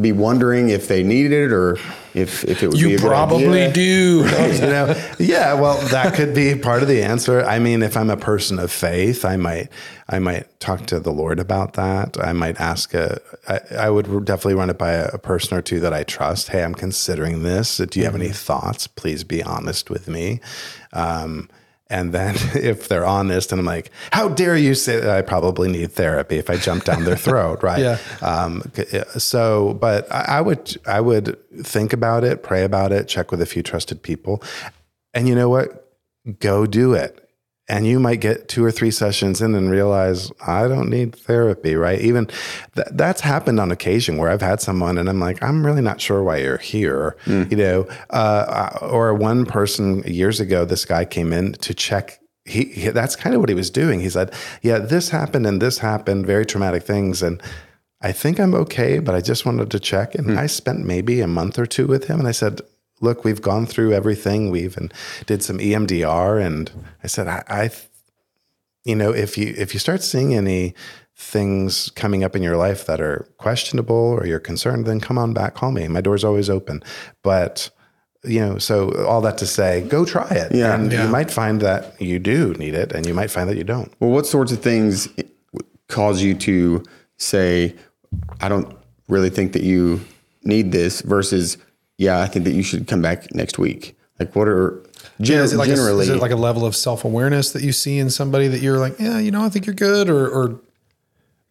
be 0.00 0.12
wondering 0.12 0.68
if 0.68 0.86
they 0.86 1.02
needed 1.02 1.32
it 1.32 1.52
or 1.52 1.76
if 2.14 2.44
if 2.44 2.62
it 2.62 2.68
would 2.68 2.74
be 2.74 2.78
You 2.78 2.88
a 2.94 2.98
good 2.98 3.00
probably 3.00 3.70
do. 3.72 4.24
you 4.24 4.60
know, 4.60 4.94
yeah, 5.18 5.54
well, 5.54 5.76
that 5.88 6.14
could 6.14 6.34
be 6.34 6.54
part 6.54 6.82
of 6.82 6.88
the 6.88 7.02
answer. 7.02 7.42
I 7.42 7.58
mean, 7.58 7.82
if 7.82 7.96
I'm 7.96 8.08
a 8.08 8.16
person 8.16 8.60
of 8.60 8.70
faith, 8.70 9.24
I 9.24 9.36
might, 9.36 9.70
I 10.08 10.20
might 10.20 10.60
talk 10.60 10.86
to 10.86 11.00
the 11.00 11.10
Lord 11.10 11.40
about 11.40 11.72
that. 11.74 12.16
I 12.22 12.32
might 12.32 12.60
ask 12.60 12.94
a, 12.94 13.20
I, 13.48 13.60
I 13.76 13.90
would 13.90 14.24
definitely 14.24 14.54
run 14.54 14.70
it 14.70 14.78
by 14.78 14.92
a, 14.92 15.08
a 15.14 15.18
person 15.18 15.58
or 15.58 15.62
two 15.62 15.80
that 15.80 15.92
I 15.92 16.04
trust. 16.04 16.50
Hey, 16.50 16.62
I'm 16.62 16.76
considering 16.76 17.42
this. 17.42 17.78
Do 17.78 17.98
you 17.98 18.04
have 18.04 18.14
any 18.14 18.28
thoughts? 18.28 18.86
Please 18.86 19.24
be 19.24 19.42
honest 19.42 19.90
with 19.90 20.06
me. 20.06 20.40
Um, 20.92 21.48
and 21.92 22.12
then 22.12 22.34
if 22.54 22.88
they're 22.88 23.04
honest 23.04 23.52
and 23.52 23.60
I'm 23.60 23.66
like, 23.66 23.90
how 24.12 24.28
dare 24.28 24.56
you 24.56 24.74
say 24.74 24.98
that 24.98 25.10
I 25.10 25.22
probably 25.22 25.70
need 25.70 25.92
therapy 25.92 26.38
if 26.38 26.50
I 26.50 26.56
jump 26.56 26.84
down 26.84 27.04
their 27.04 27.16
throat, 27.16 27.62
right? 27.62 27.78
Yeah. 27.78 27.98
Um, 28.22 28.62
so, 29.18 29.74
but 29.74 30.10
I, 30.10 30.38
I 30.38 30.40
would, 30.40 30.76
I 30.86 31.00
would 31.00 31.38
think 31.62 31.92
about 31.92 32.24
it, 32.24 32.42
pray 32.42 32.64
about 32.64 32.90
it, 32.90 33.06
check 33.06 33.30
with 33.30 33.42
a 33.42 33.46
few 33.46 33.62
trusted 33.62 34.02
people. 34.02 34.42
And 35.14 35.28
you 35.28 35.34
know 35.34 35.50
what? 35.50 35.92
Go 36.40 36.66
do 36.66 36.94
it. 36.94 37.21
And 37.72 37.86
you 37.86 37.98
might 37.98 38.20
get 38.20 38.48
two 38.48 38.62
or 38.62 38.70
three 38.70 38.90
sessions 38.90 39.40
in 39.40 39.54
and 39.54 39.70
realize 39.70 40.30
I 40.46 40.68
don't 40.68 40.90
need 40.90 41.16
therapy, 41.16 41.74
right? 41.74 41.98
Even 42.02 42.26
th- 42.74 42.88
that's 42.90 43.22
happened 43.22 43.58
on 43.58 43.70
occasion 43.70 44.18
where 44.18 44.28
I've 44.28 44.42
had 44.42 44.60
someone 44.60 44.98
and 44.98 45.08
I'm 45.08 45.18
like, 45.18 45.42
I'm 45.42 45.64
really 45.64 45.80
not 45.80 45.98
sure 45.98 46.22
why 46.22 46.36
you're 46.36 46.58
here, 46.58 47.16
mm. 47.24 47.50
you 47.50 47.56
know. 47.56 47.88
Uh, 48.10 48.74
uh, 48.82 48.86
or 48.86 49.14
one 49.14 49.46
person 49.46 50.02
years 50.02 50.38
ago, 50.38 50.66
this 50.66 50.84
guy 50.84 51.06
came 51.06 51.32
in 51.32 51.54
to 51.54 51.72
check. 51.72 52.20
He, 52.44 52.64
he 52.64 52.90
that's 52.90 53.16
kind 53.16 53.34
of 53.34 53.40
what 53.40 53.48
he 53.48 53.54
was 53.54 53.70
doing. 53.70 54.00
He 54.00 54.10
said, 54.10 54.34
"Yeah, 54.60 54.78
this 54.78 55.08
happened 55.08 55.46
and 55.46 55.62
this 55.62 55.78
happened, 55.78 56.26
very 56.26 56.44
traumatic 56.44 56.82
things, 56.82 57.22
and 57.22 57.42
I 58.02 58.12
think 58.12 58.38
I'm 58.38 58.54
okay, 58.54 58.98
but 58.98 59.14
I 59.14 59.22
just 59.22 59.46
wanted 59.46 59.70
to 59.70 59.80
check." 59.80 60.14
And 60.14 60.26
hmm. 60.26 60.38
I 60.38 60.46
spent 60.46 60.84
maybe 60.84 61.22
a 61.22 61.26
month 61.26 61.58
or 61.58 61.64
two 61.64 61.86
with 61.86 62.04
him, 62.04 62.18
and 62.18 62.28
I 62.28 62.32
said, 62.32 62.60
look, 63.02 63.24
we've 63.24 63.42
gone 63.42 63.66
through 63.66 63.92
everything. 63.92 64.50
We've 64.50 64.64
even 64.64 64.90
did 65.26 65.42
some 65.42 65.58
EMDR, 65.58 66.40
and 66.44 66.70
I 67.04 67.06
said, 67.08 67.28
I, 67.28 67.42
I, 67.48 67.70
you 68.84 68.96
know, 68.96 69.10
if 69.12 69.36
you 69.36 69.52
if 69.58 69.74
you 69.74 69.80
start 69.80 70.02
seeing 70.02 70.34
any 70.34 70.74
things 71.14 71.90
coming 71.94 72.24
up 72.24 72.34
in 72.34 72.42
your 72.42 72.56
life 72.56 72.86
that 72.86 73.00
are 73.00 73.26
questionable 73.36 73.94
or 74.18 74.26
you're 74.26 74.40
concerned, 74.40 74.86
then 74.86 74.98
come 75.00 75.18
on 75.18 75.34
back, 75.34 75.54
call 75.54 75.70
me. 75.70 75.86
My 75.88 76.00
door's 76.00 76.24
always 76.24 76.48
open. 76.48 76.82
But 77.22 77.68
you 78.24 78.40
know, 78.40 78.56
so 78.58 78.92
all 79.04 79.20
that 79.20 79.36
to 79.38 79.46
say, 79.46 79.82
go 79.82 80.04
try 80.04 80.28
it. 80.30 80.54
Yeah. 80.54 80.74
and 80.74 80.90
Yeah. 80.92 81.04
you 81.04 81.10
might 81.10 81.30
find 81.30 81.60
that 81.60 82.00
you 82.00 82.18
do 82.20 82.54
need 82.54 82.74
it, 82.74 82.92
and 82.92 83.04
you 83.06 83.14
might 83.14 83.30
find 83.30 83.48
that 83.50 83.56
you 83.56 83.64
don't. 83.64 83.92
Well, 84.00 84.10
what 84.10 84.26
sorts 84.26 84.52
of 84.52 84.60
things 84.62 85.08
cause 85.88 86.22
you 86.22 86.34
to 86.34 86.82
say, 87.18 87.74
I 88.40 88.48
don't 88.48 88.74
really 89.08 89.28
think 89.30 89.52
that 89.54 89.62
you 89.62 90.00
need 90.44 90.70
this 90.72 91.00
versus, 91.02 91.56
yeah, 92.02 92.20
I 92.20 92.26
think 92.26 92.44
that 92.44 92.52
you 92.52 92.62
should 92.62 92.86
come 92.88 93.00
back 93.02 93.34
next 93.34 93.58
week? 93.58 93.96
Like, 94.18 94.34
what 94.36 94.48
are 94.48 94.82
gen- 95.20 95.42
is 95.44 95.52
it 95.52 95.56
like 95.56 95.68
generally? 95.68 96.00
a, 96.00 96.02
is 96.02 96.16
it 96.16 96.20
like 96.20 96.30
a 96.32 96.36
level 96.36 96.64
of 96.66 96.74
self 96.76 97.04
awareness 97.04 97.52
that 97.52 97.62
you 97.62 97.72
see 97.72 97.98
in 97.98 98.10
somebody 98.10 98.48
that 98.48 98.60
you're 98.60 98.78
like, 98.78 98.98
yeah, 98.98 99.18
you 99.18 99.30
know, 99.30 99.42
I 99.44 99.48
think 99.48 99.66
you're 99.66 99.74
good, 99.74 100.08
or 100.10 100.28
or 100.28 100.60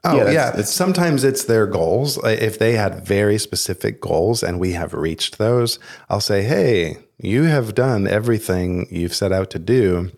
Oh 0.03 0.17
Yeah, 0.17 0.31
yeah, 0.31 0.45
that's- 0.49 0.73
sometimes 0.73 1.23
it's 1.23 1.43
their 1.43 1.67
goals. 1.67 2.17
If 2.23 2.57
they 2.57 2.73
had 2.73 3.05
very 3.05 3.37
specific 3.37 4.01
goals 4.01 4.41
and 4.41 4.59
we 4.59 4.71
have 4.73 4.93
reached 4.95 5.37
those, 5.37 5.77
I'll 6.09 6.21
say, 6.31 6.41
"Hey, 6.43 6.97
you 7.19 7.43
have 7.43 7.75
done 7.75 8.07
everything 8.07 8.87
you've 8.89 9.13
set 9.13 9.31
out 9.31 9.49
to 9.51 9.59
do." 9.59 10.11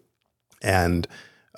And 0.62 1.06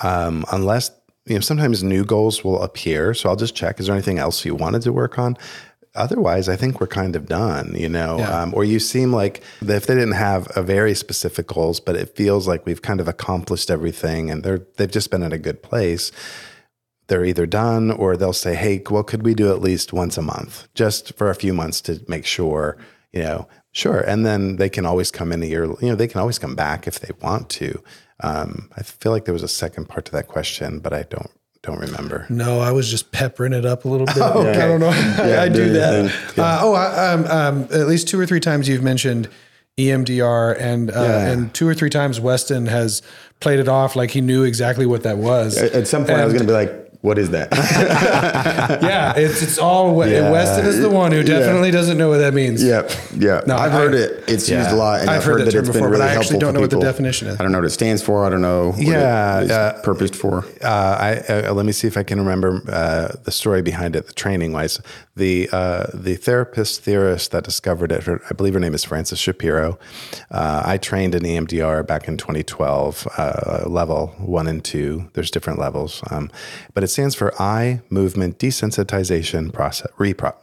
um, 0.01 0.43
unless 0.51 0.89
you 1.27 1.35
know, 1.35 1.41
sometimes 1.41 1.83
new 1.83 2.03
goals 2.03 2.43
will 2.43 2.61
appear, 2.63 3.13
so 3.13 3.29
I'll 3.29 3.35
just 3.35 3.55
check: 3.55 3.79
is 3.79 3.85
there 3.85 3.95
anything 3.95 4.17
else 4.17 4.43
you 4.43 4.55
wanted 4.55 4.81
to 4.83 4.91
work 4.93 5.19
on? 5.19 5.37
Otherwise, 5.95 6.49
I 6.49 6.55
think 6.55 6.79
we're 6.79 6.87
kind 6.87 7.15
of 7.15 7.27
done, 7.27 7.73
you 7.75 7.89
know. 7.89 8.19
Yeah. 8.19 8.41
Um, 8.41 8.53
or 8.53 8.63
you 8.63 8.79
seem 8.79 9.13
like 9.13 9.41
if 9.61 9.87
they 9.87 9.95
didn't 9.95 10.11
have 10.13 10.47
a 10.55 10.61
very 10.61 10.93
specific 10.93 11.47
goals, 11.47 11.79
but 11.79 11.95
it 11.95 12.15
feels 12.15 12.47
like 12.47 12.65
we've 12.65 12.81
kind 12.81 12.99
of 12.99 13.07
accomplished 13.07 13.71
everything, 13.71 14.29
and 14.29 14.43
they're 14.43 14.65
they've 14.77 14.91
just 14.91 15.11
been 15.11 15.23
in 15.23 15.33
a 15.33 15.37
good 15.37 15.63
place 15.63 16.11
they're 17.07 17.25
either 17.25 17.45
done 17.45 17.91
or 17.91 18.17
they'll 18.17 18.33
say, 18.33 18.55
"Hey, 18.55 18.81
well, 18.89 19.03
could 19.03 19.23
we 19.23 19.33
do 19.33 19.51
at 19.51 19.61
least 19.61 19.93
once 19.93 20.17
a 20.17 20.21
month, 20.21 20.67
just 20.73 21.13
for 21.15 21.29
a 21.29 21.35
few 21.35 21.53
months 21.53 21.81
to 21.81 22.01
make 22.07 22.25
sure?" 22.25 22.77
You 23.13 23.23
know, 23.23 23.47
sure. 23.71 23.99
And 23.99 24.25
then 24.25 24.57
they 24.57 24.69
can 24.69 24.85
always 24.85 25.11
come 25.11 25.31
in 25.31 25.43
a 25.43 25.45
year. 25.45 25.65
You 25.65 25.89
know, 25.89 25.95
they 25.95 26.07
can 26.07 26.19
always 26.19 26.39
come 26.39 26.55
back 26.55 26.87
if 26.87 26.99
they 26.99 27.13
want 27.21 27.49
to. 27.51 27.81
Um, 28.21 28.69
I 28.77 28.83
feel 28.83 29.11
like 29.11 29.25
there 29.25 29.33
was 29.33 29.43
a 29.43 29.47
second 29.47 29.87
part 29.87 30.05
to 30.05 30.11
that 30.13 30.27
question, 30.27 30.79
but 30.79 30.93
I 30.93 31.03
don't 31.03 31.31
don't 31.65 31.79
remember. 31.79 32.25
no, 32.29 32.59
I 32.59 32.71
was 32.71 32.89
just 32.89 33.11
peppering 33.11 33.53
it 33.53 33.65
up 33.65 33.85
a 33.85 33.89
little 33.89 34.05
bit. 34.07 34.17
I 34.21 34.67
don't 34.67 34.79
know. 34.79 34.89
I, 34.89 35.43
I 35.43 35.49
do 35.49 35.55
doing 35.55 35.73
that. 35.73 36.11
thing. 36.11 36.43
Uh, 36.43 36.59
oh, 36.61 36.73
I, 36.73 37.11
um, 37.13 37.25
um, 37.25 37.61
at 37.71 37.87
least 37.87 38.07
two 38.07 38.19
or 38.19 38.25
three 38.25 38.39
times 38.39 38.67
you've 38.69 38.83
mentioned 38.83 39.27
EMDR, 39.77 40.57
and 40.59 40.89
uh, 40.91 40.93
Yeah. 41.01 41.31
and 41.31 41.53
two 41.53 41.67
or 41.67 41.73
three 41.73 41.89
times 41.89 42.19
Weston 42.19 42.67
has 42.67 43.01
played 43.39 43.59
it 43.59 43.67
off 43.67 43.95
like 43.95 44.11
he 44.11 44.21
knew 44.21 44.43
exactly 44.43 44.85
what 44.85 45.03
that 45.03 45.17
was. 45.17 45.57
At 45.57 45.73
at 45.73 45.87
some 45.87 46.05
point, 46.05 46.19
I 46.19 46.25
was 46.25 46.33
going 46.33 46.45
to 46.45 46.47
be 46.47 46.53
like, 46.53 46.84
what 47.05 47.17
is 47.19 47.29
that? 47.29 47.49
yeah, 48.81 49.13
it's 49.15 49.41
it's 49.41 49.57
all 49.57 50.05
Yeah. 50.07 50.31
Weston 50.31 50.65
is 50.65 50.79
the 50.79 50.89
one 50.89 51.11
who 51.11 51.23
definitely 51.23 51.71
doesn't 51.71 51.97
know 51.97 52.09
what 52.09 52.17
that 52.17 52.33
means. 52.33 52.63
yep. 52.63 52.91
Yeah. 53.15 53.41
No, 53.45 53.55
I've 53.55 53.73
I- 53.73 53.77
heard 53.77 53.93
it. 53.93 54.23
It's 54.27 54.49
used 54.49 54.71
a 54.71 54.75
lot. 54.75 55.01
And 55.01 55.09
I've 55.09 55.23
heard 55.23 55.41
that 55.41 55.45
that 55.45 55.55
it's 55.55 55.67
been 55.69 55.73
before, 55.73 55.89
but 55.91 56.01
I 56.01 56.15
actually 56.15 56.39
don't 56.39 56.53
know 56.53 56.61
what 56.61 56.71
the 56.71 56.79
definition 56.79 57.27
is. 57.27 57.39
I 57.39 57.43
don't 57.43 57.51
know 57.51 57.59
what 57.59 57.65
it 57.65 57.69
stands 57.71 58.01
for. 58.01 58.25
I 58.25 58.29
don't 58.29 58.41
know 58.41 58.71
what 58.71 58.79
Yeah, 58.79 59.39
it 59.39 59.43
is 59.45 59.51
uh, 59.51 59.81
purposed 59.83 60.15
for. 60.15 60.45
Uh, 60.63 60.67
I 60.67 61.15
uh, 61.47 61.53
let 61.53 61.65
me 61.65 61.71
see 61.71 61.87
if 61.87 61.97
I 61.97 62.03
can 62.03 62.19
remember 62.19 62.61
uh, 62.69 63.09
the 63.23 63.31
story 63.31 63.61
behind 63.61 63.95
it. 63.95 64.07
The 64.07 64.13
training 64.13 64.51
wise, 64.53 64.81
the 65.15 65.49
uh, 65.51 65.85
the 65.93 66.15
therapist 66.15 66.81
theorist 66.81 67.31
that 67.31 67.43
discovered 67.43 67.91
it, 67.91 68.03
her, 68.03 68.21
I 68.29 68.33
believe 68.33 68.53
her 68.55 68.59
name 68.59 68.73
is 68.73 68.83
Frances 68.83 69.19
Shapiro. 69.19 69.77
Uh, 70.31 70.63
I 70.65 70.77
trained 70.77 71.13
in 71.15 71.23
EMDR 71.23 71.85
back 71.85 72.07
in 72.07 72.17
2012, 72.17 73.07
uh, 73.17 73.63
level 73.67 74.07
one 74.17 74.47
and 74.47 74.63
two. 74.63 75.09
There's 75.13 75.29
different 75.31 75.59
levels, 75.59 76.01
um, 76.09 76.31
but 76.73 76.83
it 76.83 76.87
stands 76.95 77.15
for 77.15 77.33
eye 77.41 77.81
movement 77.89 78.39
desensitization 78.39 79.51
process 79.53 79.91
repro. 79.99 80.33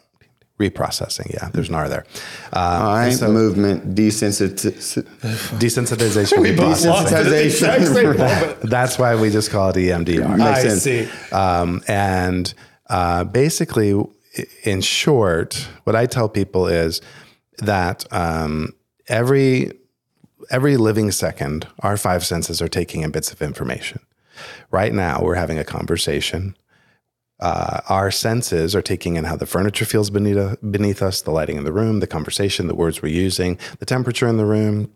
Reprocessing, 0.61 1.33
yeah. 1.33 1.49
There's 1.53 1.71
an 1.71 1.75
R 1.75 1.89
there. 1.89 2.05
Uh, 2.53 3.07
Eye 3.07 3.11
so- 3.11 3.33
movement 3.33 3.95
desensit- 3.97 4.61
desensitization. 5.59 6.55
desensitization. 6.55 8.61
That's 8.71 8.99
why 8.99 9.15
we 9.21 9.31
just 9.31 9.51
call 9.51 9.71
it 9.71 9.77
EMDR. 9.77 10.37
Makes 10.37 10.43
I 10.43 10.63
sense. 10.69 10.83
see. 10.83 11.09
Um, 11.33 11.83
and 11.89 12.53
uh, 12.89 13.25
basically, 13.25 14.01
in 14.65 14.81
short, 14.83 15.69
what 15.85 15.97
I 15.97 16.07
tell 16.07 16.29
people 16.29 16.67
is 16.69 17.01
that 17.59 18.05
um, 18.13 18.73
every 19.09 19.73
every 20.51 20.77
living 20.77 21.11
second, 21.13 21.67
our 21.81 21.97
five 21.97 22.25
senses 22.25 22.61
are 22.63 22.69
taking 22.69 23.01
in 23.03 23.11
bits 23.11 23.33
of 23.33 23.43
information. 23.43 24.01
Right 24.71 24.93
now, 24.93 25.21
we're 25.23 25.35
having 25.35 25.59
a 25.59 25.65
conversation. 25.65 26.57
Uh, 27.41 27.81
our 27.89 28.11
senses 28.11 28.75
are 28.77 28.83
taking 28.83 29.17
in 29.17 29.25
how 29.25 29.37
the 29.37 29.47
furniture 29.47 29.85
feels 29.85 30.11
beneath, 30.11 30.57
beneath 30.71 31.03
us, 31.03 31.23
the 31.23 31.31
lighting 31.31 31.57
in 31.57 31.65
the 31.65 31.73
room, 31.73 32.01
the 32.01 32.07
conversation, 32.07 32.69
the 32.69 32.75
words 32.75 33.03
we're 33.03 33.09
using, 33.09 33.59
the 33.79 33.87
temperature 33.87 34.29
in 34.29 34.37
the 34.37 34.47
room, 34.47 34.93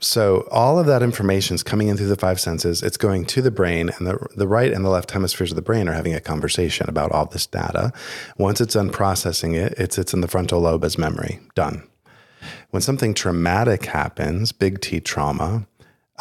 so 0.00 0.46
all 0.50 0.78
of 0.78 0.86
that 0.86 1.02
information 1.02 1.54
is 1.54 1.62
coming 1.62 1.88
in 1.88 1.96
through 1.96 2.08
the 2.08 2.16
five 2.16 2.40
senses. 2.40 2.82
It's 2.82 2.96
going 2.96 3.24
to 3.26 3.42
the 3.42 3.50
brain, 3.50 3.90
and 3.96 4.06
the, 4.06 4.26
the 4.36 4.46
right 4.46 4.72
and 4.72 4.84
the 4.84 4.90
left 4.90 5.10
hemispheres 5.10 5.50
of 5.50 5.56
the 5.56 5.62
brain 5.62 5.88
are 5.88 5.94
having 5.94 6.14
a 6.14 6.20
conversation 6.20 6.88
about 6.88 7.12
all 7.12 7.26
this 7.26 7.46
data. 7.46 7.92
Once 8.38 8.60
it's 8.60 8.74
done 8.74 8.90
processing 8.90 9.54
it, 9.54 9.72
it 9.78 9.92
sits 9.92 10.14
in 10.14 10.20
the 10.20 10.28
frontal 10.28 10.60
lobe 10.60 10.84
as 10.84 10.98
memory. 10.98 11.40
Done. 11.54 11.82
When 12.70 12.82
something 12.82 13.14
traumatic 13.14 13.86
happens, 13.86 14.52
big 14.52 14.80
T 14.80 15.00
trauma, 15.00 15.66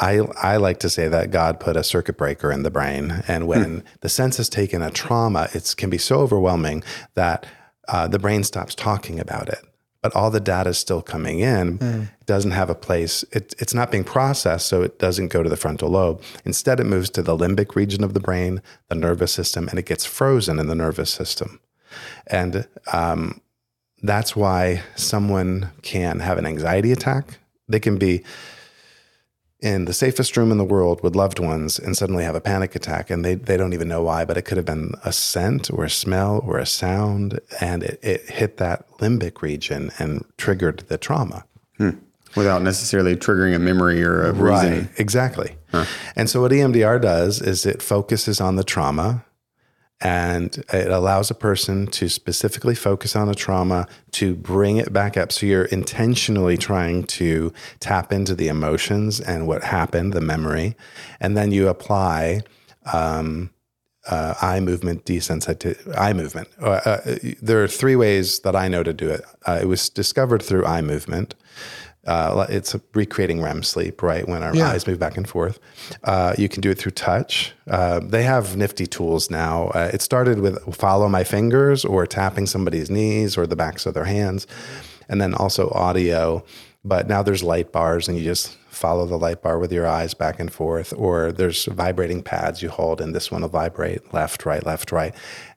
I, 0.02 0.22
I 0.42 0.58
like 0.58 0.80
to 0.80 0.90
say 0.90 1.08
that 1.08 1.30
God 1.30 1.60
put 1.60 1.78
a 1.78 1.84
circuit 1.84 2.18
breaker 2.18 2.52
in 2.52 2.64
the 2.64 2.72
brain. 2.72 3.24
And 3.28 3.48
when 3.48 3.84
the 4.02 4.10
sense 4.10 4.38
has 4.38 4.50
taken 4.50 4.82
a 4.82 4.90
trauma, 4.90 5.48
it 5.54 5.76
can 5.78 5.92
be 5.92 6.00
so 6.00 6.20
overwhelming 6.20 6.84
that 7.14 7.46
uh, 7.88 8.08
the 8.08 8.20
brain 8.20 8.44
stops 8.44 8.74
talking 8.74 9.20
about 9.20 9.48
it. 9.48 9.60
But 10.02 10.16
all 10.16 10.32
the 10.32 10.40
data 10.40 10.72
is 10.72 10.80
still 10.80 11.04
coming 11.04 11.42
in. 11.42 11.78
It 12.20 12.26
doesn't 12.26 12.52
have 12.52 12.72
a 12.72 12.76
place. 12.76 13.24
It, 13.32 13.54
it's 13.60 13.76
not 13.76 13.92
being 13.92 14.04
processed, 14.04 14.68
so 14.68 14.82
it 14.82 14.98
doesn't 14.98 15.28
go 15.28 15.44
to 15.44 15.50
the 15.50 15.56
frontal 15.56 15.90
lobe. 15.90 16.24
Instead, 16.44 16.80
it 16.80 16.86
moves 16.86 17.12
to 17.12 17.22
the 17.22 17.38
limbic 17.38 17.76
region 17.76 18.04
of 18.04 18.16
the 18.16 18.20
brain, 18.20 18.64
the 18.90 18.96
nervous 18.96 19.32
system, 19.32 19.70
and 19.70 19.78
it 19.78 19.86
gets 19.86 20.04
frozen 20.04 20.58
in 20.58 20.66
the 20.66 20.74
nervous 20.74 21.12
system. 21.12 21.60
And 22.26 22.68
um, 22.92 23.42
that's 24.02 24.36
why 24.36 24.82
someone 24.96 25.70
can 25.84 26.20
have 26.22 26.40
an 26.40 26.48
anxiety 26.48 26.92
attack. 26.92 27.38
They 27.68 27.80
can 27.80 27.98
be 27.98 28.24
in 29.62 29.86
the 29.86 29.94
safest 29.94 30.36
room 30.36 30.52
in 30.52 30.58
the 30.58 30.66
world 30.66 31.02
with 31.04 31.16
loved 31.16 31.40
ones 31.40 31.78
and 31.78 31.96
suddenly 31.96 32.24
have 32.24 32.36
a 32.36 32.42
panic 32.42 32.76
attack 32.76 33.10
and 33.10 33.24
they, 33.24 33.36
they 33.36 33.58
don't 33.58 33.74
even 33.74 33.88
know 33.88 34.02
why, 34.02 34.26
but 34.26 34.36
it 34.36 34.42
could 34.42 34.58
have 34.58 34.66
been 34.66 34.94
a 35.06 35.14
scent 35.14 35.70
or 35.72 35.86
a 35.86 35.90
smell 35.90 36.42
or 36.46 36.58
a 36.58 36.66
sound 36.66 37.40
and 37.60 37.84
it, 37.84 38.00
it 38.02 38.30
hit 38.30 38.58
that 38.58 38.90
limbic 38.98 39.42
region 39.42 39.92
and 40.00 40.26
triggered 40.38 40.80
the 40.88 40.98
trauma. 40.98 41.46
Hmm. 41.78 41.92
Without 42.36 42.62
necessarily 42.62 43.16
triggering 43.16 43.54
a 43.56 43.60
memory 43.60 44.02
or 44.02 44.24
a 44.24 44.34
reason. 44.34 44.90
Exactly. 44.98 45.58
And 46.16 46.30
so 46.30 46.42
what 46.42 46.52
EMDR 46.52 47.02
does 47.02 47.42
is 47.42 47.66
it 47.66 47.82
focuses 47.82 48.40
on 48.40 48.56
the 48.56 48.64
trauma 48.64 49.26
and 50.02 50.64
it 50.74 50.90
allows 50.90 51.30
a 51.30 51.36
person 51.36 51.88
to 51.88 52.10
specifically 52.10 52.76
focus 52.76 53.16
on 53.16 53.30
a 53.30 53.36
trauma 53.36 53.88
to 54.12 54.36
bring 54.36 54.78
it 54.78 54.92
back 54.92 55.16
up. 55.16 55.32
So 55.32 55.46
you're 55.46 55.66
intentionally 55.66 56.58
trying 56.58 57.04
to 57.04 57.54
tap 57.80 58.12
into 58.12 58.34
the 58.34 58.48
emotions 58.48 59.20
and 59.20 59.48
what 59.48 59.64
happened, 59.64 60.14
the 60.14 60.22
memory, 60.22 60.76
and 61.20 61.38
then 61.38 61.52
you 61.52 61.68
apply 61.68 62.42
um, 62.92 63.52
uh, 64.10 64.34
eye 64.42 64.60
movement 64.60 65.06
desensitive 65.06 65.88
eye 65.96 66.14
movement. 66.14 66.48
Uh, 66.60 66.82
uh, 66.86 67.18
there 67.42 67.64
are 67.64 67.68
three 67.68 67.96
ways 67.96 68.40
that 68.40 68.56
I 68.56 68.68
know 68.68 68.82
to 68.84 68.94
do 68.94 69.10
it. 69.10 69.22
Uh, 69.48 69.60
it 69.62 69.66
was 69.66 69.90
discovered 69.90 70.42
through 70.42 70.66
eye 70.66 70.82
movement. 70.82 71.36
Uh, 72.08 72.48
it's 72.50 72.76
recreating 72.96 73.42
REM 73.42 73.62
sleep, 73.62 74.02
right? 74.02 74.28
When 74.28 74.42
our 74.42 74.56
eyes 74.58 74.88
move 74.88 74.98
back 74.98 75.18
and 75.18 75.30
forth. 75.30 75.60
Uh, 76.04 76.34
you 76.38 76.50
can 76.50 76.62
do 76.62 76.72
it 76.72 76.78
through 76.80 76.94
touch. 76.94 77.54
Uh, 77.70 78.00
they 78.00 78.24
have 78.24 78.58
nifty 78.58 78.88
tools 78.88 79.30
now. 79.30 79.68
Uh, 79.68 79.92
it 79.94 80.02
started 80.02 80.40
with 80.40 80.76
follow 80.76 81.08
my 81.08 81.24
fingers 81.24 81.86
or 81.86 82.08
tapping 82.08 82.48
somebody's 82.48 82.90
knees 82.90 83.38
or 83.38 83.46
the 83.46 83.56
backs 83.56 83.86
of 83.86 83.94
their 83.94 84.06
hands, 84.06 84.48
and 85.10 85.22
then 85.22 85.36
also 85.36 85.70
audio. 85.72 86.44
But 86.84 87.08
now 87.08 87.22
there's 87.22 87.44
light 87.44 87.72
bars, 87.72 88.08
and 88.08 88.18
you 88.18 88.24
just 88.24 88.58
follow 88.70 89.06
the 89.06 89.18
light 89.18 89.44
bar 89.44 89.60
with 89.60 89.72
your 89.72 89.86
eyes 89.86 90.16
back 90.16 90.40
and 90.40 90.52
forth. 90.52 90.94
Or 90.98 91.32
there's 91.32 91.66
vibrating 91.66 92.24
pads 92.24 92.64
you 92.64 92.70
hold, 92.70 93.00
and 93.00 93.14
this 93.14 93.30
one 93.30 93.44
will 93.44 93.50
vibrate 93.50 94.12
left, 94.12 94.44
right, 94.44 94.66
left, 94.66 94.92
right, 94.92 95.14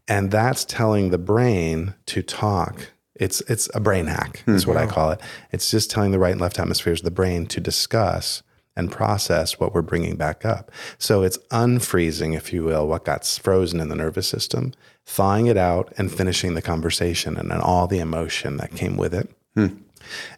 and 0.07 0.31
that's 0.31 0.67
telling 0.67 1.09
the 1.09 1.17
brain 1.17 1.95
to 2.07 2.23
talk 2.23 2.91
it's 3.17 3.41
it's 3.43 3.69
a 3.75 3.81
brain 3.81 4.07
hack. 4.07 4.43
Is 4.47 4.67
what 4.67 4.77
I 4.77 4.87
call 4.87 5.11
it. 5.13 5.21
It's 5.53 5.71
just 5.71 5.91
telling 5.91 6.11
the 6.11 6.19
right 6.19 6.33
and 6.33 6.41
left 6.41 6.57
hemispheres 6.57 7.01
of 7.01 7.05
the 7.05 7.11
brain 7.11 7.47
to 7.47 7.61
discuss 7.61 8.43
and 8.77 8.91
process 8.91 9.61
what 9.61 9.73
we're 9.73 9.83
bringing 9.83 10.17
back 10.17 10.45
up. 10.45 10.73
So 10.99 11.23
it's 11.23 11.39
unfreezing, 11.53 12.37
if 12.37 12.53
you 12.53 12.65
will, 12.65 12.89
what 12.89 13.05
got 13.05 13.25
frozen 13.25 13.79
in 13.81 13.89
the 13.89 13.95
nervous 13.95 14.27
system, 14.27 14.73
thawing 15.07 15.47
it 15.47 15.57
out, 15.57 15.93
and 15.97 16.13
finishing 16.13 16.55
the 16.55 16.63
conversation 16.63 17.37
and 17.37 17.51
then 17.51 17.61
all 17.61 17.87
the 17.87 18.01
emotion 18.01 18.57
that 18.57 18.75
came 18.75 18.97
with 18.97 19.15
it. 19.15 19.31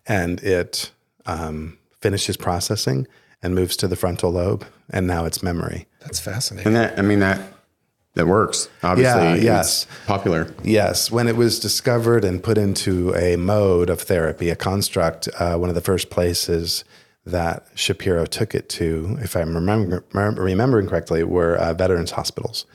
And 0.06 0.40
it 0.42 0.90
um, 1.24 1.78
finishes 2.00 2.36
processing 2.36 3.06
and 3.42 3.54
moves 3.54 3.76
to 3.78 3.88
the 3.88 3.96
frontal 3.96 4.30
lobe, 4.30 4.66
and 4.90 5.06
now 5.06 5.24
it's 5.24 5.42
memory. 5.42 5.86
That's 6.00 6.20
fascinating. 6.20 6.66
And 6.68 6.76
that, 6.76 6.98
I 6.98 7.02
mean, 7.02 7.20
that 7.20 7.40
that 8.16 8.26
works. 8.26 8.68
Obviously, 8.82 9.22
Yeah, 9.22 9.34
yes. 9.56 9.86
popular. 10.06 10.48
Yes, 10.64 11.10
when 11.10 11.28
it 11.28 11.36
was 11.36 11.60
discovered 11.60 12.24
and 12.24 12.42
put 12.42 12.58
into 12.58 13.14
a 13.14 13.36
mode 13.36 13.88
of 13.88 14.00
therapy, 14.00 14.50
a 14.50 14.56
construct, 14.56 15.28
uh, 15.38 15.56
one 15.56 15.68
of 15.68 15.74
the 15.74 15.80
first 15.80 16.10
places 16.10 16.84
that 17.24 17.66
Shapiro 17.74 18.24
took 18.24 18.54
it 18.54 18.68
to, 18.70 19.18
if 19.20 19.36
I'm 19.36 19.54
remember, 19.54 20.04
remembering 20.12 20.88
correctly, 20.88 21.22
were 21.24 21.56
uh, 21.56 21.74
veterans 21.74 22.12
hospitals. 22.12 22.66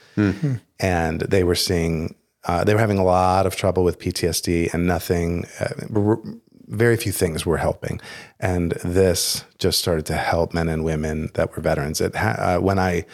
And 0.79 1.21
they 1.21 1.43
were 1.43 1.55
seeing, 1.55 2.15
uh, 2.45 2.63
they 2.63 2.73
were 2.73 2.79
having 2.79 2.97
a 2.99 3.03
lot 3.03 3.45
of 3.45 3.55
trouble 3.55 3.83
with 3.83 3.97
PTSD 3.99 4.73
and 4.73 4.85
nothing, 4.85 5.45
uh, 5.59 6.15
very 6.67 6.95
few 6.97 7.11
things 7.11 7.45
were 7.45 7.57
helping. 7.57 7.99
And 8.39 8.71
this 8.83 9.43
just 9.57 9.79
started 9.79 10.05
to 10.07 10.13
help 10.15 10.53
men 10.53 10.69
and 10.69 10.83
women 10.83 11.29
that 11.33 11.55
were 11.55 11.61
veterans. 11.61 11.99
It 11.99 12.15
ha- 12.15 12.35
uh, 12.37 12.59
when 12.59 12.77
I, 12.79 13.05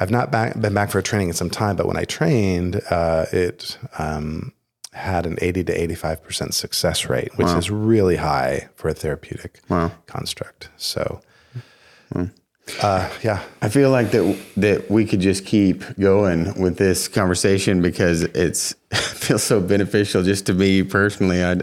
I've 0.00 0.10
not 0.10 0.30
back, 0.32 0.58
been 0.58 0.72
back 0.72 0.90
for 0.90 0.98
a 0.98 1.02
training 1.02 1.28
in 1.28 1.34
some 1.34 1.50
time, 1.50 1.76
but 1.76 1.86
when 1.86 1.98
I 1.98 2.04
trained, 2.04 2.80
uh, 2.90 3.26
it 3.32 3.76
um, 3.98 4.54
had 4.94 5.26
an 5.26 5.36
80 5.42 5.64
to 5.64 5.88
85% 5.88 6.54
success 6.54 7.08
rate, 7.08 7.36
which 7.36 7.48
is 7.58 7.70
really 7.70 8.16
high 8.16 8.70
for 8.76 8.88
a 8.88 8.94
therapeutic 8.94 9.60
construct. 10.06 10.70
So, 10.78 11.20
uh, 12.82 13.10
yeah. 13.22 13.42
I 13.60 13.68
feel 13.68 13.90
like 13.90 14.10
that 14.12 14.38
that 14.56 14.90
we 14.90 15.04
could 15.04 15.20
just 15.20 15.44
keep 15.44 15.84
going 15.98 16.60
with 16.60 16.78
this 16.78 17.08
conversation 17.08 17.82
because 17.82 18.22
it's 18.22 18.74
it 18.90 18.96
feels 18.96 19.42
so 19.42 19.60
beneficial 19.60 20.22
just 20.22 20.46
to 20.46 20.54
me 20.54 20.82
personally. 20.82 21.44
I, 21.44 21.60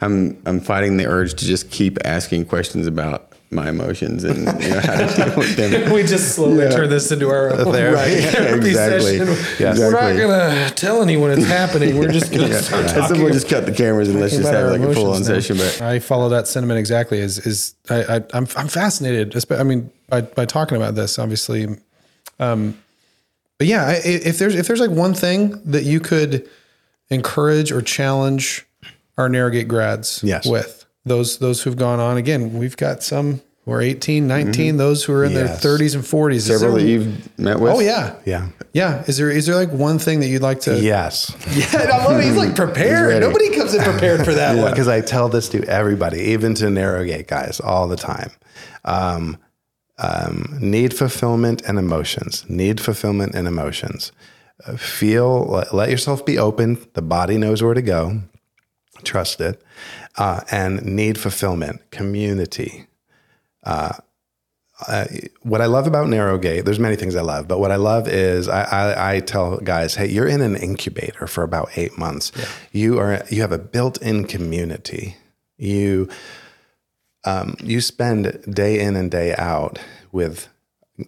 I'm 0.00 0.40
I'm 0.46 0.60
fighting 0.60 0.96
the 0.96 1.06
urge 1.06 1.34
to 1.34 1.44
just 1.44 1.70
keep 1.70 1.98
asking 2.04 2.46
questions 2.46 2.86
about 2.86 3.33
my 3.54 3.68
emotions 3.68 4.24
and 4.24 4.38
you 4.62 4.70
know, 4.70 4.80
how 4.80 5.06
to 5.06 5.14
deal 5.16 5.36
with 5.36 5.56
them. 5.56 5.92
we 5.92 6.02
just 6.02 6.34
slowly 6.34 6.68
turn 6.70 6.90
this 6.90 7.10
into 7.12 7.28
our 7.30 7.52
own 7.58 7.72
Therapy. 7.72 8.20
therapy 8.30 8.68
exactly. 8.68 9.18
session. 9.18 9.56
Yes. 9.58 9.78
We're 9.78 9.90
not 9.92 10.16
gonna 10.18 10.70
tell 10.70 11.02
anyone 11.02 11.30
it's 11.30 11.46
happening. 11.46 11.96
We're 11.98 12.10
just 12.12 12.32
gonna 12.32 12.52
start 12.62 12.84
I 12.84 12.88
said 12.88 13.00
talking 13.00 13.22
we'll 13.22 13.32
just 13.32 13.48
cut 13.48 13.64
the 13.66 13.72
cameras 13.72 14.08
and 14.08 14.20
let's 14.20 14.36
just 14.36 14.50
have 14.50 14.70
like 14.70 14.80
a 14.80 14.92
full 14.94 15.12
on 15.12 15.24
session. 15.24 15.56
But 15.56 15.80
I 15.80 15.98
follow 16.00 16.28
that 16.30 16.46
sentiment 16.48 16.78
exactly. 16.78 17.18
Is 17.18 17.38
is 17.46 17.74
I, 17.88 18.16
I 18.16 18.24
I'm 18.34 18.46
I'm 18.56 18.68
fascinated. 18.68 19.34
I 19.50 19.62
mean, 19.62 19.90
by 20.08 20.22
by 20.22 20.44
talking 20.44 20.76
about 20.76 20.94
this, 20.94 21.18
obviously. 21.18 21.66
Um, 22.40 22.76
but 23.58 23.68
yeah, 23.68 23.84
I- 23.86 24.00
if 24.04 24.38
there's 24.38 24.54
if 24.56 24.66
there's 24.66 24.80
like 24.80 24.90
one 24.90 25.14
thing 25.14 25.60
that 25.64 25.84
you 25.84 26.00
could 26.00 26.48
encourage 27.10 27.70
or 27.70 27.80
challenge 27.82 28.66
our 29.16 29.28
Narrow 29.28 29.50
Gate 29.50 29.68
grads 29.68 30.20
Yes. 30.24 30.46
with 30.46 30.83
those 31.04 31.38
those 31.38 31.62
who've 31.62 31.76
gone 31.76 32.00
on 32.00 32.16
again, 32.16 32.58
we've 32.58 32.76
got 32.76 33.02
some 33.02 33.40
who 33.64 33.72
are 33.72 33.80
18, 33.80 34.26
19, 34.28 34.76
those 34.76 35.04
who 35.04 35.12
are 35.14 35.24
in 35.24 35.32
Yes. 35.32 35.62
their 35.62 35.78
30s 35.78 35.94
and 35.94 36.04
40s. 36.04 36.34
Is 36.36 36.44
several 36.46 36.76
there- 36.76 36.86
you've 36.86 37.38
met 37.38 37.58
with. 37.60 37.72
Oh 37.72 37.80
yeah. 37.80 38.14
Yeah. 38.26 38.48
Yeah. 38.74 39.02
Is 39.06 39.16
there 39.16 39.30
is 39.30 39.46
there 39.46 39.54
like 39.54 39.70
one 39.72 39.98
thing 39.98 40.20
that 40.20 40.26
you'd 40.28 40.42
like 40.42 40.60
to 40.62 40.78
Yes. 40.78 41.34
Yeah, 41.56 41.66
I 41.92 42.04
love 42.04 42.20
it. 42.20 42.24
He's 42.24 42.36
like 42.36 42.54
prepared. 42.54 43.08
ready. 43.08 43.20
Nobody 43.20 43.50
comes 43.50 43.72
in 43.74 43.82
prepared 43.82 44.24
for 44.24 44.34
that 44.34 44.56
one. 44.60 44.70
Because 44.70 44.88
I 44.88 45.00
tell 45.00 45.28
this 45.30 45.48
to 45.50 45.64
everybody, 45.64 46.20
even 46.32 46.54
to 46.56 46.68
Narrow 46.70 47.04
Gate 47.04 47.26
guys, 47.28 47.58
all 47.60 47.88
the 47.88 47.96
time. 47.96 48.30
Um, 48.84 49.38
um, 49.98 50.58
need 50.60 50.92
fulfillment 50.94 51.62
and 51.66 51.78
emotions. 51.78 52.44
Need 52.48 52.80
fulfillment 52.80 53.34
and 53.34 53.46
emotions. 53.48 54.12
Uh, 54.66 54.76
feel, 54.76 55.44
let, 55.46 55.72
let 55.74 55.88
yourself 55.90 56.26
be 56.26 56.36
open. 56.38 56.84
The 56.94 57.02
body 57.02 57.38
knows 57.38 57.62
where 57.62 57.74
to 57.74 57.82
go. 57.82 58.20
Trust 59.04 59.40
it. 59.40 59.62
Uh, 60.16 60.40
and 60.50 60.84
need 60.84 61.18
fulfillment, 61.18 61.90
community. 61.90 62.86
Uh, 63.64 63.94
what 65.42 65.60
I 65.60 65.66
love 65.66 65.86
about 65.86 66.08
Narrow 66.08 66.36
Gate, 66.38 66.64
there's 66.64 66.78
many 66.80 66.96
things 66.96 67.16
I 67.16 67.22
love, 67.22 67.46
but 67.46 67.60
what 67.60 67.70
I 67.70 67.76
love 67.76 68.08
is 68.08 68.48
I, 68.48 68.62
I, 68.62 69.14
I 69.14 69.20
tell 69.20 69.58
guys, 69.58 69.94
hey, 69.94 70.06
you're 70.08 70.26
in 70.26 70.40
an 70.40 70.56
incubator 70.56 71.26
for 71.26 71.42
about 71.44 71.70
eight 71.76 71.96
months. 71.96 72.32
You 72.72 72.98
are 72.98 73.24
you 73.30 73.40
have 73.40 73.52
a 73.52 73.58
built-in 73.58 74.26
community. 74.26 75.16
You 75.56 76.08
um, 77.24 77.56
you 77.62 77.80
spend 77.80 78.44
day 78.52 78.80
in 78.80 78.96
and 78.96 79.10
day 79.10 79.34
out 79.36 79.78
with 80.12 80.48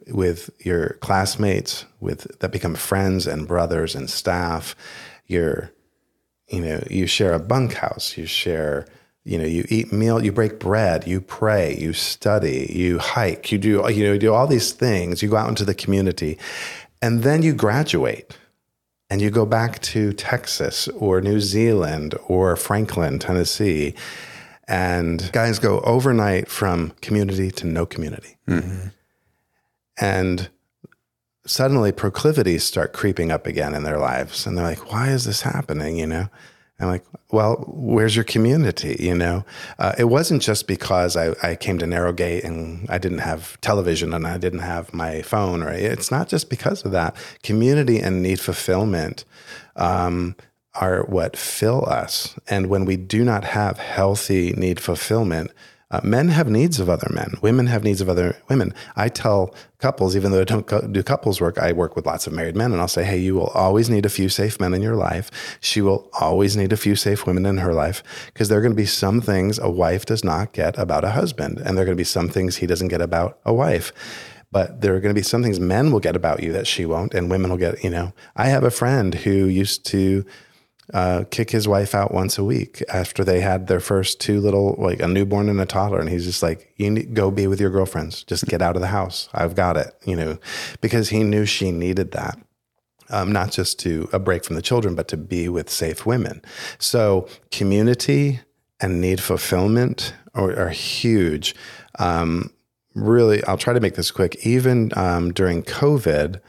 with 0.09 0.51
your 0.65 0.91
classmates, 1.01 1.85
with 2.01 2.39
that 2.39 2.53
become 2.53 2.75
friends 2.75 3.27
and 3.27 3.47
brothers 3.47 3.95
and 3.95 4.09
staff. 4.09 4.75
You're 5.27 5.73
you 6.49 6.61
know 6.61 6.82
you 6.90 7.07
share 7.07 7.32
a 7.32 7.38
bunkhouse 7.38 8.16
you 8.16 8.26
share 8.26 8.86
you 9.24 9.36
know 9.36 9.44
you 9.44 9.64
eat 9.68 9.92
meal 9.92 10.24
you 10.24 10.32
break 10.32 10.59
bread 10.59 11.07
you 11.07 11.20
pray 11.20 11.76
you 11.76 11.92
study 11.92 12.70
you 12.72 12.99
hike 12.99 13.51
you 13.51 13.59
do 13.59 13.68
you 13.68 14.05
know 14.05 14.12
you 14.12 14.18
do 14.18 14.32
all 14.32 14.47
these 14.47 14.72
things 14.72 15.22
you 15.22 15.28
go 15.28 15.36
out 15.36 15.49
into 15.49 15.64
the 15.64 15.74
community 15.74 16.38
and 17.03 17.22
then 17.22 17.42
you 17.42 17.53
graduate 17.53 18.38
and 19.11 19.20
you 19.20 19.30
go 19.30 19.47
back 19.47 19.80
to 19.80 20.12
Texas 20.12 20.88
or 20.88 21.20
New 21.20 21.40
Zealand 21.40 22.14
or 22.26 22.57
Franklin 22.57 23.18
Tennessee 23.18 23.94
and 24.66 25.30
guys 25.32 25.59
go 25.59 25.80
overnight 25.80 26.49
from 26.49 26.90
community 27.01 27.51
to 27.53 27.66
no 27.66 27.86
community. 27.86 28.36
Mm-hmm. 28.49 28.88
And 29.99 30.49
suddenly 31.47 31.92
proclivities 31.92 32.64
start 32.64 32.92
creeping 32.92 33.30
up 33.30 33.47
again 33.47 33.74
in 33.74 33.82
their 33.82 33.99
lives. 33.99 34.47
And 34.47 34.57
they're 34.57 34.64
like 34.64 34.92
why 34.92 35.11
is 35.11 35.24
this 35.24 35.42
happening 35.42 35.97
you 35.99 36.07
know? 36.07 36.28
I'm 36.78 36.88
like 36.88 37.05
well 37.30 37.64
where's 37.68 38.14
your 38.14 38.24
community 38.24 38.97
you 38.99 39.14
know? 39.14 39.44
Uh, 39.78 39.94
it 39.99 40.05
wasn't 40.05 40.42
just 40.42 40.66
because 40.66 41.16
I, 41.16 41.34
I 41.42 41.57
came 41.57 41.78
to 41.78 41.86
Narrow 41.86 42.12
Gate 42.12 42.44
and 42.44 42.88
i 42.90 42.99
didn't 42.99 43.18
have 43.18 43.61
television 43.61 44.12
and 44.12 44.26
i 44.26 44.36
didn't 44.38 44.61
have 44.61 44.92
my 44.92 45.22
phone 45.22 45.62
or 45.62 45.70
it's 45.70 46.11
not 46.11 46.28
just 46.28 46.51
because 46.51 46.84
of 46.84 46.92
that. 46.92 47.16
Community 47.42 47.99
and 47.99 48.22
need 48.22 48.40
fulfillment 48.40 49.24
um, 49.76 50.36
are 50.74 51.05
what 51.05 51.36
fill 51.36 51.88
us. 51.88 52.38
And 52.49 52.68
when 52.68 52.84
we 52.84 52.97
do 52.97 53.24
not 53.24 53.44
have 53.44 53.78
healthy 53.78 54.53
need 54.53 54.80
fulfillment 54.80 55.51
uh, 55.91 56.01
men 56.03 56.28
have 56.28 56.49
needs 56.49 56.80
of 56.80 56.89
other 56.89 57.09
men. 57.12 57.34
Women 57.43 57.68
have 57.68 57.84
needs 57.84 58.01
of 58.01 58.09
other 58.09 58.37
women. 58.49 58.74
I 58.97 59.09
tell 59.09 59.55
couples, 59.78 60.16
even 60.16 60.32
though 60.32 60.41
I 60.41 60.45
don't 60.45 60.66
co- 60.66 60.87
do 60.87 61.03
couples 61.03 61.41
work, 61.41 61.59
I 61.59 61.72
work 61.72 61.95
with 61.95 62.07
lots 62.07 62.26
of 62.26 62.32
married 62.32 62.57
men, 62.57 62.72
and 62.72 62.80
I'll 62.80 62.89
say, 62.89 63.05
hey, 63.05 63.18
you 63.18 63.34
will 63.34 63.49
always 63.49 63.89
need 63.89 64.05
a 64.05 64.09
few 64.11 64.28
safe 64.28 64.59
men 64.59 64.74
in 64.74 64.82
your 64.82 64.97
life. 64.97 65.59
She 65.61 65.80
will 65.80 66.11
always 66.20 66.57
need 66.57 66.72
a 66.72 66.76
few 66.76 66.97
safe 66.97 67.24
women 67.24 67.47
in 67.47 67.59
her 67.59 67.72
life 67.72 68.03
because 68.26 68.49
there 68.49 68.59
are 68.59 68.62
going 68.62 68.72
to 68.72 68.76
be 68.76 68.87
some 68.87 69.20
things 69.20 69.61
a 69.61 69.70
wife 69.70 70.05
does 70.05 70.24
not 70.24 70.53
get 70.53 70.76
about 70.76 71.05
a 71.05 71.11
husband, 71.11 71.59
and 71.59 71.76
there 71.76 71.82
are 71.82 71.87
going 71.87 71.97
to 71.97 72.01
be 72.01 72.05
some 72.05 72.28
things 72.28 72.57
he 72.57 72.66
doesn't 72.66 72.89
get 72.89 73.01
about 73.01 73.39
a 73.45 73.55
wife. 73.55 73.93
But 74.51 74.80
there 74.80 74.95
are 74.97 75.01
going 75.01 75.14
to 75.14 75.18
be 75.18 75.24
some 75.24 75.43
things 75.43 75.61
men 75.61 75.93
will 75.93 76.01
get 76.01 76.16
about 76.16 76.43
you 76.43 76.53
that 76.53 76.66
she 76.66 76.84
won't, 76.84 77.14
and 77.14 77.30
women 77.30 77.51
will 77.51 77.59
get, 77.59 77.84
you 77.84 77.91
know. 77.91 78.12
I 78.34 78.47
have 78.47 78.64
a 78.64 78.70
friend 78.70 79.14
who 79.14 79.47
used 79.47 79.84
to 79.87 80.24
uh, 80.95 81.24
kick 81.30 81.51
his 81.51 81.66
wife 81.66 81.95
out 81.95 82.14
once 82.14 82.39
a 82.39 82.45
week 82.45 82.82
after 82.89 83.24
they 83.24 83.41
had 83.41 83.66
their 83.66 83.80
first 83.80 84.20
two 84.20 84.41
little, 84.41 84.76
like 84.78 85.01
a 85.01 85.09
newborn 85.09 85.49
and 85.49 85.61
a 85.61 85.66
toddler. 85.66 86.01
And 86.01 86.09
he's 86.09 86.24
just 86.24 86.43
like, 86.43 86.72
you 86.76 86.91
need, 86.91 87.14
go 87.14 87.30
be 87.30 87.47
with 87.47 87.61
your 87.61 87.70
girlfriends. 87.70 88.22
Just 88.24 88.47
get 88.47 88.62
out 88.62 88.76
of 88.76 88.82
the 88.82 88.89
house. 88.89 89.28
I've 89.34 89.55
got 89.55 89.76
it, 89.76 89.95
you 90.05 90.16
know, 90.16 90.39
because 90.80 91.09
he 91.09 91.22
knew 91.24 91.45
she 91.45 91.72
needed 91.72 92.12
that. 92.12 92.39
Um, 93.09 93.30
not 93.30 93.53
just 93.53 93.78
to 93.80 94.09
a 94.12 94.18
break 94.18 94.45
from 94.45 94.57
the 94.57 94.62
children, 94.62 94.97
but 94.97 95.07
to 95.09 95.16
be 95.16 95.49
with 95.49 95.70
safe 95.70 96.07
women. 96.07 96.43
So 96.78 97.28
community 97.53 98.41
and 98.80 99.01
need 99.01 99.20
fulfillment 99.20 100.12
are, 100.34 100.57
are 100.59 100.70
huge. 100.70 101.55
Um, 101.99 102.51
really, 102.95 103.45
I'll 103.45 103.59
try 103.59 103.72
to 103.72 103.80
make 103.80 103.95
this 103.95 104.11
quick. 104.11 104.45
Even 104.45 104.91
um, 104.97 105.32
during 105.32 105.62
COVID, 105.62 106.41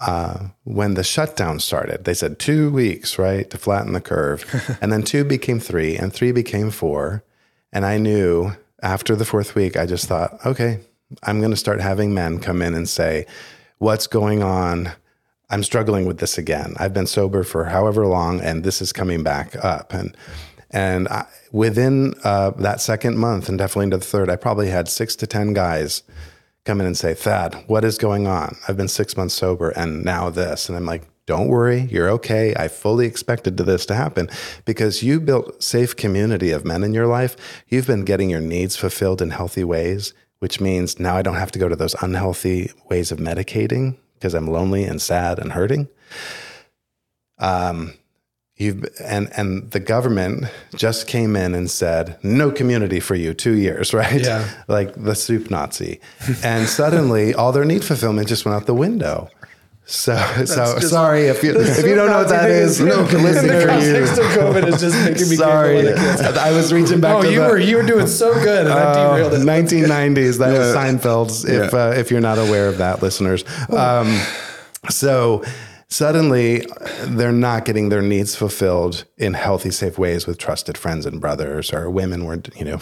uh, 0.00 0.48
when 0.64 0.94
the 0.94 1.04
shutdown 1.04 1.58
started, 1.58 2.04
they 2.04 2.14
said 2.14 2.38
two 2.38 2.70
weeks, 2.70 3.18
right, 3.18 3.48
to 3.50 3.58
flatten 3.58 3.92
the 3.92 4.00
curve. 4.00 4.44
and 4.80 4.92
then 4.92 5.02
two 5.02 5.24
became 5.24 5.60
three, 5.60 5.96
and 5.96 6.12
three 6.12 6.32
became 6.32 6.70
four. 6.70 7.24
And 7.72 7.84
I 7.84 7.98
knew 7.98 8.52
after 8.82 9.16
the 9.16 9.24
fourth 9.24 9.54
week, 9.54 9.76
I 9.76 9.86
just 9.86 10.06
thought, 10.06 10.44
okay, 10.44 10.80
I'm 11.22 11.38
going 11.38 11.50
to 11.50 11.56
start 11.56 11.80
having 11.80 12.12
men 12.12 12.40
come 12.40 12.62
in 12.62 12.74
and 12.74 12.88
say, 12.88 13.26
what's 13.78 14.06
going 14.06 14.42
on? 14.42 14.92
I'm 15.48 15.62
struggling 15.62 16.06
with 16.06 16.18
this 16.18 16.38
again. 16.38 16.74
I've 16.78 16.92
been 16.92 17.06
sober 17.06 17.42
for 17.44 17.66
however 17.66 18.06
long, 18.06 18.40
and 18.40 18.64
this 18.64 18.82
is 18.82 18.92
coming 18.92 19.22
back 19.22 19.56
up. 19.64 19.92
And 19.92 20.16
and 20.72 21.06
I, 21.08 21.26
within 21.52 22.14
uh, 22.24 22.50
that 22.50 22.80
second 22.80 23.16
month, 23.16 23.48
and 23.48 23.56
definitely 23.56 23.84
into 23.84 23.98
the 23.98 24.04
third, 24.04 24.28
I 24.28 24.36
probably 24.36 24.68
had 24.68 24.88
six 24.88 25.14
to 25.16 25.26
ten 25.26 25.52
guys 25.52 26.02
come 26.66 26.80
in 26.80 26.86
and 26.86 26.96
say, 26.96 27.14
Thad, 27.14 27.54
what 27.68 27.84
is 27.84 27.96
going 27.96 28.26
on? 28.26 28.56
I've 28.66 28.76
been 28.76 28.88
six 28.88 29.16
months 29.16 29.34
sober 29.34 29.70
and 29.70 30.04
now 30.04 30.28
this. 30.28 30.68
And 30.68 30.76
I'm 30.76 30.84
like, 30.84 31.04
don't 31.24 31.48
worry, 31.48 31.82
you're 31.90 32.10
okay. 32.10 32.54
I 32.56 32.68
fully 32.68 33.06
expected 33.06 33.56
this 33.56 33.86
to 33.86 33.94
happen 33.94 34.28
because 34.64 35.02
you 35.02 35.20
built 35.20 35.62
safe 35.62 35.96
community 35.96 36.50
of 36.50 36.64
men 36.64 36.84
in 36.84 36.94
your 36.94 37.06
life. 37.06 37.36
You've 37.68 37.86
been 37.86 38.04
getting 38.04 38.30
your 38.30 38.40
needs 38.40 38.76
fulfilled 38.76 39.22
in 39.22 39.30
healthy 39.30 39.64
ways, 39.64 40.12
which 40.40 40.60
means 40.60 41.00
now 41.00 41.16
I 41.16 41.22
don't 41.22 41.34
have 41.34 41.52
to 41.52 41.58
go 41.58 41.68
to 41.68 41.76
those 41.76 41.96
unhealthy 42.00 42.70
ways 42.88 43.10
of 43.10 43.18
medicating 43.18 43.96
because 44.14 44.34
I'm 44.34 44.48
lonely 44.48 44.84
and 44.84 45.02
sad 45.02 45.38
and 45.38 45.52
hurting. 45.52 45.88
Um, 47.38 47.94
You've 48.58 48.86
and 49.04 49.28
and 49.36 49.70
the 49.72 49.80
government 49.80 50.46
just 50.74 51.06
came 51.06 51.36
in 51.36 51.54
and 51.54 51.70
said 51.70 52.16
no 52.22 52.50
community 52.50 53.00
for 53.00 53.14
you 53.14 53.34
two 53.34 53.52
years, 53.54 53.92
right? 54.02 54.22
Yeah. 54.22 54.48
like 54.66 54.94
the 54.94 55.14
soup 55.14 55.50
Nazi, 55.50 56.00
and 56.42 56.66
suddenly 56.66 57.34
all 57.34 57.52
their 57.52 57.66
need 57.66 57.84
fulfillment 57.84 58.28
just 58.28 58.44
went 58.46 58.56
out 58.56 58.66
the 58.66 58.72
window. 58.74 59.28
So, 59.88 60.16
so 60.46 60.74
just- 60.80 60.88
sorry 60.88 61.26
if 61.26 61.44
you 61.44 61.52
if 61.54 61.84
you 61.86 61.94
don't 61.94 62.08
know 62.10 62.18
what 62.18 62.30
that 62.30 62.50
is. 62.50 62.80
No, 62.80 63.02
listen 63.02 63.46
the 63.46 63.60
for 63.60 63.78
you. 63.78 64.02
of 64.02 64.08
COVID 64.36 64.66
is 64.72 64.80
just 64.80 64.96
making 65.04 65.28
me 65.28 65.36
Sorry, 65.36 65.76
giggle 65.82 65.92
when 65.94 66.14
it 66.14 66.18
gets- 66.18 66.38
I 66.38 66.50
was 66.50 66.72
reaching 66.72 67.00
back 67.00 67.16
Oh, 67.16 67.22
to 67.22 67.30
you 67.30 67.40
the, 67.42 67.48
were 67.48 67.58
you 67.58 67.76
were 67.76 67.82
doing 67.84 68.06
so 68.08 68.32
good, 68.34 68.64
and 68.66 68.72
I 68.74 68.94
derailed 68.94 69.34
uh, 69.34 69.36
it. 69.36 69.42
1990s. 69.42 70.38
That 70.38 70.58
was 70.58 70.74
Seinfeld's. 70.74 71.44
If 71.44 71.72
Yeah. 71.72 71.78
uh, 71.78 71.90
if 71.92 72.10
you're 72.10 72.20
not 72.22 72.38
aware 72.38 72.68
of 72.68 72.78
that, 72.78 73.00
listeners. 73.02 73.44
Um, 73.68 74.18
so 74.88 75.44
suddenly 75.88 76.66
they're 77.04 77.32
not 77.32 77.64
getting 77.64 77.88
their 77.88 78.02
needs 78.02 78.34
fulfilled 78.34 79.04
in 79.16 79.34
healthy, 79.34 79.70
safe 79.70 79.98
ways 79.98 80.26
with 80.26 80.38
trusted 80.38 80.76
friends 80.76 81.06
and 81.06 81.20
brothers 81.20 81.72
or 81.72 81.90
women, 81.90 82.24
were 82.24 82.42
you 82.56 82.64
know 82.64 82.78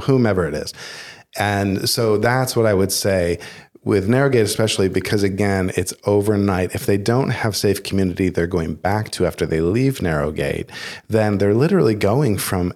whomever 0.00 0.46
it 0.46 0.54
is. 0.54 0.72
And 1.38 1.88
so 1.88 2.16
that's 2.16 2.56
what 2.56 2.66
I 2.66 2.74
would 2.74 2.92
say 2.92 3.38
with 3.86 4.08
Narrow 4.08 4.28
Gate, 4.28 4.40
especially 4.40 4.88
because 4.88 5.22
again, 5.22 5.70
it's 5.76 5.94
overnight. 6.04 6.74
If 6.74 6.86
they 6.86 6.96
don't 6.96 7.30
have 7.30 7.54
safe 7.54 7.84
community, 7.84 8.28
they're 8.28 8.48
going 8.48 8.74
back 8.74 9.10
to 9.12 9.26
after 9.26 9.46
they 9.46 9.60
leave 9.60 10.02
Narrow 10.02 10.32
Gate, 10.32 10.68
then 11.08 11.38
they're 11.38 11.54
literally 11.54 11.94
going 11.94 12.36
from 12.36 12.72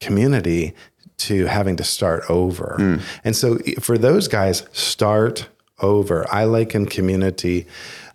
community 0.00 0.72
to 1.18 1.46
having 1.46 1.74
to 1.76 1.84
start 1.84 2.22
over. 2.28 2.76
Hmm. 2.78 2.96
And 3.24 3.34
so 3.34 3.58
for 3.80 3.98
those 3.98 4.28
guys, 4.28 4.62
start 4.72 5.48
over. 5.80 6.26
I 6.32 6.44
liken 6.44 6.86
community 6.86 7.66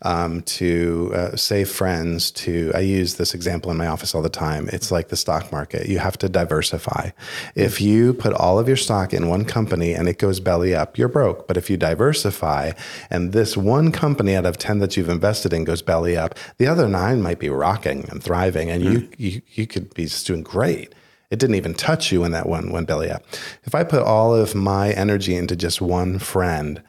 um, 0.03 0.41
to 0.43 1.11
uh, 1.13 1.35
safe 1.35 1.69
friends 1.71 2.31
to, 2.31 2.71
I 2.73 2.79
use 2.79 3.15
this 3.15 3.33
example 3.33 3.69
in 3.71 3.77
my 3.77 3.87
office 3.87 4.15
all 4.15 4.21
the 4.21 4.29
time. 4.29 4.69
It's 4.73 4.91
like 4.91 5.09
the 5.09 5.15
stock 5.15 5.51
market. 5.51 5.87
You 5.87 5.99
have 5.99 6.17
to 6.19 6.29
diversify. 6.29 7.11
If 7.55 7.79
you 7.79 8.13
put 8.13 8.33
all 8.33 8.57
of 8.57 8.67
your 8.67 8.77
stock 8.77 9.13
in 9.13 9.27
one 9.27 9.45
company 9.45 9.93
and 9.93 10.09
it 10.09 10.17
goes 10.17 10.39
belly 10.39 10.73
up, 10.73 10.97
you're 10.97 11.07
broke. 11.07 11.47
But 11.47 11.57
if 11.57 11.69
you 11.69 11.77
diversify 11.77 12.71
and 13.09 13.31
this 13.31 13.55
one 13.55 13.91
company 13.91 14.35
out 14.35 14.45
of 14.45 14.57
10 14.57 14.79
that 14.79 14.97
you've 14.97 15.09
invested 15.09 15.53
in 15.53 15.65
goes 15.65 15.81
belly 15.81 16.17
up, 16.17 16.35
the 16.57 16.67
other 16.67 16.87
nine 16.87 17.21
might 17.21 17.39
be 17.39 17.49
rocking 17.49 18.07
and 18.09 18.23
thriving 18.23 18.69
and 18.69 18.83
you, 18.83 19.09
you, 19.17 19.41
you 19.53 19.67
could 19.67 19.93
be 19.93 20.05
just 20.05 20.25
doing 20.25 20.41
great. 20.41 20.93
It 21.29 21.39
didn't 21.39 21.55
even 21.55 21.73
touch 21.73 22.11
you 22.11 22.21
when 22.21 22.31
that 22.31 22.49
one 22.49 22.71
went 22.71 22.87
belly 22.87 23.09
up. 23.09 23.23
If 23.63 23.73
I 23.73 23.83
put 23.83 24.01
all 24.01 24.35
of 24.35 24.53
my 24.53 24.91
energy 24.91 25.35
into 25.35 25.55
just 25.55 25.79
one 25.79 26.19
friend 26.19 26.83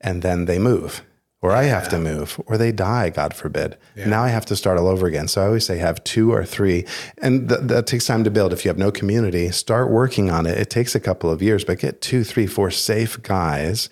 and 0.00 0.22
then 0.22 0.46
they 0.46 0.58
move, 0.58 1.02
or 1.42 1.50
I 1.50 1.64
have 1.64 1.88
to 1.88 1.98
move, 1.98 2.40
or 2.46 2.56
they 2.56 2.70
die, 2.70 3.10
God 3.10 3.34
forbid, 3.34 3.76
now 4.08 4.22
I 4.22 4.28
have 4.28 4.46
to 4.46 4.56
start 4.56 4.78
all 4.78 4.86
over 4.86 5.06
again. 5.08 5.26
So 5.26 5.42
I 5.42 5.46
always 5.46 5.66
say 5.66 5.78
have 5.78 6.02
two 6.04 6.32
or 6.32 6.44
three, 6.44 6.86
and 7.18 7.48
th- 7.48 7.62
that 7.64 7.88
takes 7.88 8.06
time 8.06 8.22
to 8.22 8.30
build. 8.30 8.52
If 8.52 8.64
you 8.64 8.68
have 8.68 8.78
no 8.78 8.92
community, 8.92 9.50
start 9.50 9.90
working 9.90 10.30
on 10.30 10.46
it. 10.46 10.56
It 10.56 10.70
takes 10.70 10.94
a 10.94 11.00
couple 11.00 11.30
of 11.30 11.42
years, 11.42 11.64
but 11.64 11.80
get 11.80 12.00
two, 12.00 12.22
three, 12.22 12.46
four 12.46 12.70
safe 12.70 13.20
guys. 13.22 13.90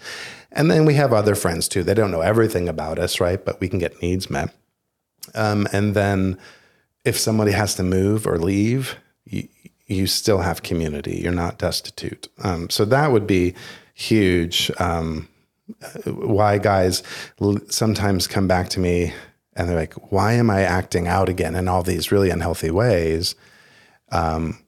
And 0.52 0.70
then 0.70 0.84
we 0.84 0.94
have 0.94 1.12
other 1.12 1.34
friends 1.34 1.68
too. 1.68 1.82
They 1.82 1.94
don't 1.94 2.10
know 2.12 2.22
everything 2.22 2.68
about 2.68 2.98
us, 2.98 3.20
right? 3.20 3.44
But 3.44 3.60
we 3.60 3.68
can 3.68 3.80
get 3.80 4.00
needs 4.00 4.30
met. 4.30 4.54
Um, 5.34 5.66
and 5.72 5.94
then 5.94 6.38
if 7.04 7.18
somebody 7.18 7.52
has 7.52 7.74
to 7.76 7.82
move 7.82 8.26
or 8.26 8.38
leave, 8.38 8.96
you, 9.24 9.48
you 9.86 10.06
still 10.06 10.38
have 10.38 10.62
community. 10.62 11.20
You're 11.22 11.32
not 11.32 11.58
destitute. 11.58 12.28
Um, 12.42 12.70
so 12.70 12.84
that 12.84 13.10
would 13.10 13.26
be 13.26 13.54
huge. 13.94 14.70
Um, 14.78 15.28
why 16.04 16.58
guys 16.58 17.02
sometimes 17.68 18.26
come 18.26 18.48
back 18.48 18.68
to 18.70 18.80
me 18.80 19.12
and 19.54 19.68
they're 19.68 19.76
like, 19.76 19.94
why 20.12 20.34
am 20.34 20.50
I 20.50 20.62
acting 20.62 21.08
out 21.08 21.28
again 21.28 21.54
in 21.54 21.68
all 21.68 21.82
these 21.82 22.12
really 22.12 22.30
unhealthy 22.30 22.70
ways? 22.70 23.34
Um, 24.12 24.58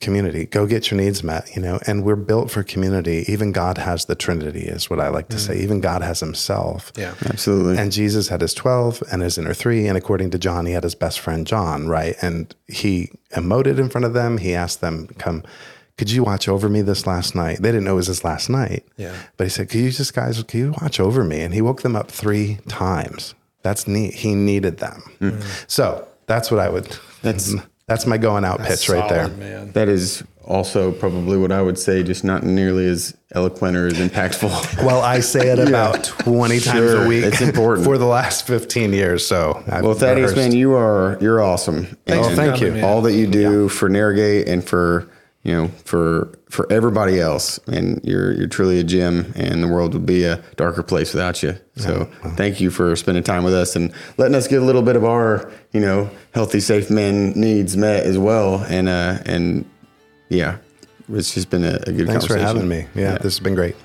community, 0.00 0.46
go 0.46 0.66
get 0.66 0.90
your 0.90 1.00
needs 1.00 1.24
met, 1.24 1.54
you 1.56 1.62
know, 1.62 1.80
and 1.86 2.04
we're 2.04 2.16
built 2.16 2.50
for 2.50 2.62
community. 2.62 3.24
Even 3.28 3.52
God 3.52 3.78
has 3.78 4.04
the 4.04 4.14
Trinity, 4.14 4.60
is 4.60 4.88
what 4.88 5.00
I 5.00 5.08
like 5.08 5.28
to 5.28 5.38
say. 5.38 5.58
Even 5.58 5.80
God 5.80 6.02
has 6.02 6.20
himself. 6.20 6.92
Yeah. 6.96 7.14
Absolutely. 7.26 7.78
And 7.78 7.90
Jesus 7.90 8.28
had 8.28 8.40
his 8.40 8.54
12 8.54 9.02
and 9.10 9.22
his 9.22 9.38
inner 9.38 9.54
three. 9.54 9.86
And 9.86 9.98
according 9.98 10.30
to 10.30 10.38
John, 10.38 10.66
he 10.66 10.72
had 10.72 10.84
his 10.84 10.94
best 10.94 11.18
friend, 11.18 11.46
John, 11.46 11.88
right? 11.88 12.14
And 12.22 12.54
he 12.66 13.10
emoted 13.32 13.78
in 13.78 13.88
front 13.88 14.04
of 14.04 14.14
them. 14.14 14.38
He 14.38 14.54
asked 14.54 14.80
them, 14.80 15.08
come, 15.18 15.42
could 15.98 16.10
you 16.10 16.22
watch 16.24 16.48
over 16.48 16.68
me 16.68 16.80
this 16.80 17.06
last 17.06 17.34
night? 17.34 17.58
They 17.60 17.70
didn't 17.70 17.84
know 17.84 17.92
it 17.92 17.96
was 17.96 18.06
his 18.06 18.24
last 18.24 18.48
night. 18.48 18.84
Yeah. 18.96 19.14
But 19.36 19.44
he 19.44 19.50
said, 19.50 19.68
could 19.68 19.80
you 19.80 19.90
just, 19.90 20.14
guys, 20.14 20.42
can 20.44 20.60
you 20.60 20.74
watch 20.80 20.98
over 21.00 21.22
me? 21.24 21.40
And 21.42 21.52
he 21.52 21.60
woke 21.60 21.82
them 21.82 21.94
up 21.96 22.10
three 22.10 22.58
times. 22.68 23.34
That's 23.62 23.86
neat. 23.86 24.14
He 24.14 24.34
needed 24.34 24.78
them. 24.78 25.02
So 25.66 26.06
that's 26.26 26.50
what 26.50 26.60
I 26.60 26.68
would, 26.68 26.96
that's, 27.22 27.54
that's 27.86 28.06
my 28.06 28.16
going 28.18 28.44
out 28.44 28.60
pitch 28.62 28.88
right 28.88 29.08
there. 29.08 29.28
Man. 29.28 29.72
that 29.72 29.88
is 29.88 30.22
also 30.44 30.92
probably 30.92 31.36
what 31.36 31.52
I 31.52 31.60
would 31.60 31.78
say, 31.78 32.02
just 32.02 32.22
not 32.24 32.42
nearly 32.42 32.86
as 32.86 33.14
eloquent 33.32 33.76
or 33.76 33.86
as 33.88 33.94
impactful. 33.94 34.82
Well, 34.86 35.02
I 35.02 35.20
say 35.20 35.48
it 35.48 35.58
about 35.68 36.04
20 36.04 36.60
times 36.60 36.64
Sure, 36.78 37.04
a 37.04 37.08
week. 37.08 37.24
it's 37.24 37.40
important. 37.40 37.84
for 37.86 37.98
the 37.98 38.06
last 38.06 38.46
15 38.46 38.92
years. 38.92 39.26
So, 39.26 39.62
I've 39.66 39.82
Well, 39.84 39.94
Thaddeus, 39.94 40.30
rehearsed. 40.30 40.36
man, 40.36 40.52
you 40.52 40.74
are 40.74 41.18
you're 41.20 41.42
awesome. 41.42 41.88
Oh, 42.08 42.12
And 42.28 42.36
thank 42.36 42.60
you. 42.60 42.80
All 42.82 43.02
that 43.02 43.12
you 43.14 43.26
do 43.26 43.68
for 43.68 43.88
Narrow 43.88 44.14
Gate 44.14 44.48
and 44.48 44.64
for 44.64 45.08
you 45.44 45.52
know 45.52 45.68
for 45.84 46.38
for 46.50 46.70
everybody 46.70 47.20
else, 47.20 47.58
and 47.66 48.00
you're 48.04 48.32
you're 48.32 48.48
truly 48.48 48.80
a 48.80 48.84
gem, 48.84 49.32
and 49.36 49.62
the 49.62 49.68
world 49.68 49.94
would 49.94 50.06
be 50.06 50.24
a 50.24 50.42
darker 50.56 50.82
place 50.82 51.14
without 51.14 51.42
you. 51.42 51.56
So 51.76 52.06
thank 52.36 52.60
you 52.60 52.70
for 52.70 52.96
spending 52.96 53.22
time 53.22 53.44
with 53.44 53.54
us 53.54 53.76
and 53.76 53.92
letting 54.16 54.34
us 54.34 54.48
get 54.48 54.60
a 54.60 54.64
little 54.64 54.82
bit 54.82 54.96
of 54.96 55.04
our 55.04 55.50
you 55.72 55.80
know 55.80 56.10
healthy, 56.32 56.60
safe 56.60 56.90
men 56.90 57.30
needs 57.32 57.76
met 57.76 58.04
as 58.04 58.18
well. 58.18 58.64
And 58.68 58.88
uh 58.88 59.18
and 59.26 59.64
yeah, 60.28 60.58
it's 61.08 61.32
just 61.34 61.50
been 61.50 61.64
a, 61.64 61.78
a 61.86 61.92
good 61.92 62.06
Thanks 62.08 62.26
for 62.26 62.34
conversation. 62.34 62.40
having 62.40 62.68
me. 62.68 62.86
Yeah, 62.94 63.12
this 63.14 63.34
has 63.36 63.40
been 63.40 63.54
great. 63.54 63.76